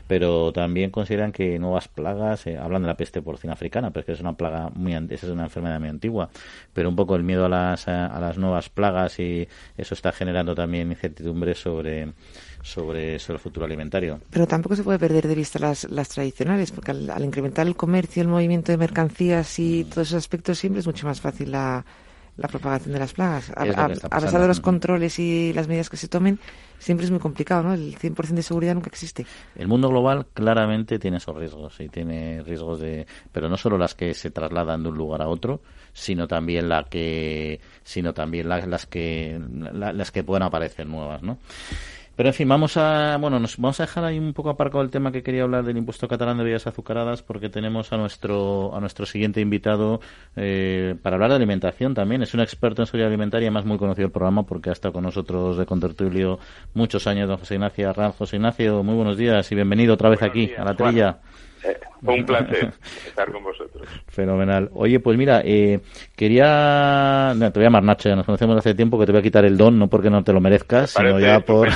Pero 0.07 0.53
también 0.53 0.91
consideran 0.91 1.31
que 1.31 1.57
nuevas 1.57 1.87
plagas, 1.87 2.45
eh, 2.45 2.57
hablan 2.57 2.83
de 2.83 2.87
la 2.87 2.97
peste 2.97 3.21
porcina 3.21 3.53
africana, 3.53 3.89
pero 3.89 4.01
es 4.01 4.05
que 4.05 4.11
es 4.13 4.21
una 4.21 4.33
plaga 4.33 4.69
muy, 4.75 4.93
esa 4.93 5.25
es 5.25 5.31
una 5.31 5.45
enfermedad 5.45 5.79
muy 5.79 5.89
antigua, 5.89 6.29
pero 6.73 6.89
un 6.89 6.95
poco 6.95 7.15
el 7.15 7.23
miedo 7.23 7.45
a 7.45 7.49
las, 7.49 7.87
a, 7.87 8.19
las 8.19 8.37
nuevas 8.37 8.69
plagas 8.69 9.19
y 9.19 9.47
eso 9.75 9.95
está 9.95 10.11
generando 10.11 10.53
también 10.53 10.91
incertidumbre 10.91 11.55
sobre 11.55 12.13
sobre, 12.61 13.15
el 13.15 13.39
futuro 13.39 13.65
alimentario. 13.65 14.19
Pero 14.29 14.45
tampoco 14.45 14.75
se 14.75 14.83
puede 14.83 14.99
perder 14.99 15.27
de 15.27 15.35
vista 15.35 15.57
las, 15.57 15.89
las 15.89 16.09
tradicionales, 16.09 16.71
porque 16.71 16.91
al, 16.91 17.09
al 17.09 17.23
incrementar 17.23 17.65
el 17.65 17.75
comercio, 17.75 18.21
el 18.21 18.27
movimiento 18.27 18.73
de 18.73 18.77
mercancías 18.77 19.57
y 19.59 19.85
todos 19.85 20.09
esos 20.09 20.17
aspectos, 20.17 20.57
siempre 20.59 20.81
es 20.81 20.85
mucho 20.85 21.07
más 21.07 21.21
fácil 21.21 21.51
la, 21.51 21.85
la 22.37 22.47
propagación 22.47 22.93
de 22.93 22.99
las 22.99 23.13
plagas. 23.13 23.51
A, 23.55 23.63
pesar 24.19 24.41
de 24.41 24.47
los 24.47 24.59
controles 24.59 25.19
y 25.19 25.51
las 25.53 25.67
medidas 25.67 25.89
que 25.89 25.97
se 25.97 26.07
tomen, 26.07 26.39
siempre 26.77 27.05
es 27.05 27.11
muy 27.11 27.19
complicado, 27.19 27.63
¿no? 27.63 27.73
El 27.73 27.97
100% 27.97 28.27
de 28.29 28.43
seguridad 28.43 28.75
nunca 28.75 28.89
existe. 28.89 29.25
El 29.55 29.67
mundo 29.67 29.89
global 29.89 30.27
claramente 30.33 30.99
tiene 30.99 31.17
esos 31.17 31.35
riesgos 31.35 31.79
y 31.79 31.89
tiene 31.89 32.43
riesgos 32.43 32.79
de, 32.79 33.07
pero 33.31 33.49
no 33.49 33.57
solo 33.57 33.77
las 33.77 33.95
que 33.95 34.13
se 34.13 34.31
trasladan 34.31 34.83
de 34.83 34.89
un 34.89 34.97
lugar 34.97 35.21
a 35.21 35.27
otro, 35.27 35.61
sino 35.93 36.27
también 36.27 36.69
la 36.69 36.83
que, 36.83 37.59
sino 37.83 38.13
también 38.13 38.47
las 38.47 38.85
que, 38.85 39.41
las 39.73 40.11
que 40.11 40.23
pueden 40.23 40.43
aparecer 40.43 40.85
nuevas, 40.87 41.23
¿no? 41.23 41.39
Pero 42.17 42.29
en 42.29 42.33
fin, 42.33 42.49
vamos 42.49 42.77
a, 42.77 43.15
bueno, 43.17 43.39
nos 43.39 43.57
vamos 43.57 43.79
a 43.79 43.83
dejar 43.83 44.03
ahí 44.03 44.17
un 44.17 44.33
poco 44.33 44.49
aparcado 44.49 44.83
el 44.83 44.89
tema 44.89 45.11
que 45.11 45.21
quería 45.21 45.43
hablar 45.43 45.63
del 45.63 45.77
impuesto 45.77 46.07
catalán 46.07 46.39
de 46.39 46.45
bebidas 46.45 46.65
azucaradas 46.65 47.21
porque 47.21 47.47
tenemos 47.47 47.93
a 47.93 47.97
nuestro 47.97 48.75
a 48.75 48.79
nuestro 48.79 49.05
siguiente 49.05 49.39
invitado 49.39 50.01
eh, 50.35 50.95
para 51.03 51.17
hablar 51.17 51.29
de 51.29 51.35
alimentación 51.35 51.93
también. 51.93 52.23
Es 52.23 52.33
un 52.33 52.39
experto 52.39 52.81
en 52.81 52.87
seguridad 52.87 53.09
alimentaria, 53.09 53.51
más 53.51 53.65
muy 53.65 53.77
conocido 53.77 54.07
el 54.07 54.11
programa 54.11 54.47
porque 54.47 54.71
ha 54.71 54.73
estado 54.73 54.93
con 54.93 55.03
nosotros 55.03 55.57
de 55.57 55.67
contertulio 55.67 56.39
muchos 56.73 57.05
años, 57.05 57.29
don 57.29 57.37
José 57.37 57.53
Ignacio 57.53 57.87
Arranz. 57.87 58.15
José 58.15 58.37
Ignacio, 58.37 58.81
muy 58.81 58.95
buenos 58.95 59.15
días 59.15 59.51
y 59.51 59.53
bienvenido 59.53 59.93
otra 59.93 60.09
vez 60.09 60.23
aquí 60.23 60.51
a 60.57 60.65
la 60.65 60.73
trilla. 60.75 61.19
Eh, 61.67 61.77
un 62.03 62.25
placer 62.25 62.71
estar 63.05 63.31
con 63.31 63.43
vosotros. 63.43 63.87
Fenomenal. 64.07 64.69
Oye, 64.73 64.99
pues 64.99 65.17
mira, 65.17 65.41
eh, 65.43 65.79
quería. 66.15 67.33
te 67.37 67.49
voy 67.49 67.63
a 67.63 67.65
llamar 67.65 67.83
Nacho, 67.83 68.09
ya 68.09 68.15
nos 68.15 68.25
conocemos 68.25 68.57
hace 68.57 68.73
tiempo, 68.73 68.99
que 68.99 69.05
te 69.05 69.11
voy 69.11 69.19
a 69.19 69.23
quitar 69.23 69.45
el 69.45 69.57
don, 69.57 69.77
no 69.77 69.87
porque 69.87 70.09
no 70.09 70.23
te 70.23 70.33
lo 70.33 70.39
merezcas, 70.39 70.91
sino 70.91 71.19
ya 71.19 71.39
por. 71.39 71.69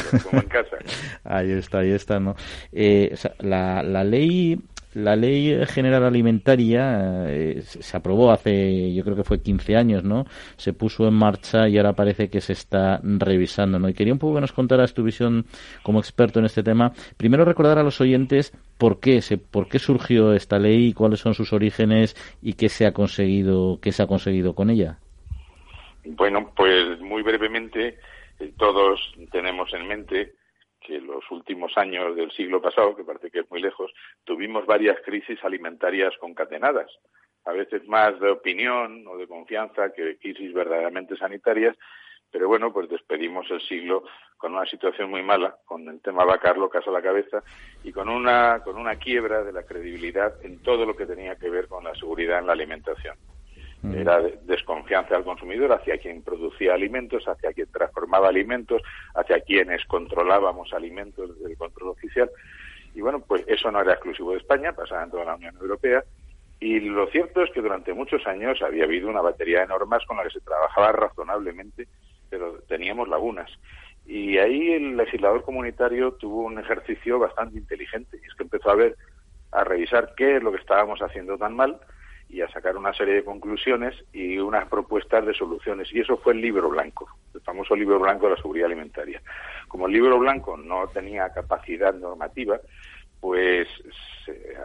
ahí 1.23 1.51
está, 1.51 1.79
ahí 1.79 1.91
está, 1.91 2.19
¿no? 2.19 2.35
Eh, 2.71 3.15
la, 3.39 3.83
la 3.83 4.03
ley 4.03 4.57
la 4.93 5.15
ley 5.15 5.65
general 5.67 6.03
alimentaria 6.03 7.25
eh, 7.27 7.61
se 7.61 7.97
aprobó 7.97 8.31
hace, 8.31 8.93
yo 8.93 9.03
creo 9.03 9.15
que 9.15 9.23
fue 9.23 9.41
15 9.41 9.75
años, 9.75 10.03
¿no? 10.03 10.25
Se 10.57 10.73
puso 10.73 11.07
en 11.07 11.13
marcha 11.13 11.67
y 11.69 11.77
ahora 11.77 11.93
parece 11.93 12.29
que 12.29 12.41
se 12.41 12.53
está 12.53 12.99
revisando, 13.03 13.79
¿no? 13.79 13.89
Y 13.89 13.93
quería 13.93 14.13
un 14.13 14.19
poco 14.19 14.35
que 14.35 14.41
nos 14.41 14.51
contaras 14.51 14.93
tu 14.93 15.03
visión 15.03 15.45
como 15.83 15.99
experto 15.99 16.39
en 16.39 16.45
este 16.45 16.63
tema. 16.63 16.91
Primero 17.17 17.45
recordar 17.45 17.77
a 17.77 17.83
los 17.83 18.01
oyentes 18.01 18.53
por 18.77 18.99
qué 18.99 19.21
se, 19.21 19.37
por 19.37 19.69
qué 19.69 19.79
surgió 19.79 20.33
esta 20.33 20.59
ley, 20.59 20.93
cuáles 20.93 21.19
son 21.19 21.33
sus 21.33 21.53
orígenes 21.53 22.15
y 22.41 22.53
qué 22.53 22.69
se 22.69 22.85
ha 22.85 22.91
conseguido, 22.91 23.79
qué 23.81 23.91
se 23.91 24.03
ha 24.03 24.07
conseguido 24.07 24.55
con 24.55 24.69
ella. 24.69 24.97
Bueno, 26.03 26.51
pues 26.55 26.99
muy 26.99 27.21
brevemente 27.21 27.99
eh, 28.39 28.51
todos 28.57 28.99
tenemos 29.31 29.73
en 29.73 29.87
mente 29.87 30.33
que 30.81 30.99
los 30.99 31.23
últimos 31.31 31.77
años 31.77 32.15
del 32.15 32.31
siglo 32.31 32.61
pasado, 32.61 32.95
que 32.95 33.03
parece 33.03 33.31
que 33.31 33.39
es 33.39 33.51
muy 33.51 33.61
lejos, 33.61 33.91
tuvimos 34.23 34.65
varias 34.65 34.99
crisis 35.05 35.39
alimentarias 35.43 36.13
concatenadas, 36.19 36.91
a 37.45 37.51
veces 37.51 37.87
más 37.87 38.19
de 38.19 38.29
opinión 38.29 39.05
o 39.07 39.17
de 39.17 39.27
confianza 39.27 39.93
que 39.93 40.17
crisis 40.17 40.53
verdaderamente 40.53 41.15
sanitarias, 41.15 41.77
Pero 42.33 42.47
bueno, 42.47 42.71
pues 42.71 42.87
despedimos 42.87 43.51
el 43.51 43.59
siglo 43.61 44.05
con 44.37 44.53
una 44.53 44.65
situación 44.65 45.09
muy 45.09 45.21
mala, 45.21 45.57
con 45.65 45.87
el 45.89 45.99
tema 46.01 46.23
vacar 46.23 46.57
locas 46.57 46.87
a 46.87 46.91
la 46.91 47.01
cabeza 47.01 47.43
y 47.83 47.91
con 47.91 48.07
una, 48.07 48.61
con 48.63 48.77
una 48.77 48.95
quiebra 48.95 49.43
de 49.43 49.51
la 49.51 49.63
credibilidad 49.63 50.33
en 50.43 50.63
todo 50.63 50.85
lo 50.85 50.95
que 50.95 51.05
tenía 51.05 51.35
que 51.35 51.49
ver 51.49 51.67
con 51.67 51.83
la 51.83 51.93
seguridad 51.93 52.39
en 52.39 52.47
la 52.47 52.53
alimentación. 52.53 53.17
Era 53.83 54.21
desconfianza 54.43 55.15
al 55.15 55.23
consumidor 55.23 55.71
hacia 55.71 55.97
quien 55.97 56.21
producía 56.21 56.75
alimentos, 56.75 57.27
hacia 57.27 57.51
quien 57.51 57.71
transformaba 57.71 58.29
alimentos, 58.29 58.81
hacia 59.15 59.39
quienes 59.41 59.83
controlábamos 59.85 60.71
alimentos 60.71 61.35
desde 61.35 61.51
el 61.51 61.57
control 61.57 61.89
oficial. 61.89 62.29
Y 62.93 63.01
bueno, 63.01 63.21
pues 63.21 63.43
eso 63.47 63.71
no 63.71 63.81
era 63.81 63.93
exclusivo 63.93 64.33
de 64.33 64.37
España, 64.37 64.73
pasaba 64.73 65.03
en 65.03 65.11
toda 65.11 65.25
la 65.25 65.35
Unión 65.35 65.55
Europea. 65.59 66.03
Y 66.59 66.79
lo 66.79 67.07
cierto 67.07 67.41
es 67.41 67.49
que 67.51 67.61
durante 67.61 67.91
muchos 67.93 68.27
años 68.27 68.61
había 68.61 68.83
habido 68.83 69.09
una 69.09 69.21
batería 69.21 69.61
de 69.61 69.67
normas 69.67 70.05
con 70.05 70.17
la 70.17 70.23
que 70.23 70.29
se 70.29 70.41
trabajaba 70.41 70.91
razonablemente, 70.91 71.87
pero 72.29 72.59
teníamos 72.67 73.07
lagunas. 73.07 73.49
Y 74.05 74.37
ahí 74.37 74.73
el 74.73 74.95
legislador 74.95 75.43
comunitario 75.43 76.13
tuvo 76.13 76.43
un 76.43 76.59
ejercicio 76.59 77.17
bastante 77.17 77.57
inteligente, 77.57 78.19
y 78.21 78.27
es 78.27 78.35
que 78.35 78.43
empezó 78.43 78.69
a 78.69 78.75
ver, 78.75 78.95
a 79.51 79.63
revisar 79.63 80.13
qué 80.15 80.37
es 80.37 80.43
lo 80.43 80.51
que 80.51 80.59
estábamos 80.59 81.01
haciendo 81.01 81.35
tan 81.37 81.55
mal, 81.55 81.79
y 82.31 82.41
a 82.41 82.49
sacar 82.49 82.77
una 82.77 82.93
serie 82.93 83.15
de 83.15 83.23
conclusiones 83.25 83.93
y 84.13 84.37
unas 84.37 84.67
propuestas 84.69 85.25
de 85.25 85.33
soluciones. 85.33 85.91
Y 85.93 85.99
eso 85.99 86.17
fue 86.17 86.33
el 86.33 86.41
libro 86.41 86.69
blanco, 86.69 87.07
el 87.33 87.41
famoso 87.41 87.75
libro 87.75 87.99
blanco 87.99 88.25
de 88.25 88.35
la 88.35 88.41
seguridad 88.41 88.67
alimentaria. 88.67 89.21
Como 89.67 89.87
el 89.87 89.93
libro 89.93 90.17
blanco 90.17 90.55
no 90.55 90.87
tenía 90.87 91.29
capacidad 91.29 91.93
normativa, 91.93 92.59
pues 93.19 93.67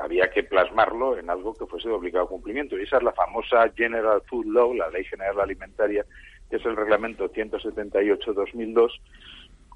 había 0.00 0.30
que 0.30 0.44
plasmarlo 0.44 1.18
en 1.18 1.28
algo 1.28 1.54
que 1.54 1.66
fuese 1.66 1.88
de 1.88 1.94
obligado 1.94 2.28
cumplimiento. 2.28 2.78
Y 2.78 2.84
esa 2.84 2.98
es 2.98 3.02
la 3.02 3.12
famosa 3.12 3.68
General 3.74 4.22
Food 4.26 4.46
Law, 4.46 4.72
la 4.74 4.88
Ley 4.88 5.04
General 5.04 5.40
Alimentaria, 5.40 6.06
que 6.48 6.56
es 6.56 6.64
el 6.64 6.76
reglamento 6.76 7.28
178-2002, 7.32 8.90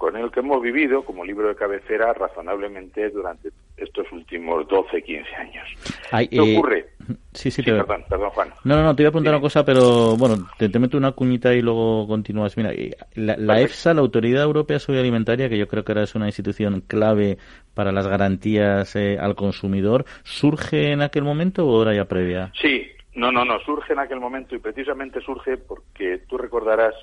con 0.01 0.17
el 0.17 0.31
que 0.31 0.41
hemos 0.41 0.63
vivido 0.63 1.05
como 1.05 1.27
libro 1.27 1.49
de 1.49 1.55
cabecera 1.55 2.15
razonablemente 2.15 3.11
durante 3.11 3.51
estos 3.77 4.11
últimos 4.13 4.67
12, 4.67 5.03
15 5.03 5.37
años. 5.37 5.69
¿Qué 6.11 6.37
eh, 6.37 6.57
ocurre? 6.57 6.87
Sí, 7.35 7.51
sí, 7.51 7.63
perdón, 7.63 8.07
perdón, 8.09 8.31
Juan. 8.31 8.49
No, 8.65 8.77
no, 8.77 8.83
no, 8.83 8.97
te 8.97 9.03
iba 9.03 9.11
a 9.11 9.13
preguntar 9.13 9.35
una 9.35 9.43
cosa, 9.43 9.63
pero 9.63 10.17
bueno, 10.17 10.49
te, 10.57 10.71
meto 10.79 10.97
una 10.97 11.13
cuñita 11.13 11.53
y 11.53 11.61
luego 11.61 12.09
continúas. 12.09 12.57
Mira, 12.57 12.71
la, 13.15 13.61
EFSA, 13.61 13.93
la 13.93 14.01
Autoridad 14.01 14.43
Europea 14.43 14.77
de 14.77 14.81
Seguridad 14.81 15.03
Alimentaria, 15.03 15.51
que 15.51 15.59
yo 15.59 15.69
creo 15.69 15.85
que 15.85 15.93
ahora 15.93 16.05
es 16.05 16.15
una 16.15 16.27
institución 16.27 16.81
clave 16.81 17.37
para 17.75 17.93
las 17.93 18.07
garantías 18.07 18.97
eh, 18.97 19.19
al 19.21 19.35
consumidor, 19.35 20.07
¿surge 20.23 20.93
en 20.93 21.03
aquel 21.03 21.25
momento 21.25 21.67
o 21.67 21.83
era 21.83 21.95
ya 21.95 22.07
previa? 22.07 22.51
Sí, 22.59 22.87
no, 23.17 23.31
no, 23.31 23.45
no, 23.45 23.61
surge 23.61 23.93
en 23.93 23.99
aquel 23.99 24.19
momento 24.19 24.55
y 24.55 24.61
precisamente 24.61 25.21
surge 25.21 25.59
porque 25.59 26.23
tú 26.27 26.39
recordarás 26.39 26.95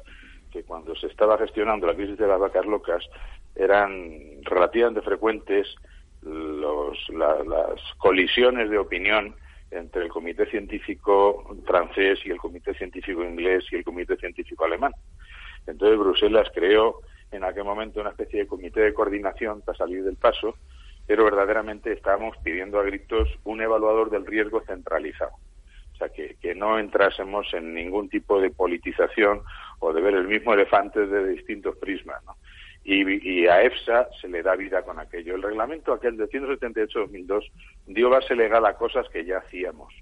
que 0.57 0.63
cuando 0.63 0.95
se 0.95 1.07
estaba 1.07 1.37
gestionando 1.37 1.85
la 1.85 1.93
crisis 1.93 2.17
de 2.17 2.27
las 2.27 2.39
vacas 2.39 2.65
locas 2.65 3.03
eran 3.55 4.41
relativamente 4.41 5.01
frecuentes 5.01 5.67
los, 6.23 6.97
las 7.09 7.79
colisiones 7.97 8.69
de 8.71 8.79
opinión 8.79 9.35
entre 9.69 10.03
el 10.03 10.09
comité 10.09 10.47
científico 10.47 11.55
francés 11.65 12.19
y 12.25 12.31
el 12.31 12.37
comité 12.37 12.73
científico 12.73 13.23
inglés 13.23 13.65
y 13.71 13.75
el 13.75 13.83
comité 13.83 14.15
científico 14.17 14.65
alemán. 14.65 14.93
Entonces 15.67 15.99
Bruselas 15.99 16.47
creó 16.53 17.01
en 17.31 17.43
aquel 17.43 17.65
momento 17.65 18.01
una 18.01 18.11
especie 18.11 18.39
de 18.39 18.47
comité 18.47 18.81
de 18.81 18.93
coordinación 18.93 19.61
para 19.61 19.77
salir 19.77 20.03
del 20.03 20.15
paso, 20.15 20.55
pero 21.05 21.25
verdaderamente 21.25 21.93
estábamos 21.93 22.35
pidiendo 22.37 22.79
a 22.79 22.83
gritos 22.83 23.29
un 23.43 23.61
evaluador 23.61 24.09
del 24.09 24.25
riesgo 24.25 24.61
centralizado. 24.65 25.33
O 25.93 25.97
sea, 25.97 26.09
que, 26.09 26.35
que 26.39 26.53
no 26.53 26.77
entrásemos 26.77 27.51
en 27.53 27.73
ningún 27.73 28.07
tipo 28.07 28.39
de 28.39 28.51
politización 28.51 29.41
o 29.79 29.93
de 29.93 30.01
ver 30.01 30.15
el 30.15 30.27
mismo 30.27 30.53
elefante 30.53 31.05
desde 31.05 31.29
distintos 31.29 31.75
prismas, 31.77 32.23
¿no? 32.25 32.35
Y, 32.83 33.47
a 33.47 33.63
EFSA 33.63 34.07
se 34.21 34.29
le 34.29 34.41
da 34.41 34.55
vida 34.55 34.81
con 34.83 34.97
aquello. 34.97 35.35
El 35.35 35.43
reglamento 35.43 35.91
aquel 35.91 36.15
de 36.15 36.29
178-2002 36.29 37.51
dio 37.87 38.09
base 38.09 38.33
legal 38.33 38.65
a 38.65 38.75
cosas 38.75 39.09
que 39.09 39.25
ya 39.25 39.39
hacíamos. 39.39 39.93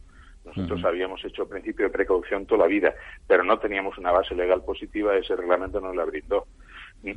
Nosotros 0.43 0.85
habíamos 0.85 1.25
hecho 1.25 1.49
principio 1.49 1.87
de 1.87 1.91
precaución 1.91 2.45
toda 2.45 2.61
la 2.61 2.67
vida, 2.67 2.93
pero 3.25 3.43
no 3.43 3.57
teníamos 3.57 3.97
una 3.97 4.11
base 4.11 4.35
legal 4.35 4.63
positiva, 4.63 5.17
ese 5.17 5.35
reglamento 5.35 5.81
nos 5.81 5.95
la 5.95 6.05
brindó. 6.05 6.45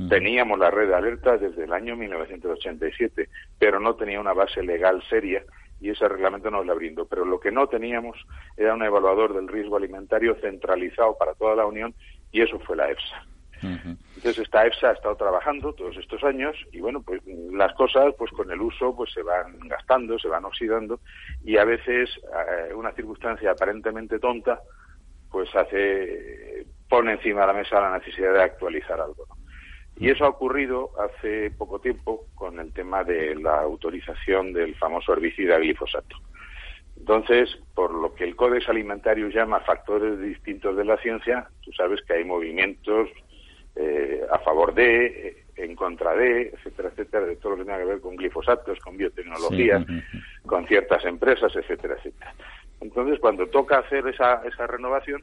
Teníamos 0.08 0.58
la 0.58 0.70
red 0.70 0.88
de 0.88 0.94
alerta 0.94 1.36
desde 1.36 1.64
el 1.64 1.72
año 1.74 1.96
1987, 1.96 3.28
pero 3.58 3.78
no 3.78 3.94
tenía 3.94 4.20
una 4.20 4.32
base 4.32 4.62
legal 4.62 5.02
seria 5.10 5.44
y 5.80 5.90
ese 5.90 6.08
reglamento 6.08 6.50
nos 6.50 6.66
la 6.66 6.74
brindó. 6.74 7.06
Pero 7.06 7.24
lo 7.24 7.40
que 7.40 7.50
no 7.50 7.66
teníamos 7.68 8.16
era 8.56 8.74
un 8.74 8.82
evaluador 8.82 9.34
del 9.34 9.48
riesgo 9.48 9.76
alimentario 9.76 10.36
centralizado 10.40 11.16
para 11.16 11.34
toda 11.34 11.54
la 11.56 11.66
Unión 11.66 11.94
y 12.32 12.42
eso 12.42 12.58
fue 12.60 12.76
la 12.76 12.90
EFSA. 12.90 13.26
Entonces 13.60 14.38
esta 14.38 14.66
EFSA 14.66 14.90
ha 14.90 14.92
estado 14.92 15.16
trabajando 15.16 15.72
todos 15.72 15.96
estos 15.96 16.22
años 16.22 16.56
y 16.72 16.80
bueno, 16.80 17.02
pues 17.02 17.20
las 17.26 17.72
cosas 17.74 18.14
pues 18.16 18.30
con 18.30 18.50
el 18.50 18.60
uso 18.60 18.94
pues 18.94 19.12
se 19.12 19.22
van 19.22 19.58
gastando, 19.60 20.18
se 20.18 20.28
van 20.28 20.44
oxidando 20.44 21.00
y 21.44 21.56
a 21.56 21.64
veces 21.64 22.08
eh, 22.18 22.72
una 22.74 22.92
circunstancia 22.92 23.50
aparentemente 23.50 24.18
tonta 24.18 24.60
pues 25.30 25.54
hace 25.56 26.66
pone 26.88 27.12
encima 27.12 27.42
de 27.42 27.46
la 27.48 27.52
mesa 27.52 27.80
la 27.80 27.98
necesidad 27.98 28.32
de 28.32 28.42
actualizar 28.42 29.00
algo. 29.00 29.26
Y 30.00 30.10
eso 30.10 30.24
ha 30.24 30.28
ocurrido 30.28 30.90
hace 30.98 31.50
poco 31.50 31.80
tiempo 31.80 32.26
con 32.34 32.60
el 32.60 32.72
tema 32.72 33.02
de 33.02 33.34
la 33.34 33.60
autorización 33.60 34.52
del 34.52 34.74
famoso 34.76 35.12
herbicida 35.12 35.58
glifosato. 35.58 36.16
Entonces, 36.96 37.48
por 37.74 37.92
lo 37.92 38.14
que 38.14 38.24
el 38.24 38.36
Códex 38.36 38.68
Alimentario 38.68 39.28
llama 39.28 39.60
factores 39.60 40.20
distintos 40.20 40.76
de 40.76 40.84
la 40.84 40.96
ciencia, 40.98 41.48
tú 41.62 41.72
sabes 41.72 42.00
que 42.02 42.14
hay 42.14 42.24
movimientos 42.24 43.08
eh, 43.76 44.22
a 44.30 44.38
favor 44.40 44.74
de, 44.74 45.06
eh, 45.06 45.44
en 45.56 45.74
contra 45.74 46.14
de, 46.14 46.48
etcétera, 46.48 46.88
etcétera, 46.90 47.26
de 47.26 47.36
todo 47.36 47.52
lo 47.52 47.58
que 47.58 47.64
tenga 47.64 47.78
que 47.78 47.84
ver 47.84 48.00
con 48.00 48.16
glifosatos, 48.16 48.78
con 48.80 48.96
biotecnología, 48.96 49.84
con 50.44 50.66
ciertas 50.66 51.04
empresas, 51.04 51.54
etcétera, 51.54 51.94
etcétera. 51.98 52.34
Entonces, 52.80 53.18
cuando 53.20 53.46
toca 53.46 53.78
hacer 53.78 54.06
esa, 54.08 54.42
esa 54.44 54.66
renovación, 54.66 55.22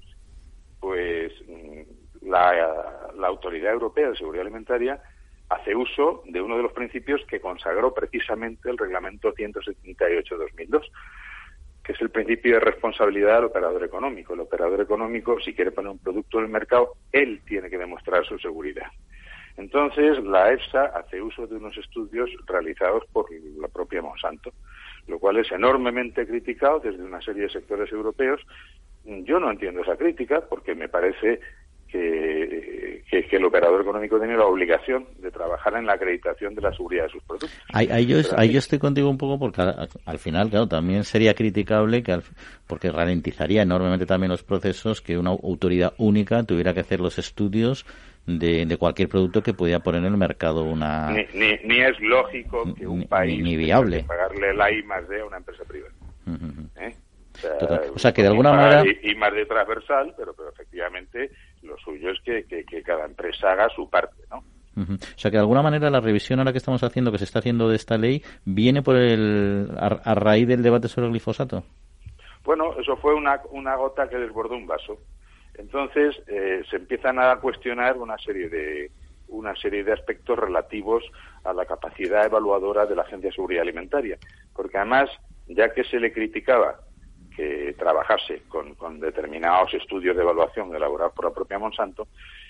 pues 0.80 1.34
mm, 1.48 1.82
la, 2.26 3.28
Autoridad 3.28 3.74
Europea 3.74 4.10
de 4.10 4.18
Seguridad 4.18 4.46
Alimentaria 4.46 5.02
hace 5.50 5.76
uso 5.76 6.24
de 6.26 6.42
uno 6.42 6.58
de 6.58 6.64
los 6.64 6.74
principios 6.74 7.22
que 7.28 7.40
consagró 7.40 7.94
precisamente 7.94 8.70
el 8.70 8.78
Reglamento 8.78 9.34
178-2002 9.34 10.82
que 11.84 11.92
es 11.92 12.02
el 12.02 12.10
principio 12.10 12.56
de 12.56 12.62
responsabilidad 12.62 13.36
del 13.36 13.46
operador 13.46 13.84
económico. 13.84 14.34
El 14.34 14.40
operador 14.40 14.82
económico, 14.82 15.40
si 15.40 15.54
quiere 15.54 15.72
poner 15.72 15.92
un 15.92 16.00
producto 16.00 16.40
en 16.40 16.46
el 16.46 16.52
mercado, 16.52 16.94
él 17.12 17.42
tiene 17.46 17.70
que 17.70 17.78
demostrar 17.78 18.26
su 18.26 18.40
seguridad. 18.40 18.88
Entonces, 19.58 20.22
la 20.24 20.52
EFSA 20.52 20.86
hace 20.86 21.22
uso 21.22 21.48
de 21.48 21.56
unos 21.56 21.78
estudios 21.78 22.30
realizados 22.46 23.06
por 23.14 23.28
la 23.32 23.68
propia 23.68 24.02
Monsanto, 24.02 24.52
lo 25.08 25.20
cual 25.20 25.38
es 25.38 25.52
enormemente 25.52 26.28
criticado 26.28 26.80
desde 26.80 27.04
una 27.04 27.22
serie 27.22 27.44
de 27.44 27.50
sectores 27.50 27.92
europeos. 27.92 28.42
Yo 29.06 29.40
no 29.40 29.52
entiendo 29.52 29.82
esa 29.82 29.96
crítica 29.96 30.42
porque 30.42 30.74
me 30.74 30.90
parece 30.90 31.40
que, 33.10 33.26
que, 33.30 33.36
el 33.36 33.46
operador 33.46 33.82
económico 33.82 34.18
tiene 34.18 34.36
la 34.36 34.46
obligación 34.46 35.06
de 35.20 35.32
trabajar 35.32 35.76
en 35.76 35.86
la 35.86 35.94
acreditación 35.94 36.56
de 36.56 36.62
la 36.62 36.72
seguridad 36.72 37.04
de 37.04 37.10
sus 37.10 37.24
productos. 37.24 37.62
Ahí, 37.74 38.06
yo, 38.06 38.20
estoy 38.20 38.80
contigo 38.80 39.10
un 39.10 39.18
poco 39.18 39.40
porque 39.40 39.62
al, 39.62 40.20
final, 40.20 40.50
claro, 40.50 40.68
también 40.68 41.04
sería 41.04 41.34
criticable 41.34 42.04
que 42.04 42.20
porque 42.68 42.92
ralentizaría 42.92 43.62
enormemente 43.62 44.06
también 44.06 44.32
los 44.32 44.44
procesos 44.44 45.02
que 45.02 45.18
una 45.18 45.32
autoridad 45.32 45.94
única 45.98 46.44
tuviera 46.44 46.74
que 46.74 46.82
hacer 46.82 47.00
los 47.00 47.18
estudios 47.20 47.86
de, 48.26 48.76
cualquier 48.80 49.08
producto 49.08 49.44
que 49.44 49.54
pudiera 49.54 49.80
poner 49.80 50.02
en 50.02 50.08
el 50.08 50.18
mercado 50.18 50.64
una... 50.64 51.12
Ni, 51.12 51.82
es 51.82 52.00
lógico 52.00 52.74
que 52.74 52.88
un 52.88 53.04
país 53.04 53.42
ni, 53.42 53.56
viable. 53.56 54.04
pagarle 54.04 54.54
la 54.54 54.72
I 54.72 54.84
más 54.84 55.08
D 55.08 55.22
a 55.22 55.26
una 55.26 55.38
empresa 55.38 55.64
privada. 55.64 55.94
¿Eh? 56.78 56.96
O 57.94 58.00
sea, 58.00 58.14
que 58.14 58.22
de 58.22 58.30
alguna 58.30 58.52
manera... 58.54 58.84
Y, 59.04 59.14
más 59.16 59.34
de 59.34 59.46
transversal, 59.46 60.14
pero, 60.18 60.34
pero 60.34 60.50
efectivamente 60.50 61.30
suyo 61.86 62.10
es 62.12 62.20
que, 62.22 62.44
que, 62.46 62.84
cada 62.84 63.06
empresa 63.06 63.52
haga 63.52 63.70
su 63.70 63.90
parte, 63.90 64.24
¿no? 64.30 64.44
O 64.78 64.98
sea 65.16 65.32
que 65.32 65.38
de 65.38 65.42
alguna 65.42 65.62
manera 65.62 65.90
la 65.90 66.02
revisión 66.02 66.40
ahora 66.40 66.52
que 66.52 66.58
estamos 66.58 66.84
haciendo, 66.84 67.10
que 67.10 67.18
se 67.18 67.24
está 67.24 67.40
haciendo 67.40 67.70
de 67.70 67.78
esta 67.78 67.98
ley, 67.98 68.22
viene 68.44 68.82
por 68.82 68.98
el 68.98 69.70
a, 69.78 70.16
raíz 70.16 70.50
del 70.50 70.64
debate 70.64 70.90
sobre 70.90 71.08
el 71.08 71.14
glifosato. 71.14 71.64
Bueno, 72.44 72.78
eso 72.78 72.98
fue 72.98 73.14
una, 73.16 73.42
una 73.52 73.76
gota 73.78 74.10
que 74.10 74.18
desbordó 74.18 74.56
un 74.56 74.68
vaso. 74.68 74.98
Entonces 75.54 76.22
eh, 76.28 76.62
se 76.70 76.76
empiezan 76.76 77.20
a 77.20 77.38
cuestionar 77.38 77.96
una 77.98 78.18
serie 78.18 78.50
de 78.50 78.92
una 79.28 79.56
serie 79.56 79.84
de 79.84 79.94
aspectos 79.94 80.38
relativos 80.38 81.04
a 81.44 81.54
la 81.54 81.66
capacidad 81.66 82.26
evaluadora 82.26 82.86
de 82.86 82.96
la 82.96 83.04
Agencia 83.04 83.30
de 83.30 83.36
Seguridad 83.36 83.64
Alimentaria, 83.64 84.18
porque 84.54 84.78
además 84.78 85.10
ya 85.48 85.74
que 85.74 85.84
se 85.84 86.00
le 86.00 86.12
criticaba 86.12 86.80
que 87.36 87.76
trabajase 87.78 88.44
con, 88.48 89.00
determinados 89.00 89.74
estudios 89.74 90.16
de 90.16 90.22
evaluación 90.24 90.74
elaborados 90.76 91.14
por 91.14 91.26
la 91.26 91.34
propia 91.34 91.60
Monsanto, 91.60 92.08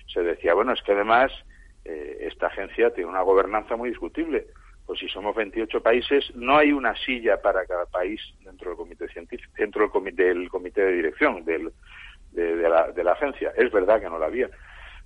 se 0.08 0.22
decía, 0.22 0.54
bueno, 0.54 0.74
es 0.74 0.82
que 0.84 0.92
además 0.92 1.32
eh, 1.84 2.18
esta 2.22 2.48
agencia 2.48 2.94
tiene 2.94 3.10
una 3.10 3.22
gobernanza 3.22 3.76
muy 3.76 3.90
discutible. 3.90 4.48
Pues 4.86 5.00
si 5.00 5.10
somos 5.10 5.36
28 5.36 5.82
países, 5.82 6.24
no 6.36 6.58
hay 6.58 6.72
una 6.72 6.96
silla 6.96 7.42
para 7.42 7.66
cada 7.66 7.88
país 7.88 8.22
dentro 8.44 8.70
del 8.70 8.78
comité 8.78 9.08
científico, 9.08 9.52
dentro 9.58 9.82
del 9.82 9.92
comité, 9.92 10.24
del 10.26 10.50
comité 10.50 10.82
de 10.82 10.92
dirección 10.94 11.44
del, 11.44 11.72
de, 12.32 12.70
la, 12.70 12.92
de 12.92 13.04
la 13.04 13.14
agencia. 13.14 13.52
Es 13.58 13.72
verdad 13.72 14.00
que 14.00 14.10
no 14.10 14.20
la 14.20 14.28
había. 14.28 14.50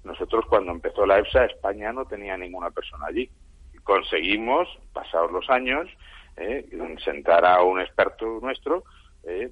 nosotros 0.03 0.45
cuando 0.47 0.71
empezó 0.71 1.05
la 1.05 1.19
EFSA, 1.19 1.45
España 1.45 1.93
no 1.93 2.05
tenía 2.05 2.35
ninguna 2.35 2.71
persona 2.71 3.05
allí. 3.07 3.29
Conseguimos, 3.83 4.67
pasados 4.91 5.31
los 5.31 5.49
años, 5.49 5.87
eh, 6.35 6.65
sentar 7.03 7.45
a 7.45 7.61
un 7.63 7.79
experto 7.79 8.39
nuestro 8.41 8.83
eh, 9.23 9.51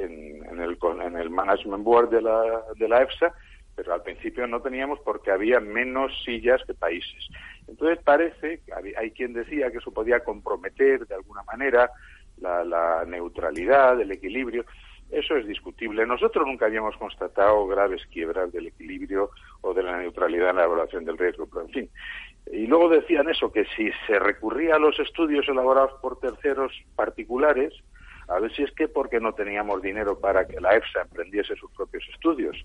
en, 0.00 0.60
el, 0.60 0.78
en 1.02 1.16
el 1.16 1.30
management 1.30 1.84
board 1.84 2.10
de 2.10 2.22
la, 2.22 2.64
de 2.76 2.88
la 2.88 3.02
EFSA, 3.02 3.32
pero 3.74 3.92
al 3.92 4.02
principio 4.02 4.46
no 4.46 4.60
teníamos 4.60 4.98
porque 5.00 5.30
había 5.30 5.60
menos 5.60 6.12
sillas 6.24 6.62
que 6.66 6.74
países. 6.74 7.28
Entonces 7.68 7.98
parece, 8.02 8.60
hay 8.96 9.10
quien 9.10 9.32
decía 9.32 9.70
que 9.70 9.78
eso 9.78 9.90
podía 9.90 10.20
comprometer 10.20 11.06
de 11.06 11.14
alguna 11.14 11.42
manera 11.42 11.90
la, 12.38 12.64
la 12.64 13.04
neutralidad, 13.06 14.00
el 14.00 14.12
equilibrio. 14.12 14.64
Eso 15.10 15.36
es 15.36 15.46
discutible. 15.46 16.04
Nosotros 16.04 16.46
nunca 16.46 16.66
habíamos 16.66 16.96
constatado 16.96 17.66
graves 17.66 18.04
quiebras 18.06 18.52
del 18.52 18.68
equilibrio 18.68 19.30
o 19.60 19.72
de 19.72 19.82
la 19.82 19.98
neutralidad 19.98 20.50
en 20.50 20.56
la 20.56 20.64
evaluación 20.64 21.04
del 21.04 21.18
riesgo, 21.18 21.46
pero 21.46 21.62
en 21.66 21.70
fin. 21.70 21.90
Y 22.50 22.66
luego 22.66 22.88
decían 22.88 23.28
eso, 23.28 23.52
que 23.52 23.66
si 23.76 23.90
se 24.06 24.18
recurría 24.18 24.76
a 24.76 24.80
los 24.80 24.98
estudios 24.98 25.48
elaborados 25.48 25.92
por 26.00 26.18
terceros 26.18 26.72
particulares, 26.96 27.72
a 28.28 28.40
ver 28.40 28.52
si 28.54 28.62
es 28.62 28.72
que 28.72 28.88
porque 28.88 29.20
no 29.20 29.32
teníamos 29.32 29.82
dinero 29.82 30.18
para 30.18 30.46
que 30.46 30.60
la 30.60 30.74
EFSA 30.74 31.02
emprendiese 31.02 31.54
sus 31.56 31.70
propios 31.72 32.04
estudios. 32.12 32.56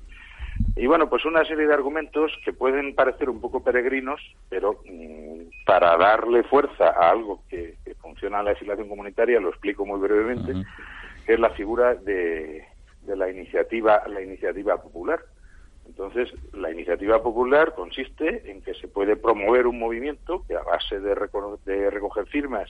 Y 0.76 0.88
bueno, 0.88 1.10
pues 1.10 1.26
una 1.26 1.44
serie 1.46 1.68
de 1.68 1.74
argumentos 1.74 2.32
que 2.44 2.54
pueden 2.54 2.96
parecer 2.96 3.30
un 3.30 3.40
poco 3.40 3.64
peregrinos, 3.64 4.22
pero 4.50 4.82
mm, 4.86 5.66
para 5.66 5.98
darle 5.98 6.44
fuerza 6.44 6.90
a 6.90 7.10
algo 7.10 7.44
que, 7.50 7.76
funciona 8.00 8.40
en 8.40 8.46
la 8.46 8.52
legislación 8.52 8.90
comunitaria, 8.90 9.40
lo 9.40 9.50
explico 9.50 9.86
muy 9.86 10.00
brevemente, 10.00 10.54
que 11.26 11.34
es 11.34 11.40
la 11.40 11.52
figura 11.52 11.96
de, 11.96 12.66
de 13.04 13.16
la 13.16 13.30
iniciativa, 13.30 14.04
la 14.08 14.22
iniciativa 14.22 14.82
popular. 14.82 15.22
Entonces, 15.86 16.32
la 16.54 16.72
iniciativa 16.72 17.22
popular 17.22 17.74
consiste 17.76 18.50
en 18.50 18.62
que 18.62 18.74
se 18.76 18.88
puede 18.88 19.16
promover 19.16 19.68
un 19.68 19.80
movimiento 19.80 20.44
que 20.48 20.56
a 20.56 20.64
base 20.64 21.00
de, 21.00 21.16
de 21.66 21.90
recoger 21.90 22.26
firmas 22.28 22.70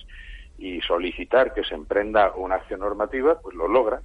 y 0.61 0.79
solicitar 0.81 1.53
que 1.55 1.63
se 1.63 1.73
emprenda 1.73 2.33
una 2.35 2.55
acción 2.55 2.81
normativa, 2.81 3.39
pues 3.41 3.55
lo 3.55 3.67
logra. 3.67 4.01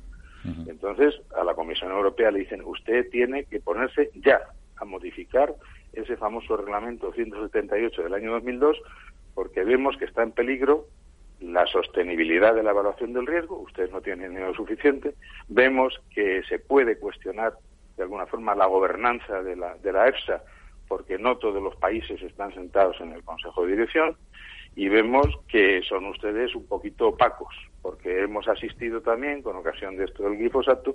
Entonces, 0.69 1.21
a 1.37 1.43
la 1.43 1.55
Comisión 1.55 1.91
Europea 1.91 2.31
le 2.31 2.39
dicen, 2.39 2.63
usted 2.65 3.11
tiene 3.11 3.45
que 3.45 3.61
ponerse 3.61 4.11
ya 4.15 4.41
a 4.77 4.85
modificar 4.85 5.53
ese 5.93 6.17
famoso 6.17 6.57
reglamento 6.57 7.13
178 7.13 8.03
del 8.05 8.15
año 8.15 8.33
2002, 8.33 8.81
porque 9.35 9.65
vemos 9.65 9.97
que 9.97 10.05
está 10.05 10.23
en 10.23 10.31
peligro 10.31 10.87
la 11.41 11.67
sostenibilidad 11.67 12.55
de 12.55 12.63
la 12.63 12.71
evaluación 12.71 13.13
del 13.13 13.27
riesgo, 13.27 13.59
ustedes 13.59 13.91
no 13.91 14.01
tienen 14.01 14.31
dinero 14.31 14.55
suficiente, 14.55 15.15
vemos 15.49 16.01
que 16.15 16.43
se 16.49 16.61
puede 16.61 16.97
cuestionar 16.97 17.55
de 17.97 18.05
alguna 18.05 18.27
forma 18.27 18.55
la 18.55 18.67
gobernanza 18.67 19.43
de 19.43 19.57
la, 19.57 19.75
de 19.79 19.93
la 19.93 20.07
EFSA, 20.07 20.43
porque 20.87 21.19
no 21.19 21.39
todos 21.39 21.61
los 21.61 21.75
países 21.77 22.23
están 22.23 22.55
sentados 22.55 23.01
en 23.01 23.13
el 23.13 23.25
Consejo 23.25 23.65
de 23.65 23.73
Dirección, 23.73 24.17
y 24.77 24.89
vemos 24.89 25.27
que 25.49 25.83
son 25.89 26.05
ustedes 26.05 26.55
un 26.55 26.67
poquito 26.67 27.09
opacos, 27.09 27.55
porque 27.81 28.23
hemos 28.23 28.47
asistido 28.47 29.01
también, 29.01 29.43
con 29.43 29.57
ocasión 29.57 29.97
de 29.97 30.05
esto 30.05 30.23
del 30.23 30.37
glifosato, 30.37 30.95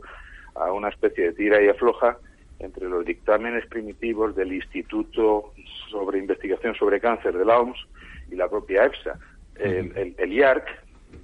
a 0.54 0.72
una 0.72 0.90
especie 0.90 1.26
de 1.26 1.34
tira 1.34 1.62
y 1.62 1.68
afloja 1.68 2.18
entre 2.60 2.88
los 2.88 3.04
dictámenes 3.04 3.66
primitivos 3.66 4.36
del 4.36 4.54
Instituto 4.54 5.52
sobre 5.90 6.20
Investigación 6.20 6.76
sobre 6.76 7.00
Cáncer 7.00 7.36
de 7.36 7.44
la 7.44 7.60
OMS 7.60 7.88
y 8.32 8.36
la 8.36 8.48
propia 8.48 8.86
EFSA. 8.86 9.18
El, 9.56 10.16
el, 10.18 10.32
IARC, 10.32 10.66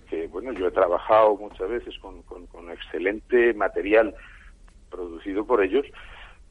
que 0.09 0.27
bueno, 0.27 0.51
yo 0.53 0.67
he 0.67 0.71
trabajado 0.71 1.35
muchas 1.37 1.69
veces 1.69 1.97
con, 1.99 2.23
con, 2.23 2.47
con 2.47 2.71
excelente 2.71 3.53
material 3.53 4.15
producido 4.89 5.45
por 5.45 5.63
ellos, 5.63 5.85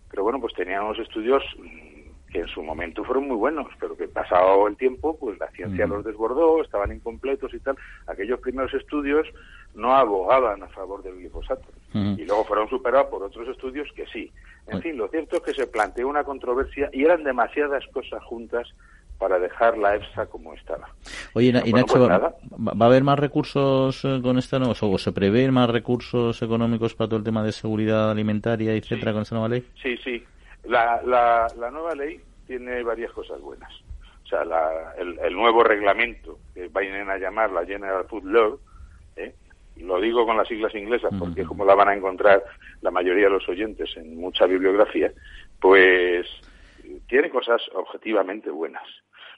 pero 0.08 0.22
bueno, 0.22 0.40
pues 0.40 0.54
teníamos 0.54 0.98
estudios 1.00 1.42
que 2.30 2.40
en 2.40 2.48
su 2.48 2.62
momento 2.62 3.04
fueron 3.04 3.28
muy 3.28 3.36
buenos, 3.36 3.66
pero 3.78 3.96
que 3.96 4.08
pasado 4.08 4.66
el 4.66 4.76
tiempo, 4.76 5.16
pues 5.18 5.38
la 5.38 5.50
ciencia 5.52 5.86
los 5.86 6.04
desbordó, 6.04 6.62
estaban 6.62 6.92
incompletos 6.92 7.54
y 7.54 7.60
tal. 7.60 7.76
Aquellos 8.06 8.40
primeros 8.40 8.72
estudios 8.74 9.26
no 9.74 9.94
abogaban 9.94 10.62
a 10.62 10.68
favor 10.68 11.02
del 11.02 11.16
glifosato 11.16 11.68
y 11.92 12.24
luego 12.24 12.44
fueron 12.44 12.68
superados 12.68 13.08
por 13.08 13.22
otros 13.22 13.48
estudios 13.48 13.88
que 13.94 14.06
sí. 14.06 14.30
En 14.66 14.82
fin, 14.82 14.96
lo 14.96 15.08
cierto 15.08 15.36
es 15.36 15.42
que 15.42 15.54
se 15.54 15.66
planteó 15.66 16.08
una 16.08 16.24
controversia 16.24 16.90
y 16.92 17.04
eran 17.04 17.24
demasiadas 17.24 17.84
cosas 17.92 18.22
juntas 18.24 18.68
para 19.18 19.38
dejar 19.38 19.78
la 19.78 19.96
EFSA 19.96 20.26
como 20.26 20.52
estaba. 20.52 20.88
Oye, 21.32 21.48
y 21.64 21.72
Nacho, 21.72 21.94
pues 21.94 22.10
¿va, 22.10 22.84
a 22.84 22.88
haber 22.88 23.02
más 23.02 23.18
recursos 23.18 24.04
eh, 24.04 24.20
con 24.22 24.36
esta 24.36 24.58
nueva, 24.58 24.74
o 24.78 24.98
se 24.98 25.12
prevén 25.12 25.54
más 25.54 25.70
recursos 25.70 26.42
económicos 26.42 26.94
para 26.94 27.08
todo 27.08 27.18
el 27.18 27.24
tema 27.24 27.42
de 27.42 27.52
seguridad 27.52 28.10
alimentaria, 28.10 28.74
etcétera, 28.74 29.12
con 29.12 29.22
esta 29.22 29.34
nueva 29.36 29.48
ley? 29.48 29.64
Sí, 29.82 29.96
sí. 30.04 30.22
La, 30.66 31.00
la, 31.02 31.46
la 31.56 31.70
nueva 31.70 31.94
ley 31.94 32.20
tiene 32.46 32.82
varias 32.82 33.12
cosas 33.12 33.40
buenas. 33.40 33.72
O 34.24 34.28
sea, 34.28 34.42
el, 34.98 35.18
el, 35.20 35.34
nuevo 35.34 35.62
reglamento 35.62 36.38
que 36.52 36.68
vayan 36.68 37.08
a 37.08 37.18
llamar 37.18 37.52
la 37.52 37.64
General 37.64 38.04
Food 38.08 38.24
Law, 38.24 38.58
¿eh? 39.14 39.34
lo 39.76 40.00
digo 40.00 40.26
con 40.26 40.36
las 40.36 40.48
siglas 40.48 40.74
inglesas 40.74 41.12
porque 41.18 41.44
como 41.44 41.64
la 41.64 41.74
van 41.74 41.90
a 41.90 41.94
encontrar 41.94 42.42
la 42.80 42.90
mayoría 42.90 43.24
de 43.24 43.30
los 43.30 43.48
oyentes 43.48 43.96
en 43.96 44.16
mucha 44.16 44.46
bibliografía, 44.46 45.12
pues 45.60 46.26
tiene 47.08 47.30
cosas 47.30 47.62
objetivamente 47.74 48.50
buenas. 48.50 48.82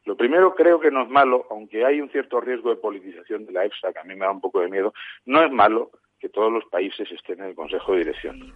Lo 0.04 0.16
primero 0.16 0.54
creo 0.54 0.80
que 0.80 0.90
no 0.90 1.02
es 1.02 1.08
malo, 1.10 1.46
aunque 1.50 1.84
hay 1.84 2.00
un 2.00 2.08
cierto 2.08 2.40
riesgo 2.40 2.70
de 2.70 2.76
politización 2.76 3.44
de 3.44 3.52
la 3.52 3.64
EFSA, 3.66 3.92
que 3.92 3.98
a 3.98 4.04
mí 4.04 4.14
me 4.14 4.24
da 4.24 4.30
un 4.30 4.40
poco 4.40 4.60
de 4.60 4.68
miedo, 4.68 4.94
no 5.26 5.44
es 5.44 5.52
malo 5.52 5.90
que 6.20 6.28
todos 6.28 6.52
los 6.52 6.64
países 6.64 7.10
estén 7.12 7.40
en 7.40 7.50
el 7.50 7.54
Consejo 7.54 7.92
de 7.92 7.98
Dirección. 7.98 8.52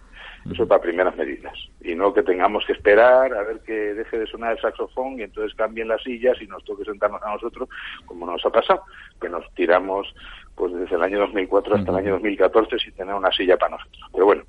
Eso 0.51 0.67
para 0.67 0.81
primeras 0.81 1.15
medidas. 1.15 1.53
Y 1.81 1.95
no 1.95 2.13
que 2.13 2.23
tengamos 2.23 2.65
que 2.65 2.73
esperar 2.73 3.33
a 3.33 3.43
ver 3.43 3.61
que 3.61 3.73
deje 3.93 4.19
de 4.19 4.27
sonar 4.27 4.53
el 4.53 4.61
saxofón 4.61 5.19
y 5.19 5.23
entonces 5.23 5.55
cambien 5.55 5.87
las 5.87 6.03
sillas 6.03 6.41
y 6.41 6.47
nos 6.47 6.63
toque 6.65 6.83
sentarnos 6.83 7.21
a 7.23 7.31
nosotros, 7.33 7.69
como 8.05 8.25
nos 8.25 8.45
ha 8.45 8.49
pasado, 8.49 8.83
que 9.21 9.29
nos 9.29 9.49
tiramos 9.53 10.13
pues 10.55 10.73
desde 10.73 10.95
el 10.95 11.03
año 11.03 11.19
2004 11.19 11.75
hasta 11.75 11.91
el 11.91 11.97
año 11.97 12.11
2014 12.13 12.79
sin 12.79 12.93
tener 12.93 13.15
una 13.15 13.31
silla 13.31 13.57
para 13.57 13.77
nosotros. 13.77 14.03
Pero 14.11 14.25
bueno, 14.25 14.43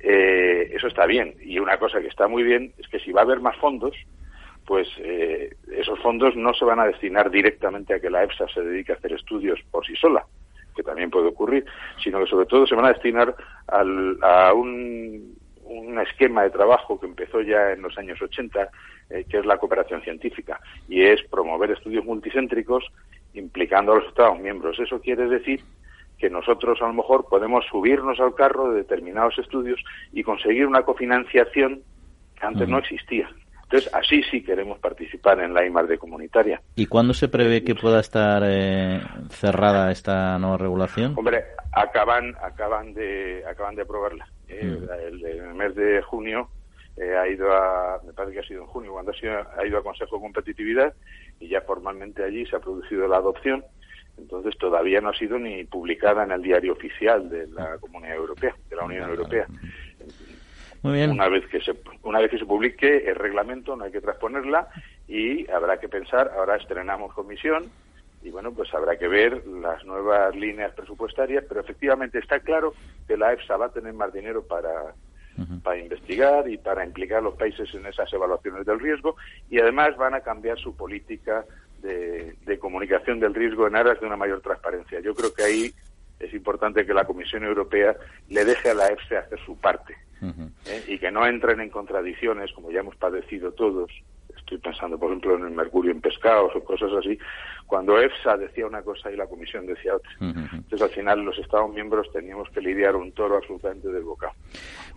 eh, 0.00 0.70
eso 0.74 0.88
está 0.88 1.06
bien. 1.06 1.34
Y 1.40 1.58
una 1.60 1.78
cosa 1.78 2.00
que 2.00 2.08
está 2.08 2.26
muy 2.26 2.42
bien 2.42 2.72
es 2.78 2.88
que 2.88 2.98
si 2.98 3.12
va 3.12 3.20
a 3.20 3.24
haber 3.24 3.40
más 3.40 3.56
fondos, 3.58 3.94
pues 4.66 4.86
eh, 4.98 5.54
esos 5.72 5.98
fondos 6.00 6.36
no 6.36 6.52
se 6.52 6.64
van 6.64 6.78
a 6.80 6.86
destinar 6.86 7.30
directamente 7.30 7.94
a 7.94 8.00
que 8.00 8.10
la 8.10 8.24
EFSA 8.24 8.48
se 8.48 8.62
dedique 8.62 8.92
a 8.92 8.96
hacer 8.96 9.12
estudios 9.12 9.58
por 9.70 9.86
sí 9.86 9.96
sola, 9.96 10.26
que 10.78 10.84
también 10.84 11.10
puede 11.10 11.26
ocurrir, 11.26 11.66
sino 12.00 12.20
que 12.20 12.30
sobre 12.30 12.46
todo 12.46 12.64
se 12.64 12.76
van 12.76 12.84
a 12.84 12.92
destinar 12.92 13.34
a 13.66 14.52
un, 14.52 15.36
esquema 16.00 16.44
de 16.44 16.50
trabajo 16.50 17.00
que 17.00 17.06
empezó 17.06 17.40
ya 17.40 17.72
en 17.72 17.82
los 17.82 17.98
años 17.98 18.22
80, 18.22 18.70
eh, 19.10 19.24
que 19.28 19.38
es 19.38 19.44
la 19.44 19.58
cooperación 19.58 20.00
científica, 20.02 20.60
y 20.88 21.02
es 21.02 21.20
promover 21.24 21.72
estudios 21.72 22.04
multicéntricos 22.04 22.84
implicando 23.34 23.92
a 23.92 23.96
los 23.96 24.06
Estados 24.06 24.38
miembros. 24.38 24.78
Eso 24.78 25.00
quiere 25.00 25.26
decir 25.26 25.60
que 26.16 26.30
nosotros 26.30 26.80
a 26.80 26.86
lo 26.86 26.92
mejor 26.92 27.26
podemos 27.28 27.64
subirnos 27.66 28.20
al 28.20 28.36
carro 28.36 28.70
de 28.70 28.78
determinados 28.78 29.36
estudios 29.38 29.82
y 30.12 30.22
conseguir 30.22 30.66
una 30.66 30.82
cofinanciación 30.82 31.82
que 32.38 32.46
antes 32.46 32.68
no 32.68 32.78
existía. 32.78 33.28
Entonces, 33.70 33.92
así 33.92 34.22
sí 34.30 34.42
queremos 34.42 34.78
participar 34.78 35.40
en 35.40 35.52
la 35.52 35.60
de 35.82 35.98
comunitaria. 35.98 36.62
¿Y 36.74 36.86
cuándo 36.86 37.12
se 37.12 37.28
prevé 37.28 37.62
que 37.62 37.74
pueda 37.74 38.00
estar 38.00 38.42
eh, 38.46 38.98
cerrada 39.28 39.92
esta 39.92 40.38
nueva 40.38 40.56
regulación? 40.56 41.12
Hombre, 41.18 41.44
acaban 41.72 42.34
acaban 42.42 42.94
de 42.94 43.44
acaban 43.46 43.74
de 43.74 43.82
aprobarla. 43.82 44.26
Eh, 44.48 44.64
mm. 44.64 45.26
el, 45.26 45.54
mes 45.54 45.74
de 45.74 46.00
junio 46.00 46.48
eh, 46.96 47.14
ha 47.14 47.28
ido 47.28 47.52
a, 47.52 48.00
me 48.06 48.14
parece 48.14 48.34
que 48.34 48.40
ha 48.40 48.48
sido 48.48 48.62
en 48.62 48.68
junio, 48.68 48.92
cuando 48.92 49.12
ha, 49.12 49.14
sido, 49.14 49.34
ha 49.34 49.66
ido 49.66 49.76
a 49.76 49.82
Consejo 49.82 50.16
de 50.16 50.22
Competitividad 50.22 50.94
y 51.38 51.48
ya 51.48 51.60
formalmente 51.60 52.24
allí 52.24 52.46
se 52.46 52.56
ha 52.56 52.60
producido 52.60 53.06
la 53.06 53.18
adopción. 53.18 53.62
Entonces 54.16 54.56
todavía 54.56 55.02
no 55.02 55.10
ha 55.10 55.14
sido 55.14 55.38
ni 55.38 55.64
publicada 55.64 56.24
en 56.24 56.32
el 56.32 56.40
diario 56.40 56.72
oficial 56.72 57.28
de 57.28 57.46
la 57.48 57.76
Comunidad 57.78 58.16
Europea, 58.16 58.56
de 58.70 58.76
la 58.76 58.84
Unión 58.84 59.10
Europea. 59.10 59.46
Una 60.82 61.28
vez 61.28 61.46
que 61.48 61.60
se 61.60 61.74
una 62.02 62.20
vez 62.20 62.30
que 62.30 62.38
se 62.38 62.46
publique 62.46 63.08
el 63.08 63.16
reglamento 63.16 63.76
no 63.76 63.84
hay 63.84 63.92
que 63.92 64.00
transponerla 64.00 64.68
y 65.08 65.50
habrá 65.50 65.78
que 65.78 65.88
pensar, 65.88 66.30
ahora 66.36 66.56
estrenamos 66.56 67.12
comisión 67.14 67.70
y 68.22 68.30
bueno, 68.30 68.52
pues 68.52 68.72
habrá 68.74 68.96
que 68.96 69.08
ver 69.08 69.46
las 69.46 69.84
nuevas 69.84 70.34
líneas 70.34 70.72
presupuestarias, 70.74 71.44
pero 71.48 71.60
efectivamente 71.60 72.18
está 72.18 72.40
claro 72.40 72.74
que 73.06 73.16
la 73.16 73.32
EFSA 73.32 73.56
va 73.56 73.66
a 73.66 73.72
tener 73.72 73.92
más 73.92 74.12
dinero 74.12 74.42
para 74.42 74.94
para 75.62 75.78
investigar 75.78 76.50
y 76.50 76.58
para 76.58 76.84
implicar 76.84 77.18
a 77.18 77.22
los 77.22 77.36
países 77.36 77.72
en 77.72 77.86
esas 77.86 78.12
evaluaciones 78.12 78.66
del 78.66 78.80
riesgo 78.80 79.16
y 79.48 79.60
además 79.60 79.96
van 79.96 80.14
a 80.14 80.20
cambiar 80.20 80.58
su 80.58 80.74
política 80.74 81.44
de, 81.80 82.34
de 82.44 82.58
comunicación 82.58 83.20
del 83.20 83.34
riesgo 83.34 83.68
en 83.68 83.76
aras 83.76 84.00
de 84.00 84.06
una 84.06 84.16
mayor 84.16 84.40
transparencia. 84.40 84.98
Yo 84.98 85.14
creo 85.14 85.32
que 85.32 85.44
ahí 85.44 85.72
es 86.18 86.34
importante 86.34 86.84
que 86.84 86.92
la 86.92 87.04
Comisión 87.04 87.44
Europea 87.44 87.94
le 88.28 88.44
deje 88.44 88.70
a 88.70 88.74
la 88.74 88.88
EFSA 88.88 89.20
hacer 89.20 89.38
su 89.46 89.56
parte 89.60 89.94
¿eh? 90.68 90.82
y 90.86 90.98
que 90.98 91.10
no 91.10 91.26
entren 91.26 91.60
en 91.60 91.70
contradicciones, 91.70 92.52
como 92.52 92.70
ya 92.70 92.80
hemos 92.80 92.96
padecido 92.96 93.52
todos. 93.52 93.90
Estoy 94.36 94.58
pensando, 94.58 94.98
por 94.98 95.08
ejemplo, 95.10 95.36
en 95.36 95.44
el 95.44 95.50
mercurio 95.50 95.90
en 95.90 96.00
pescados 96.00 96.52
o 96.54 96.64
cosas 96.64 96.90
así, 96.98 97.18
cuando 97.66 98.00
EFSA 98.00 98.36
decía 98.38 98.66
una 98.66 98.82
cosa 98.82 99.10
y 99.10 99.16
la 99.16 99.26
Comisión 99.26 99.66
decía 99.66 99.96
otra. 99.96 100.10
Entonces, 100.20 100.80
al 100.80 100.90
final, 100.90 101.20
los 101.20 101.38
Estados 101.38 101.70
miembros 101.72 102.10
teníamos 102.12 102.48
que 102.50 102.60
lidiar 102.62 102.96
un 102.96 103.12
toro 103.12 103.36
absolutamente 103.36 103.88
desbocado. 103.88 104.32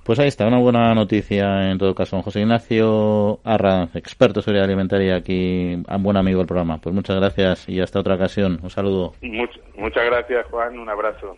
Pues 0.04 0.20
ahí 0.20 0.30
está, 0.30 0.48
una 0.48 0.58
buena 0.58 0.96
noticia 0.96 1.70
en 1.70 1.78
todo 1.78 1.94
caso. 1.94 2.22
José 2.22 2.42
Ignacio 2.42 3.40
Arranz, 3.44 3.96
experto 3.96 4.40
en 4.40 4.44
seguridad 4.44 4.66
alimentaria, 4.66 5.16
aquí, 5.16 5.74
un 5.74 6.04
buen 6.04 6.18
amigo 6.18 6.40
del 6.40 6.48
programa. 6.48 6.80
Pues 6.80 6.96
muchas 6.96 7.18
gracias 7.18 7.68
y 7.70 7.82
hasta 7.82 8.00
otra 8.00 8.16
ocasión. 8.16 8.60
Un 8.64 8.70
saludo. 8.70 9.14
muchas 9.22 10.06
gracias, 10.06 10.46
Juan. 10.48 10.80
Un 10.80 10.90
abrazo. 10.90 11.38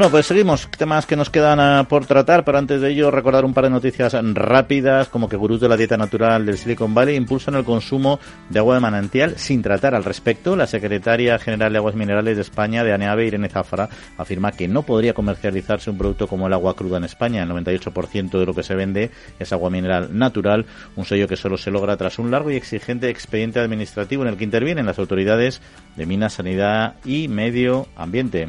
Bueno, 0.00 0.12
pues 0.12 0.24
seguimos. 0.24 0.66
Temas 0.78 1.04
que 1.04 1.14
nos 1.14 1.28
quedan 1.28 1.60
ah, 1.60 1.84
por 1.86 2.06
tratar, 2.06 2.42
pero 2.42 2.56
antes 2.56 2.80
de 2.80 2.90
ello 2.90 3.10
recordar 3.10 3.44
un 3.44 3.52
par 3.52 3.64
de 3.64 3.70
noticias 3.70 4.16
rápidas, 4.32 5.08
como 5.08 5.28
que 5.28 5.36
gurús 5.36 5.60
de 5.60 5.68
la 5.68 5.76
dieta 5.76 5.98
natural 5.98 6.46
del 6.46 6.56
Silicon 6.56 6.94
Valley 6.94 7.16
impulsan 7.16 7.54
el 7.54 7.64
consumo 7.64 8.18
de 8.48 8.60
agua 8.60 8.76
de 8.76 8.80
manantial 8.80 9.36
sin 9.36 9.60
tratar 9.60 9.94
al 9.94 10.04
respecto. 10.04 10.56
La 10.56 10.66
secretaria 10.66 11.38
general 11.38 11.72
de 11.72 11.78
Aguas 11.80 11.96
Minerales 11.96 12.36
de 12.36 12.40
España, 12.40 12.82
de 12.82 12.94
ANEAVE, 12.94 13.26
Irene 13.26 13.50
Zafara, 13.50 13.90
afirma 14.16 14.52
que 14.52 14.68
no 14.68 14.84
podría 14.84 15.12
comercializarse 15.12 15.90
un 15.90 15.98
producto 15.98 16.26
como 16.26 16.46
el 16.46 16.54
agua 16.54 16.74
cruda 16.74 16.96
en 16.96 17.04
España. 17.04 17.42
El 17.42 17.50
98% 17.50 18.38
de 18.38 18.46
lo 18.46 18.54
que 18.54 18.62
se 18.62 18.74
vende 18.74 19.10
es 19.38 19.52
agua 19.52 19.68
mineral 19.68 20.16
natural, 20.18 20.64
un 20.96 21.04
sello 21.04 21.28
que 21.28 21.36
solo 21.36 21.58
se 21.58 21.70
logra 21.70 21.98
tras 21.98 22.18
un 22.18 22.30
largo 22.30 22.50
y 22.50 22.56
exigente 22.56 23.10
expediente 23.10 23.60
administrativo 23.60 24.22
en 24.22 24.30
el 24.30 24.38
que 24.38 24.44
intervienen 24.44 24.86
las 24.86 24.98
autoridades 24.98 25.60
de 25.96 26.06
Minas, 26.06 26.32
Sanidad 26.32 26.94
y 27.04 27.28
Medio 27.28 27.86
Ambiente. 27.96 28.48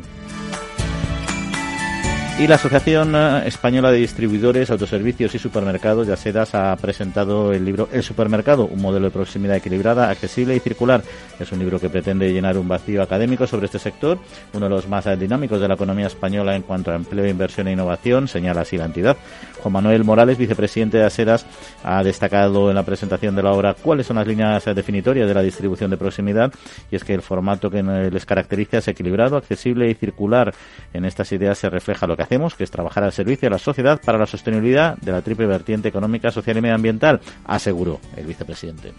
Y 2.42 2.48
la 2.48 2.56
Asociación 2.56 3.14
eh, 3.16 3.44
Española 3.46 3.92
de 3.92 4.00
Distribuidores, 4.00 4.72
Autoservicios 4.72 5.36
y 5.36 5.38
Supermercados 5.38 6.08
de 6.08 6.50
ha 6.54 6.76
presentado 6.76 7.54
el 7.54 7.64
libro 7.64 7.88
El 7.92 8.02
Supermercado, 8.02 8.66
un 8.66 8.82
modelo 8.82 9.06
de 9.06 9.12
proximidad 9.12 9.58
equilibrada, 9.58 10.10
accesible 10.10 10.56
y 10.56 10.60
circular. 10.60 11.04
Es 11.40 11.52
un 11.52 11.60
libro 11.60 11.80
que 11.80 11.92
pretende 11.92 12.34
llenar 12.34 12.58
un 12.58 12.68
vacío 12.68 13.04
académico 13.04 13.46
sobre 13.46 13.68
este 13.68 13.78
sector, 13.78 14.18
uno 14.54 14.66
de 14.66 14.72
los 14.72 14.88
más 14.88 15.06
dinámicos 15.20 15.62
de 15.62 15.68
la 15.68 15.76
economía 15.76 16.08
española 16.08 16.56
en 16.56 16.64
cuanto 16.64 16.90
a 16.90 16.96
empleo, 16.96 17.28
inversión 17.28 17.68
e 17.68 17.74
innovación, 17.74 18.28
señala 18.28 18.62
así 18.62 18.76
la 18.76 18.86
entidad. 18.86 19.18
Juan 19.60 19.74
Manuel 19.74 20.04
Morales, 20.04 20.40
vicepresidente 20.40 20.98
de 20.98 21.04
Asedas, 21.04 21.46
ha 21.84 22.04
destacado 22.04 22.70
en 22.70 22.76
la 22.76 22.84
presentación 22.84 23.36
de 23.36 23.44
la 23.44 23.52
obra 23.52 23.76
cuáles 23.76 24.08
son 24.08 24.16
las 24.16 24.26
líneas 24.26 24.66
definitorias 24.66 25.28
de 25.28 25.34
la 25.36 25.44
distribución 25.44 25.92
de 25.92 25.98
proximidad 25.98 26.52
y 26.90 26.96
es 26.96 27.04
que 27.04 27.14
el 27.14 27.22
formato 27.22 27.70
que 27.70 27.84
les 27.84 28.26
caracteriza 28.26 28.80
es 28.80 28.88
equilibrado, 28.88 29.38
accesible 29.38 29.92
y 29.92 29.94
circular. 29.94 30.56
En 30.92 31.06
estas 31.06 31.32
ideas 31.34 31.60
se 31.60 31.70
refleja 31.70 32.08
lo 32.08 32.18
que 32.18 32.31
hacemos, 32.32 32.56
que 32.56 32.64
es 32.64 32.72
trabajar 32.72 33.04
al 33.04 33.12
servicio 33.12 33.48
de 33.48 33.50
la 33.50 33.60
sociedad 33.60 34.00
para 34.02 34.18
la 34.18 34.26
sostenibilidad 34.26 34.96
de 34.98 35.12
la 35.12 35.22
triple 35.22 35.48
vertiente 35.48 35.90
económica, 35.90 36.32
social 36.32 36.58
y 36.58 36.62
medioambiental, 36.62 37.20
aseguró 37.44 38.00
el 38.16 38.26
vicepresidente. 38.26 38.94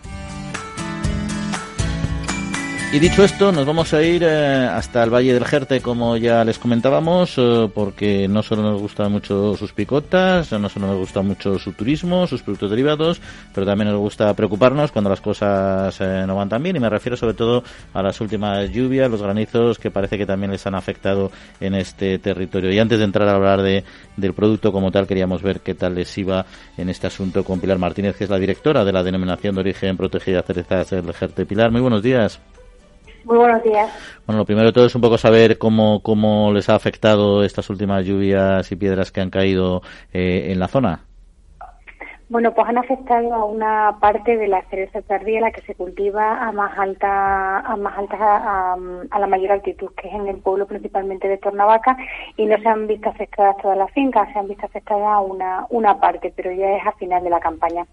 Y 2.95 2.99
dicho 2.99 3.24
esto, 3.24 3.53
nos 3.53 3.64
vamos 3.64 3.95
a 3.95 4.03
ir 4.03 4.22
eh, 4.22 4.68
hasta 4.70 5.03
el 5.03 5.09
Valle 5.09 5.32
del 5.32 5.47
Jerte, 5.47 5.80
como 5.80 6.18
ya 6.18 6.45
les 6.45 6.59
comentábamos, 6.59 7.38
eh, 7.38 7.70
porque 7.74 8.28
no 8.28 8.43
solo 8.43 8.61
nos 8.61 8.82
gustan 8.82 9.11
mucho 9.11 9.57
sus 9.57 9.72
picotas, 9.72 10.53
no 10.53 10.68
solo 10.68 10.88
nos 10.88 10.99
gusta 10.99 11.22
mucho 11.22 11.59
su 11.59 11.72
turismo, 11.72 12.26
sus 12.26 12.43
productos 12.43 12.68
derivados, 12.68 13.18
pero 13.55 13.64
también 13.64 13.88
nos 13.88 13.99
gusta 13.99 14.34
preocuparnos 14.34 14.93
cuando 14.93 15.09
las 15.09 15.22
cosas 15.22 15.99
eh, 16.03 16.24
no 16.26 16.36
van 16.36 16.51
tan 16.51 16.62
bien. 16.62 16.76
Y 16.76 16.80
me 16.80 16.90
refiero 16.90 17.16
sobre 17.16 17.32
todo 17.32 17.64
a 17.95 18.03
las 18.03 18.20
últimas 18.20 18.68
lluvias, 18.70 19.11
los 19.11 19.22
granizos 19.22 19.78
que 19.78 19.90
parece 19.90 20.18
que 20.18 20.26
también 20.26 20.53
les 20.53 20.66
han 20.66 20.74
afectado 20.74 21.32
en 21.61 21.74
este 21.74 22.18
territorio. 22.18 22.70
Y 22.70 22.78
antes 22.78 22.99
de 22.99 23.07
entrar 23.07 23.26
a 23.26 23.36
hablar 23.36 23.62
de, 23.62 23.84
del 24.18 24.34
producto 24.34 24.70
como 24.70 24.90
tal, 24.90 25.07
queríamos 25.07 25.40
ver 25.40 25.61
qué 25.61 25.74
tal 25.74 25.95
les 25.95 26.18
iba 26.18 26.45
en 26.76 26.90
este 26.90 27.07
asunto 27.07 27.43
con 27.43 27.59
Pilar 27.59 27.78
Martínez, 27.78 28.16
que 28.16 28.24
es 28.24 28.30
la 28.30 28.38
directora 28.38 28.84
de 28.84 28.93
la 28.93 29.03
denominación 29.03 29.55
de 29.55 29.62
origen 29.62 29.97
protegida 29.97 30.43
cerezas 30.43 30.90
del 30.90 31.14
Jerte. 31.14 31.47
Pilar, 31.47 31.70
muy 31.70 31.80
buenos 31.80 32.03
días. 32.03 32.38
Muy 33.25 33.37
buenos 33.37 33.62
días. 33.62 33.91
Bueno, 34.27 34.41
lo 34.41 34.45
primero 34.45 34.66
de 34.66 34.73
todo 34.73 34.87
es 34.87 34.95
un 34.95 35.01
poco 35.01 35.18
saber 35.18 35.59
cómo, 35.59 36.03
cómo 36.03 36.53
les 36.53 36.68
ha 36.68 36.75
afectado 36.75 37.45
estas 37.45 37.70
últimas 37.70 38.05
lluvias 38.05 38.70
y 38.73 38.77
piedras 38.77 39.12
que 39.12 39.20
han 39.20 39.31
caído 39.31 39.83
eh, 40.12 40.49
en 40.51 40.59
la 40.59 40.68
zona. 40.68 41.05
Bueno, 42.33 42.55
pues 42.55 42.66
han 42.66 42.79
afectado 42.79 43.35
a 43.35 43.45
una 43.45 43.99
parte 44.01 44.39
de 44.39 44.49
la 44.49 44.62
cereza 44.70 45.03
tardía, 45.03 45.43
la 45.43 45.51
que 45.51 45.61
se 45.61 45.75
cultiva 45.75 46.43
a 46.43 46.51
más 46.51 46.79
alta, 46.79 47.59
a 47.59 47.77
más 47.77 47.99
alta, 47.99 48.16
a, 48.73 49.18
la 49.18 49.27
mayor 49.27 49.53
altitud, 49.53 49.91
que 49.95 50.09
es 50.09 50.14
en 50.14 50.27
el 50.27 50.39
pueblo 50.39 50.66
principalmente 50.66 51.29
de 51.29 51.37
Tornavaca, 51.37 51.95
y 52.39 52.47
no 52.47 52.57
se 52.57 52.66
han 52.66 52.87
visto 52.87 53.11
afectadas 53.11 53.59
todas 53.59 53.77
las 53.77 53.91
fincas, 53.93 54.33
se 54.33 54.39
han 54.39 54.49
visto 54.49 54.64
afectada 54.64 55.20
una, 55.20 55.66
una 55.68 56.01
parte, 56.01 56.33
pero 56.35 56.51
ya 56.53 56.75
es 56.79 56.87
a 56.87 56.93
final 56.93 57.23
de 57.23 57.29
la 57.29 57.39
campaña. 57.39 57.87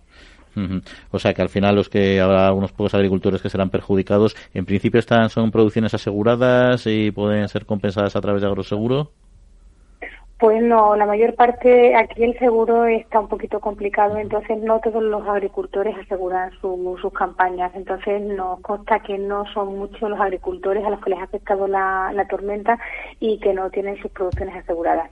O 1.11 1.19
sea 1.19 1.33
que 1.33 1.41
al 1.41 1.49
final 1.49 1.75
los 1.75 1.89
que 1.89 2.19
habrá 2.19 2.47
algunos 2.47 2.71
pocos 2.71 2.93
agricultores 2.93 3.41
que 3.41 3.49
serán 3.49 3.69
perjudicados, 3.69 4.35
en 4.53 4.65
principio 4.65 4.99
están 4.99 5.29
son 5.29 5.51
producciones 5.51 5.93
aseguradas 5.93 6.85
y 6.85 7.11
pueden 7.11 7.47
ser 7.49 7.65
compensadas 7.65 8.15
a 8.15 8.21
través 8.21 8.41
de 8.41 8.47
agroseguro. 8.47 9.11
Pues 10.39 10.63
no, 10.63 10.95
la 10.95 11.05
mayor 11.05 11.35
parte, 11.35 11.93
aquí 11.97 12.23
el 12.23 12.39
seguro 12.39 12.85
está 12.85 13.19
un 13.19 13.27
poquito 13.27 13.59
complicado, 13.59 14.17
entonces 14.17 14.57
no 14.63 14.79
todos 14.79 15.03
los 15.03 15.27
agricultores 15.27 15.97
aseguran 15.97 16.51
sus 16.61 17.11
campañas, 17.11 17.73
entonces 17.75 18.21
nos 18.21 18.61
consta 18.61 19.01
que 19.01 19.17
no 19.17 19.43
son 19.53 19.77
muchos 19.77 20.09
los 20.09 20.17
agricultores 20.17 20.85
a 20.85 20.91
los 20.91 21.01
que 21.01 21.09
les 21.09 21.19
ha 21.19 21.23
afectado 21.23 21.67
la, 21.67 22.13
la 22.13 22.25
tormenta 22.25 22.79
y 23.19 23.37
que 23.39 23.53
no 23.53 23.69
tienen 23.69 24.01
sus 24.01 24.11
producciones 24.11 24.55
aseguradas. 24.55 25.11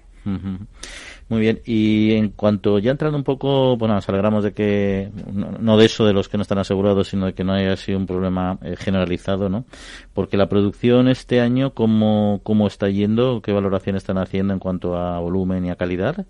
Muy 1.29 1.41
bien, 1.41 1.61
y 1.65 2.13
en 2.13 2.29
cuanto 2.29 2.79
ya 2.79 2.91
entrando 2.91 3.17
un 3.17 3.25
poco, 3.25 3.75
bueno, 3.75 3.95
nos 3.95 4.07
alegramos 4.07 4.45
de 4.45 4.53
que, 4.53 5.11
no, 5.33 5.77
de 5.77 5.85
eso 5.85 6.05
de 6.05 6.13
los 6.13 6.29
que 6.29 6.37
no 6.37 6.43
están 6.43 6.57
asegurados, 6.59 7.09
sino 7.09 7.25
de 7.25 7.33
que 7.33 7.43
no 7.43 7.51
haya 7.51 7.75
sido 7.75 7.97
un 7.97 8.05
problema 8.05 8.57
eh, 8.61 8.77
generalizado, 8.77 9.49
¿no? 9.49 9.65
Porque 10.13 10.37
la 10.37 10.47
producción 10.47 11.09
este 11.09 11.41
año, 11.41 11.73
¿cómo, 11.73 12.39
¿cómo 12.43 12.65
está 12.67 12.87
yendo? 12.89 13.41
¿Qué 13.41 13.51
valoración 13.51 13.97
están 13.97 14.17
haciendo 14.17 14.53
en 14.53 14.59
cuanto 14.59 14.95
a 14.95 15.19
volumen 15.19 15.65
y 15.65 15.69
a 15.69 15.75
calidad? 15.75 16.25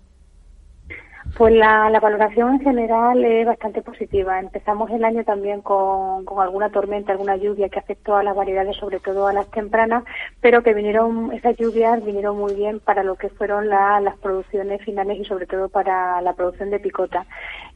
Pues 1.36 1.54
la, 1.54 1.98
valoración 2.00 2.54
en 2.54 2.60
general 2.60 3.24
es 3.24 3.46
bastante 3.46 3.82
positiva. 3.82 4.40
Empezamos 4.40 4.90
el 4.90 5.04
año 5.04 5.24
también 5.24 5.60
con, 5.60 6.24
alguna 6.38 6.70
tormenta, 6.70 7.12
alguna 7.12 7.36
lluvia 7.36 7.68
que 7.68 7.78
afectó 7.78 8.16
a 8.16 8.22
las 8.22 8.34
variedades, 8.34 8.76
sobre 8.76 8.98
todo 8.98 9.26
a 9.26 9.32
las 9.32 9.48
tempranas, 9.50 10.04
pero 10.40 10.62
que 10.62 10.74
vinieron, 10.74 11.32
esas 11.32 11.56
lluvias 11.56 12.04
vinieron 12.04 12.36
muy 12.36 12.54
bien 12.54 12.80
para 12.80 13.02
lo 13.02 13.16
que 13.16 13.28
fueron 13.28 13.68
las 13.68 14.16
producciones 14.18 14.82
finales 14.82 15.18
y 15.20 15.24
sobre 15.24 15.46
todo 15.46 15.68
para 15.68 16.20
la 16.22 16.32
producción 16.32 16.70
de 16.70 16.80
picota. 16.80 17.26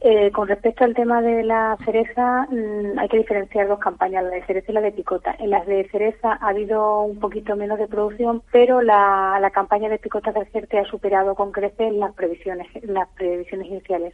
Eh, 0.01 0.31
con 0.31 0.47
respecto 0.47 0.83
al 0.83 0.93
tema 0.93 1.21
de 1.21 1.43
la 1.43 1.77
cereza, 1.85 2.47
mm, 2.49 2.99
hay 2.99 3.07
que 3.07 3.17
diferenciar 3.17 3.67
dos 3.67 3.79
campañas, 3.79 4.23
la 4.23 4.31
de 4.31 4.45
cereza 4.45 4.71
y 4.71 4.75
la 4.75 4.81
de 4.81 4.91
picota. 4.91 5.35
En 5.39 5.49
las 5.49 5.65
de 5.65 5.87
cereza 5.89 6.37
ha 6.41 6.49
habido 6.49 7.03
un 7.03 7.19
poquito 7.19 7.55
menos 7.55 7.79
de 7.79 7.87
producción, 7.87 8.41
pero 8.51 8.81
la, 8.81 9.49
campaña 9.53 9.87
de 9.87 9.99
picota 9.99 10.31
de 10.31 10.45
CERTE 10.45 10.79
ha 10.79 10.85
superado 10.85 11.35
con 11.35 11.51
creces 11.51 11.93
las 11.93 12.13
previsiones, 12.15 12.67
las 12.83 13.07
previsiones 13.09 13.42
iniciales. 13.51 14.13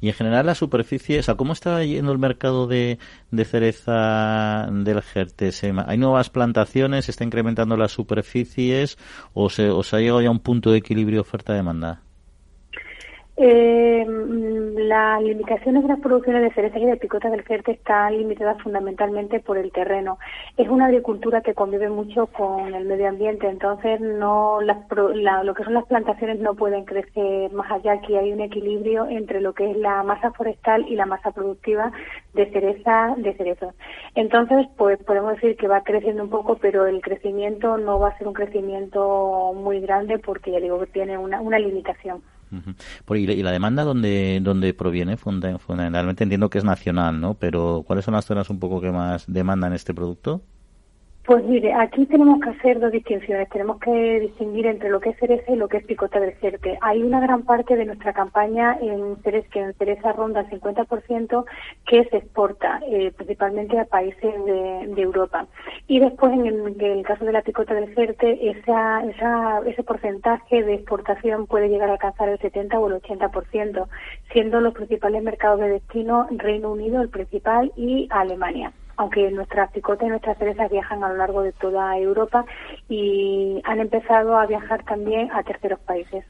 Y 0.00 0.08
en 0.08 0.14
general 0.14 0.46
la 0.46 0.54
superficie, 0.54 1.20
o 1.26 1.36
¿cómo 1.36 1.52
está 1.52 1.82
yendo 1.82 2.12
el 2.12 2.18
mercado 2.18 2.66
de, 2.66 2.98
cereza 3.44 4.68
del 4.70 5.02
Jertesema? 5.02 5.84
¿Hay 5.88 5.98
nuevas 5.98 6.30
plantaciones? 6.30 7.06
¿Se 7.06 7.10
está 7.10 7.24
incrementando 7.24 7.76
las 7.76 7.92
superficies? 7.92 8.98
¿O 9.32 9.48
se, 9.48 9.70
o 9.70 9.82
se 9.82 9.96
ha 9.96 10.00
llegado 10.00 10.20
ya 10.20 10.28
a 10.28 10.32
un 10.32 10.40
punto 10.40 10.70
de 10.70 10.78
equilibrio 10.78 11.22
oferta-demanda? 11.22 12.02
Eh, 13.42 14.04
las 14.76 15.22
limitaciones 15.22 15.82
de 15.82 15.88
las 15.88 16.00
producciones 16.00 16.42
de 16.42 16.52
cerezas 16.52 16.82
y 16.82 16.84
de 16.84 16.98
picotas 16.98 17.32
del 17.32 17.42
Jerte 17.42 17.72
están 17.72 18.14
limitadas 18.18 18.60
fundamentalmente 18.60 19.40
por 19.40 19.56
el 19.56 19.72
terreno. 19.72 20.18
Es 20.58 20.68
una 20.68 20.84
agricultura 20.84 21.40
que 21.40 21.54
convive 21.54 21.88
mucho 21.88 22.26
con 22.26 22.74
el 22.74 22.84
medio 22.84 23.08
ambiente, 23.08 23.48
entonces 23.48 23.98
no 23.98 24.60
las, 24.60 24.76
lo 24.90 25.54
que 25.54 25.64
son 25.64 25.72
las 25.72 25.86
plantaciones 25.86 26.38
no 26.40 26.54
pueden 26.54 26.84
crecer 26.84 27.50
más 27.52 27.70
allá. 27.72 27.92
Aquí 27.92 28.14
hay 28.14 28.30
un 28.30 28.42
equilibrio 28.42 29.06
entre 29.06 29.40
lo 29.40 29.54
que 29.54 29.70
es 29.70 29.76
la 29.78 30.02
masa 30.02 30.32
forestal 30.32 30.84
y 30.86 30.94
la 30.94 31.06
masa 31.06 31.30
productiva 31.30 31.92
de 32.34 32.50
cereza 32.50 33.14
de 33.16 33.32
cerezos. 33.38 33.74
Entonces, 34.16 34.66
pues 34.76 35.02
podemos 35.04 35.32
decir 35.36 35.56
que 35.56 35.66
va 35.66 35.82
creciendo 35.82 36.24
un 36.24 36.30
poco, 36.30 36.56
pero 36.56 36.84
el 36.84 37.00
crecimiento 37.00 37.78
no 37.78 37.98
va 37.98 38.08
a 38.08 38.18
ser 38.18 38.28
un 38.28 38.34
crecimiento 38.34 39.54
muy 39.54 39.80
grande 39.80 40.18
porque 40.18 40.50
ya 40.50 40.60
digo 40.60 40.78
que 40.80 40.88
tiene 40.88 41.16
una, 41.16 41.40
una 41.40 41.58
limitación. 41.58 42.20
¿Y 42.50 43.42
la 43.42 43.52
demanda 43.52 43.84
dónde, 43.84 44.40
dónde 44.42 44.74
proviene? 44.74 45.16
Fundamentalmente 45.16 46.24
entiendo 46.24 46.50
que 46.50 46.58
es 46.58 46.64
nacional, 46.64 47.20
¿no? 47.20 47.34
Pero 47.34 47.84
¿cuáles 47.86 48.04
son 48.04 48.14
las 48.14 48.24
zonas 48.24 48.50
un 48.50 48.58
poco 48.58 48.80
que 48.80 48.90
más 48.90 49.24
demandan 49.26 49.72
este 49.72 49.94
producto? 49.94 50.42
Pues 51.30 51.44
mire, 51.44 51.72
aquí 51.74 52.06
tenemos 52.06 52.40
que 52.40 52.50
hacer 52.50 52.80
dos 52.80 52.90
distinciones. 52.90 53.48
Tenemos 53.50 53.78
que 53.78 54.18
distinguir 54.18 54.66
entre 54.66 54.90
lo 54.90 54.98
que 54.98 55.10
es 55.10 55.16
cereza 55.16 55.52
y 55.52 55.54
lo 55.54 55.68
que 55.68 55.76
es 55.76 55.84
picota 55.84 56.18
del 56.18 56.34
certe. 56.40 56.76
Hay 56.80 57.04
una 57.04 57.20
gran 57.20 57.44
parte 57.44 57.76
de 57.76 57.84
nuestra 57.84 58.12
campaña 58.12 58.76
en 58.82 59.16
cereza, 59.22 59.48
que 59.52 59.60
en 59.60 59.74
cereza 59.74 60.10
ronda 60.10 60.40
el 60.40 60.60
50% 60.60 61.44
que 61.86 62.04
se 62.06 62.16
exporta 62.16 62.80
eh, 62.84 63.12
principalmente 63.16 63.78
a 63.78 63.84
países 63.84 64.34
de, 64.44 65.00
Europa. 65.00 65.46
Y 65.86 66.00
después, 66.00 66.32
en 66.32 66.46
el, 66.46 67.04
caso 67.04 67.24
de 67.24 67.30
la 67.30 67.42
picota 67.42 67.74
del 67.74 67.94
certe, 67.94 68.50
esa, 68.50 69.04
esa, 69.04 69.60
ese 69.66 69.84
porcentaje 69.84 70.64
de 70.64 70.74
exportación 70.74 71.46
puede 71.46 71.68
llegar 71.68 71.90
a 71.90 71.92
alcanzar 71.92 72.28
el 72.28 72.40
70 72.40 72.76
o 72.76 72.88
el 72.88 73.00
80%, 73.00 73.86
siendo 74.32 74.60
los 74.60 74.74
principales 74.74 75.22
mercados 75.22 75.60
de 75.60 75.68
destino 75.68 76.26
Reino 76.32 76.72
Unido 76.72 77.00
el 77.00 77.08
principal 77.08 77.70
y 77.76 78.08
Alemania 78.10 78.72
aunque 79.00 79.30
nuestras 79.30 79.72
picotas 79.72 80.06
y 80.06 80.10
nuestras 80.10 80.36
cerezas 80.36 80.70
viajan 80.70 81.02
a 81.02 81.08
lo 81.08 81.16
largo 81.16 81.40
de 81.42 81.52
toda 81.52 81.96
Europa 81.96 82.44
y 82.86 83.58
han 83.64 83.80
empezado 83.80 84.36
a 84.36 84.44
viajar 84.44 84.84
también 84.84 85.30
a 85.32 85.42
terceros 85.42 85.80
países. 85.80 86.22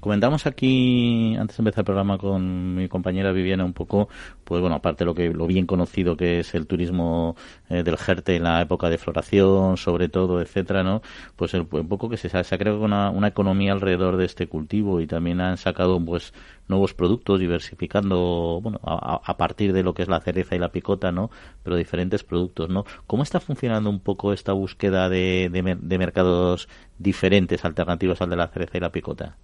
Comentamos 0.00 0.46
aquí, 0.46 1.36
antes 1.38 1.58
de 1.58 1.60
empezar 1.60 1.82
el 1.82 1.84
programa 1.84 2.16
con 2.16 2.74
mi 2.74 2.88
compañera 2.88 3.32
Viviana, 3.32 3.66
un 3.66 3.74
poco, 3.74 4.08
pues 4.44 4.62
bueno, 4.62 4.76
aparte 4.76 5.04
de 5.04 5.04
lo, 5.04 5.14
que, 5.14 5.28
lo 5.28 5.46
bien 5.46 5.66
conocido 5.66 6.16
que 6.16 6.40
es 6.40 6.54
el 6.54 6.66
turismo 6.66 7.36
eh, 7.68 7.82
del 7.82 7.98
Jerte 7.98 8.36
en 8.36 8.44
la 8.44 8.62
época 8.62 8.88
de 8.88 8.96
floración, 8.96 9.76
sobre 9.76 10.08
todo, 10.08 10.40
etcétera, 10.40 10.82
¿no? 10.82 11.02
Pues 11.36 11.52
un 11.52 11.66
poco 11.66 12.08
que 12.08 12.16
se, 12.16 12.30
se 12.30 12.54
ha 12.54 12.58
creado 12.58 12.80
una, 12.80 13.10
una 13.10 13.28
economía 13.28 13.72
alrededor 13.72 14.16
de 14.16 14.24
este 14.24 14.46
cultivo 14.46 15.02
y 15.02 15.06
también 15.06 15.42
han 15.42 15.58
sacado, 15.58 16.02
pues, 16.02 16.32
nuevos 16.68 16.94
productos, 16.94 17.40
diversificando, 17.40 18.60
bueno, 18.62 18.80
a, 18.82 19.36
partir 19.36 19.72
de 19.72 19.82
lo 19.82 19.94
que 19.94 20.02
es 20.02 20.08
la 20.08 20.20
cereza 20.20 20.56
y 20.56 20.58
la 20.58 20.72
picota, 20.72 21.12
¿no? 21.12 21.30
Pero 21.62 21.76
diferentes 21.76 22.24
productos, 22.24 22.68
¿no? 22.68 22.84
¿Cómo 23.06 23.22
está 23.22 23.40
funcionando 23.40 23.90
un 23.90 24.00
poco 24.00 24.32
esta 24.32 24.52
búsqueda 24.52 25.08
de, 25.08 25.48
de 25.50 25.98
mercados 25.98 26.68
diferentes, 26.98 27.64
alternativos 27.64 28.20
al 28.20 28.30
de 28.30 28.36
la 28.36 28.48
cereza 28.48 28.78
y 28.78 28.80
la 28.80 28.92
picota? 28.92 29.36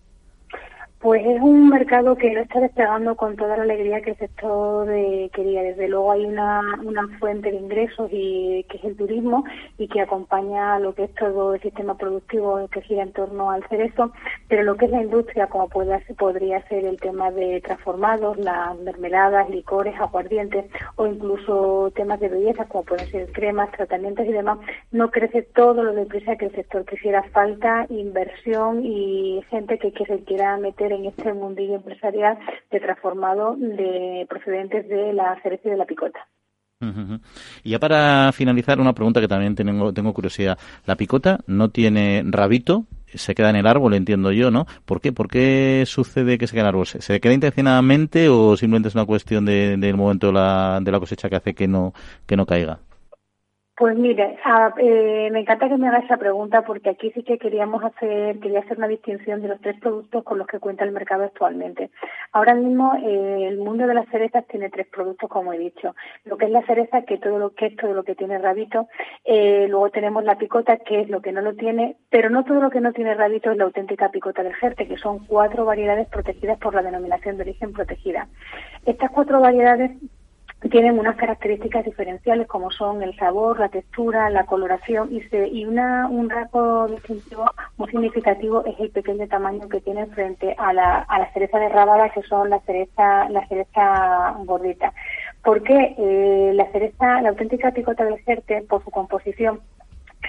Pues 1.02 1.20
es 1.26 1.42
un 1.42 1.68
mercado 1.68 2.14
que 2.14 2.30
no 2.30 2.42
está 2.42 2.60
despegando 2.60 3.16
con 3.16 3.34
toda 3.34 3.56
la 3.56 3.64
alegría 3.64 4.00
que 4.02 4.10
el 4.10 4.18
sector 4.18 4.88
eh, 4.88 5.28
quería. 5.34 5.60
Desde 5.64 5.88
luego 5.88 6.12
hay 6.12 6.24
una, 6.24 6.60
una 6.84 7.08
fuente 7.18 7.50
de 7.50 7.56
ingresos 7.56 8.08
y 8.12 8.64
que 8.68 8.76
es 8.76 8.84
el 8.84 8.96
turismo 8.96 9.44
y 9.78 9.88
que 9.88 10.00
acompaña 10.00 10.78
lo 10.78 10.94
que 10.94 11.02
es 11.04 11.14
todo 11.16 11.54
el 11.54 11.60
sistema 11.60 11.96
productivo 11.98 12.68
que 12.68 12.82
gira 12.82 13.02
en 13.02 13.10
torno 13.10 13.50
al 13.50 13.66
cerezo, 13.68 14.12
pero 14.46 14.62
lo 14.62 14.76
que 14.76 14.84
es 14.84 14.92
la 14.92 15.02
industria, 15.02 15.48
como 15.48 15.68
puede, 15.68 15.98
podría 16.16 16.64
ser 16.68 16.84
el 16.84 17.00
tema 17.00 17.32
de 17.32 17.60
transformados, 17.62 18.38
las 18.38 18.78
mermeladas, 18.78 19.50
licores, 19.50 19.98
aguardientes 19.98 20.66
o 20.94 21.08
incluso 21.08 21.90
temas 21.96 22.20
de 22.20 22.28
belleza 22.28 22.66
como 22.66 22.84
pueden 22.84 23.08
ser 23.08 23.32
cremas, 23.32 23.72
tratamientos 23.72 24.24
y 24.24 24.32
demás, 24.32 24.58
no 24.92 25.10
crece 25.10 25.42
todo 25.42 25.82
lo 25.82 25.94
deprisa 25.94 26.36
que 26.36 26.44
el 26.44 26.54
sector 26.54 26.84
quisiera. 26.84 27.24
Falta 27.32 27.86
inversión 27.88 28.84
y 28.84 29.42
gente 29.50 29.80
que, 29.80 29.90
que 29.90 30.04
se 30.04 30.22
quiera 30.22 30.56
meter 30.58 30.91
en 30.94 31.06
este 31.06 31.32
mundillo 31.32 31.76
empresarial 31.76 32.38
de 32.70 32.80
transformado 32.80 33.56
de 33.56 34.26
procedentes 34.28 34.88
de 34.88 35.12
la 35.12 35.40
cereza 35.42 35.68
y 35.68 35.70
de 35.70 35.76
la 35.76 35.86
picota. 35.86 36.28
Y 37.62 37.70
ya 37.70 37.78
para 37.78 38.32
finalizar, 38.32 38.80
una 38.80 38.92
pregunta 38.92 39.20
que 39.20 39.28
también 39.28 39.54
tengo, 39.54 39.92
tengo 39.92 40.12
curiosidad. 40.12 40.58
La 40.84 40.96
picota 40.96 41.38
no 41.46 41.68
tiene 41.70 42.24
rabito, 42.26 42.86
se 43.14 43.34
queda 43.34 43.50
en 43.50 43.56
el 43.56 43.66
árbol, 43.66 43.94
entiendo 43.94 44.32
yo, 44.32 44.50
¿no? 44.50 44.66
¿Por 44.84 45.00
qué? 45.00 45.12
¿Por 45.12 45.28
qué 45.28 45.84
sucede 45.86 46.38
que 46.38 46.46
se 46.46 46.54
queda 46.54 46.62
en 46.62 46.66
el 46.66 46.74
árbol? 46.74 46.86
¿Se 46.86 47.20
queda 47.20 47.32
intencionadamente 47.32 48.28
o 48.28 48.56
simplemente 48.56 48.88
es 48.88 48.94
una 48.94 49.06
cuestión 49.06 49.44
del 49.44 49.96
momento 49.96 50.28
de 50.28 50.32
la, 50.32 50.80
de 50.82 50.90
la 50.90 50.98
cosecha 50.98 51.28
que 51.28 51.36
hace 51.36 51.54
que 51.54 51.68
no, 51.68 51.92
que 52.26 52.36
no 52.36 52.46
caiga? 52.46 52.80
Pues 53.74 53.96
mire, 53.96 54.38
eh, 54.76 55.30
me 55.32 55.40
encanta 55.40 55.66
que 55.66 55.78
me 55.78 55.88
haga 55.88 56.00
esa 56.00 56.18
pregunta 56.18 56.62
porque 56.62 56.90
aquí 56.90 57.10
sí 57.12 57.22
que 57.22 57.38
queríamos 57.38 57.82
hacer, 57.82 58.38
quería 58.38 58.60
hacer 58.60 58.76
una 58.76 58.86
distinción 58.86 59.40
de 59.40 59.48
los 59.48 59.60
tres 59.62 59.80
productos 59.80 60.22
con 60.24 60.38
los 60.38 60.46
que 60.46 60.58
cuenta 60.58 60.84
el 60.84 60.92
mercado 60.92 61.24
actualmente. 61.24 61.90
Ahora 62.32 62.54
mismo 62.54 62.94
eh, 63.02 63.48
el 63.48 63.56
mundo 63.56 63.86
de 63.86 63.94
las 63.94 64.06
cerezas 64.10 64.46
tiene 64.46 64.68
tres 64.68 64.88
productos, 64.88 65.30
como 65.30 65.54
he 65.54 65.58
dicho. 65.58 65.96
Lo 66.26 66.36
que 66.36 66.44
es 66.44 66.50
la 66.50 66.66
cereza, 66.66 67.02
que 67.02 67.16
todo 67.16 67.38
lo 67.38 67.54
que 67.54 67.66
es 67.66 67.76
todo 67.76 67.94
lo 67.94 68.04
que 68.04 68.14
tiene 68.14 68.38
rabito. 68.38 68.88
Eh, 69.24 69.66
luego 69.70 69.88
tenemos 69.88 70.22
la 70.22 70.36
picota, 70.36 70.76
que 70.76 71.00
es 71.00 71.08
lo 71.08 71.22
que 71.22 71.32
no 71.32 71.40
lo 71.40 71.54
tiene, 71.54 71.96
pero 72.10 72.28
no 72.28 72.44
todo 72.44 72.60
lo 72.60 72.68
que 72.68 72.82
no 72.82 72.92
tiene 72.92 73.14
rabito 73.14 73.50
es 73.50 73.56
la 73.56 73.64
auténtica 73.64 74.10
picota 74.10 74.42
del 74.42 74.54
Jerte, 74.54 74.86
que 74.86 74.98
son 74.98 75.26
cuatro 75.26 75.64
variedades 75.64 76.08
protegidas 76.08 76.58
por 76.58 76.74
la 76.74 76.82
denominación 76.82 77.38
de 77.38 77.44
origen 77.44 77.72
protegida. 77.72 78.28
Estas 78.84 79.10
cuatro 79.12 79.40
variedades 79.40 79.92
tienen 80.70 80.98
unas 80.98 81.16
características 81.16 81.84
diferenciales 81.84 82.46
como 82.46 82.70
son 82.70 83.02
el 83.02 83.16
sabor, 83.16 83.58
la 83.58 83.68
textura, 83.68 84.30
la 84.30 84.46
coloración 84.46 85.12
y, 85.12 85.20
se, 85.22 85.48
y 85.48 85.64
una, 85.64 86.06
un 86.08 86.30
rasgo 86.30 86.86
distintivo 86.86 87.46
muy 87.76 87.88
significativo 87.88 88.64
es 88.64 88.78
el 88.78 88.90
pequeño 88.90 89.26
tamaño 89.26 89.68
que 89.68 89.80
tiene 89.80 90.06
frente 90.06 90.54
a 90.58 90.72
la, 90.72 91.00
a 91.00 91.18
la 91.18 91.32
cereza 91.32 91.58
de 91.58 91.68
rabada 91.68 92.10
que 92.10 92.22
son 92.22 92.50
la 92.50 92.60
cereza, 92.60 93.28
la 93.28 93.46
cereza 93.48 94.36
gordita. 94.44 94.92
Porque 95.42 95.96
eh, 95.98 96.52
la 96.54 96.70
cereza, 96.70 97.20
la 97.20 97.30
auténtica 97.30 97.72
picota 97.72 98.04
del 98.04 98.20
Jerte, 98.20 98.62
por 98.68 98.84
su 98.84 98.90
composición, 98.90 99.60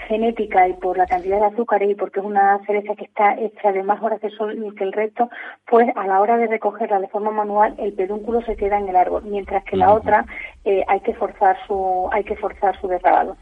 genética 0.08 0.68
y 0.68 0.74
por 0.74 0.98
la 0.98 1.06
cantidad 1.06 1.40
de 1.40 1.48
azúcares 1.48 1.90
y 1.90 1.96
porque 1.96 2.20
es 2.20 2.26
una 2.26 2.60
cereza 2.66 2.96
que 2.96 3.06
está 3.06 3.36
hecha 3.36 3.72
de 3.72 3.84
más 3.84 4.02
horas 4.02 4.22
de 4.22 4.30
sol 4.32 4.74
que 4.78 4.84
el 4.84 4.94
resto, 4.94 5.30
pues 5.70 5.88
a 5.96 6.08
la 6.08 6.20
hora 6.20 6.38
de 6.38 6.48
recogerla 6.48 7.00
de 7.00 7.08
forma 7.08 7.32
manual 7.32 7.76
el 7.78 7.94
pedúnculo 7.94 8.42
se 8.42 8.56
queda 8.56 8.80
en 8.80 8.90
el 8.90 8.96
árbol, 8.96 9.24
mientras 9.26 9.64
que 9.64 9.78
la 9.78 9.94
otra 9.94 10.26
eh, 10.66 10.84
hay 10.88 11.00
que 11.02 11.14
forzar 11.14 11.58
su 11.68 12.10
hay 12.12 12.24
que 12.24 12.36
forzar 12.36 12.80
su 12.80 12.88
derrabado. 12.88 13.36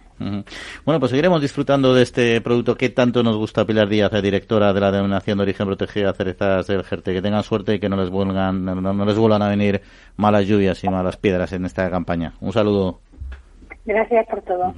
Bueno, 0.85 0.99
pues 0.99 1.09
seguiremos 1.09 1.41
disfrutando 1.41 1.95
de 1.95 2.03
este 2.03 2.41
producto 2.41 2.75
que 2.75 2.89
tanto 2.89 3.23
nos 3.23 3.37
gusta 3.37 3.65
Pilar 3.65 3.89
Díaz, 3.89 4.11
directora 4.21 4.71
de 4.71 4.79
la 4.79 4.91
Denominación 4.91 5.39
de 5.39 5.43
Origen 5.43 5.65
Protegida 5.65 6.13
Cerezas 6.13 6.67
del 6.67 6.83
Jerte. 6.83 7.11
Que 7.13 7.23
tengan 7.23 7.41
suerte 7.41 7.73
y 7.73 7.79
que 7.79 7.89
no 7.89 7.97
les 7.97 8.11
vuelvan, 8.11 8.63
no 8.63 9.05
les 9.05 9.17
vuelvan 9.17 9.41
a 9.41 9.49
venir 9.49 9.81
malas 10.17 10.45
lluvias 10.45 10.83
y 10.83 10.89
malas 10.89 11.17
piedras 11.17 11.53
en 11.53 11.65
esta 11.65 11.89
campaña. 11.89 12.33
Un 12.39 12.53
saludo. 12.53 12.99
Gracias 13.85 14.27
por 14.27 14.41
todo. 14.41 14.73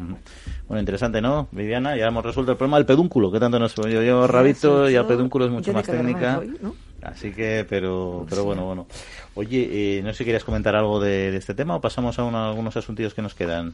Bueno, 0.67 0.79
interesante, 0.79 1.21
¿no, 1.21 1.47
Viviana? 1.51 1.95
Ya 1.97 2.07
hemos 2.07 2.23
resuelto 2.23 2.53
el 2.53 2.57
problema 2.57 2.77
del 2.77 2.85
pedúnculo, 2.85 3.31
que 3.31 3.39
tanto 3.39 3.59
nos... 3.59 3.75
Yo, 3.75 4.01
yo 4.01 4.27
rabito 4.27 4.89
y 4.89 4.95
el 4.95 5.05
pedúnculo 5.05 5.45
es 5.45 5.51
mucho 5.51 5.73
más 5.73 5.85
técnica. 5.85 6.41
Así 7.01 7.33
que, 7.33 7.65
pero, 7.69 8.25
pero 8.29 8.45
bueno, 8.45 8.65
bueno. 8.65 8.87
Oye, 9.35 9.97
eh, 9.97 10.01
no 10.03 10.11
sé 10.11 10.19
si 10.19 10.25
querías 10.25 10.45
comentar 10.45 10.75
algo 10.75 11.01
de, 11.01 11.35
este 11.35 11.53
tema 11.53 11.75
o 11.75 11.81
pasamos 11.81 12.17
a 12.17 12.49
algunos 12.49 12.77
asuntos 12.77 13.13
que 13.13 13.21
nos 13.21 13.33
quedan. 13.33 13.73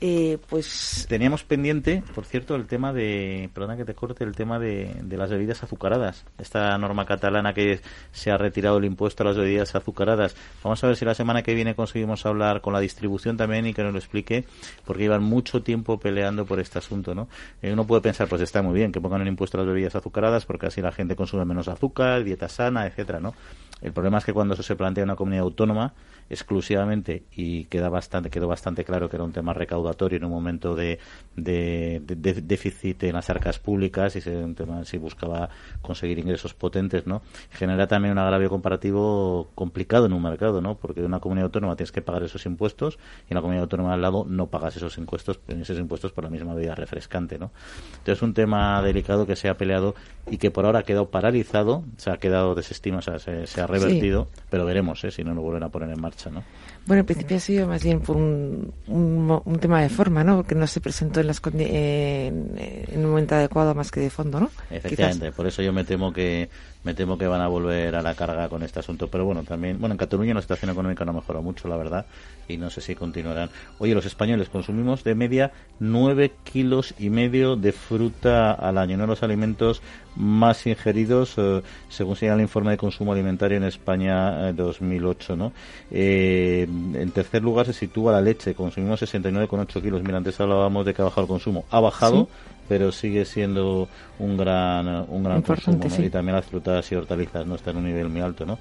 Eh, 0.00 0.38
pues 0.48 1.06
teníamos 1.08 1.42
pendiente, 1.42 2.04
por 2.14 2.24
cierto, 2.24 2.54
el 2.54 2.68
tema 2.68 2.92
de, 2.92 3.50
perdona 3.52 3.76
que 3.76 3.84
te 3.84 3.94
corte, 3.94 4.22
el 4.22 4.36
tema 4.36 4.60
de, 4.60 4.94
las 5.10 5.28
bebidas 5.28 5.64
azucaradas. 5.64 6.24
Esta 6.38 6.78
norma 6.78 7.04
catalana 7.04 7.52
que 7.52 7.80
se 8.12 8.30
ha 8.30 8.38
retirado 8.38 8.78
el 8.78 8.84
impuesto 8.84 9.24
a 9.24 9.26
las 9.26 9.36
bebidas 9.36 9.74
azucaradas. 9.74 10.36
Vamos 10.62 10.82
a 10.84 10.86
ver 10.86 10.96
si 10.96 11.04
la 11.04 11.14
semana 11.14 11.42
que 11.42 11.52
viene 11.52 11.74
conseguimos 11.74 12.26
hablar 12.26 12.60
con 12.60 12.72
la 12.72 12.80
distribución 12.80 13.36
también 13.36 13.66
y 13.66 13.74
que 13.74 13.82
nos 13.82 13.92
lo 13.92 13.98
explique, 13.98 14.44
porque 14.84 15.02
llevan 15.02 15.24
mucho 15.24 15.64
tiempo 15.64 15.98
peleando 15.98 16.46
por 16.46 16.60
este 16.60 16.78
asunto, 16.78 17.12
¿no? 17.16 17.28
Eh, 17.60 17.72
uno 17.72 17.84
puede 17.84 18.00
pensar, 18.02 18.28
pues 18.28 18.40
está 18.42 18.62
muy 18.62 18.74
bien 18.74 18.92
que 18.92 19.00
pongan 19.00 19.22
el 19.22 19.28
impuesto 19.28 19.56
a 19.58 19.62
las 19.62 19.66
bebidas 19.66 19.96
azucaradas, 19.96 20.46
porque 20.46 20.66
así 20.66 20.80
la 20.80 20.92
gente 20.92 21.16
consume 21.16 21.44
menos 21.44 21.66
azúcar, 21.66 22.22
dieta 22.22 22.48
sana, 22.48 22.86
etcétera, 22.86 23.18
¿no? 23.18 23.34
El 23.80 23.92
problema 23.92 24.18
es 24.18 24.24
que 24.24 24.32
cuando 24.32 24.54
eso 24.54 24.62
se 24.62 24.76
plantea 24.76 25.02
en 25.02 25.10
una 25.10 25.16
comunidad 25.16 25.44
autónoma 25.44 25.94
exclusivamente 26.30 27.24
y 27.32 27.64
queda 27.66 27.88
bastante 27.88 28.28
quedó 28.28 28.48
bastante 28.48 28.84
claro 28.84 29.08
que 29.08 29.16
era 29.16 29.24
un 29.24 29.32
tema 29.32 29.54
recaudado 29.54 29.87
recaudatorio 29.88 30.18
en 30.18 30.24
un 30.24 30.30
momento 30.30 30.74
de, 30.74 30.98
de, 31.36 32.00
déficit 32.42 33.02
en 33.04 33.14
las 33.14 33.30
arcas 33.30 33.58
públicas 33.58 34.16
y 34.16 34.20
se, 34.20 34.44
si 34.84 34.98
buscaba 34.98 35.48
conseguir 35.82 36.18
ingresos 36.18 36.54
potentes, 36.54 37.06
¿no? 37.06 37.22
Genera 37.50 37.86
también 37.86 38.12
un 38.12 38.18
agravio 38.18 38.48
comparativo 38.48 39.48
complicado 39.54 40.06
en 40.06 40.12
un 40.12 40.22
mercado, 40.22 40.60
¿no? 40.60 40.76
Porque 40.76 41.00
en 41.00 41.06
una 41.06 41.20
comunidad 41.20 41.46
autónoma 41.46 41.76
tienes 41.76 41.92
que 41.92 42.02
pagar 42.02 42.22
esos 42.22 42.44
impuestos 42.46 42.98
y 43.28 43.32
en 43.32 43.36
la 43.36 43.40
comunidad 43.40 43.64
autónoma 43.64 43.94
al 43.94 44.02
lado 44.02 44.24
no 44.28 44.46
pagas 44.46 44.76
esos 44.76 44.98
impuestos, 44.98 45.40
esos 45.48 45.78
impuestos 45.78 46.12
por 46.12 46.24
la 46.24 46.30
misma 46.30 46.54
bebida 46.54 46.74
refrescante, 46.74 47.38
¿no? 47.38 47.50
Entonces 47.90 48.18
es 48.18 48.22
un 48.22 48.34
tema 48.34 48.82
delicado 48.82 49.26
que 49.26 49.36
se 49.36 49.48
ha 49.48 49.56
peleado 49.56 49.94
y 50.30 50.38
que 50.38 50.50
por 50.50 50.66
ahora 50.66 50.80
ha 50.80 50.82
quedado 50.82 51.10
paralizado, 51.10 51.84
se 51.96 52.10
ha 52.10 52.18
quedado 52.18 52.54
desestimado, 52.54 52.98
o 52.98 53.18
sea, 53.18 53.46
se, 53.46 53.60
ha 53.60 53.66
revertido, 53.66 54.28
pero 54.50 54.64
veremos 54.64 55.02
¿eh? 55.04 55.10
si 55.10 55.24
no 55.24 55.34
lo 55.34 55.42
vuelven 55.42 55.62
a 55.62 55.68
poner 55.68 55.90
en 55.90 56.00
marcha, 56.00 56.30
¿no? 56.30 56.44
Bueno, 56.88 57.00
en 57.00 57.06
principio 57.06 57.36
ha 57.36 57.40
sido 57.40 57.66
más 57.66 57.84
bien 57.84 58.00
por 58.00 58.16
un, 58.16 58.72
un, 58.86 59.58
tema 59.60 59.82
de 59.82 59.90
forma, 59.90 60.24
¿no? 60.24 60.42
Que 60.42 60.54
no 60.54 60.66
se 60.66 60.80
presentó 60.80 61.20
en, 61.20 61.26
las, 61.26 61.42
en, 61.44 62.54
en 62.58 63.04
un 63.04 63.10
momento 63.10 63.34
adecuado 63.34 63.74
más 63.74 63.90
que 63.90 64.00
de 64.00 64.08
fondo, 64.08 64.40
¿no? 64.40 64.50
Efectivamente, 64.70 65.30
por 65.32 65.46
eso 65.46 65.60
yo 65.60 65.70
me 65.70 65.84
temo 65.84 66.14
que 66.14 66.48
me 66.84 66.94
temo 66.94 67.18
que 67.18 67.26
van 67.26 67.40
a 67.40 67.48
volver 67.48 67.94
a 67.96 68.02
la 68.02 68.14
carga 68.14 68.48
con 68.48 68.62
este 68.62 68.80
asunto. 68.80 69.08
Pero 69.08 69.24
bueno, 69.24 69.42
también, 69.42 69.78
bueno, 69.80 69.94
en 69.94 69.98
Cataluña 69.98 70.34
la 70.34 70.42
situación 70.42 70.70
económica 70.70 71.04
no 71.04 71.10
ha 71.10 71.14
mejorado 71.14 71.42
mucho, 71.42 71.68
la 71.68 71.76
verdad, 71.76 72.06
y 72.48 72.56
no 72.56 72.70
sé 72.70 72.80
si 72.80 72.94
continuarán. 72.94 73.50
Oye, 73.78 73.94
los 73.94 74.06
españoles 74.06 74.48
consumimos 74.48 75.04
de 75.04 75.14
media 75.14 75.52
nueve 75.80 76.32
kilos 76.44 76.94
y 76.98 77.10
medio 77.10 77.56
de 77.56 77.72
fruta 77.72 78.52
al 78.52 78.78
año, 78.78 78.96
de 78.98 79.06
los 79.06 79.22
alimentos 79.22 79.82
más 80.16 80.66
ingeridos, 80.66 81.34
eh, 81.36 81.62
según 81.88 82.16
señala 82.16 82.36
el 82.36 82.42
informe 82.42 82.72
de 82.72 82.76
consumo 82.76 83.12
alimentario 83.12 83.56
en 83.56 83.64
España 83.64 84.52
2008, 84.52 85.32
eh, 85.32 85.36
¿no? 85.36 85.52
Eh, 85.90 86.66
en 86.94 87.10
tercer 87.12 87.42
lugar 87.42 87.66
se 87.66 87.72
sitúa 87.72 88.12
la 88.12 88.20
leche, 88.20 88.54
consumimos 88.54 89.00
69,8 89.00 89.80
kilos. 89.80 90.02
Mira, 90.02 90.18
antes 90.18 90.38
hablábamos 90.40 90.84
de 90.86 90.94
que 90.94 91.02
ha 91.02 91.04
bajado 91.04 91.22
el 91.22 91.28
consumo. 91.28 91.64
Ha 91.70 91.80
bajado, 91.80 92.28
pero 92.68 92.92
sigue 92.92 93.24
siendo 93.24 93.88
un 94.18 94.36
gran 94.36 95.06
un 95.08 95.24
gran 95.24 95.42
consumo 95.42 95.80
y 95.98 96.10
también 96.10 96.36
las 96.36 96.46
frutas 96.46 96.90
y 96.92 96.94
hortalizas 96.94 97.46
no 97.46 97.54
están 97.54 97.76
en 97.76 97.78
un 97.78 97.88
nivel 97.88 98.08
muy 98.08 98.20
alto 98.20 98.44
no 98.44 98.58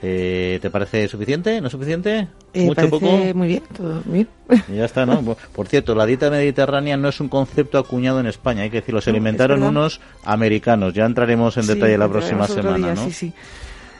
eh, 0.00 0.58
te 0.62 0.70
parece 0.70 1.08
suficiente 1.08 1.60
no 1.60 1.68
suficiente 1.68 2.28
eh, 2.54 2.64
mucho 2.64 2.88
poco 2.88 3.10
muy 3.34 3.48
bien 3.48 3.62
todo 3.76 4.02
bien. 4.04 4.28
Ya 4.72 4.84
está 4.84 5.04
no 5.04 5.22
por 5.52 5.66
cierto 5.66 5.94
la 5.94 6.06
dieta 6.06 6.30
mediterránea 6.30 6.96
no 6.96 7.08
es 7.08 7.20
un 7.20 7.28
concepto 7.28 7.78
acuñado 7.78 8.20
en 8.20 8.26
España 8.26 8.62
hay 8.62 8.70
que 8.70 8.78
decirlo. 8.78 9.00
Se 9.00 9.10
alimentaron 9.10 9.62
unos 9.62 10.00
americanos. 10.24 10.94
Ya 10.94 11.04
entraremos 11.04 11.56
en 11.56 11.66
detalle 11.66 11.98
la 11.98 12.08
próxima 12.08 12.46
semana 12.46 12.94
¿no? 12.94 13.04
sí, 13.04 13.12
sí. 13.12 13.32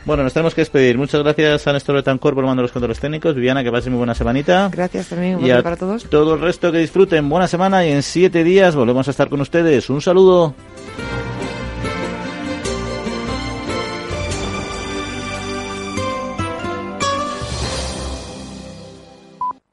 Bueno, 0.05 0.22
nos 0.22 0.32
tenemos 0.32 0.55
que 0.55 0.62
despedir. 0.62 0.96
Muchas 0.96 1.22
gracias 1.22 1.66
a 1.66 1.72
Néstor 1.72 1.96
Betancor 1.96 2.34
por 2.34 2.44
mando 2.44 2.62
los 2.62 2.72
controles 2.72 2.99
técnicos. 2.99 3.34
Viviana, 3.34 3.62
que 3.62 3.70
pase 3.70 3.90
muy 3.90 3.99
buena 3.99 4.14
semanita. 4.14 4.70
Gracias 4.72 5.09
también. 5.09 5.44
Y 5.44 5.51
a 5.51 5.62
para 5.62 5.76
todos. 5.76 6.05
Todo 6.05 6.34
el 6.34 6.40
resto 6.40 6.72
que 6.72 6.78
disfruten. 6.78 7.28
Buena 7.28 7.46
semana 7.46 7.84
y 7.86 7.92
en 7.92 8.03
siete 8.03 8.44
días 8.44 8.74
volvemos 8.74 9.07
a 9.09 9.11
estar 9.11 9.28
con 9.28 9.40
ustedes. 9.40 9.90
Un 9.90 10.01
saludo. 10.01 10.55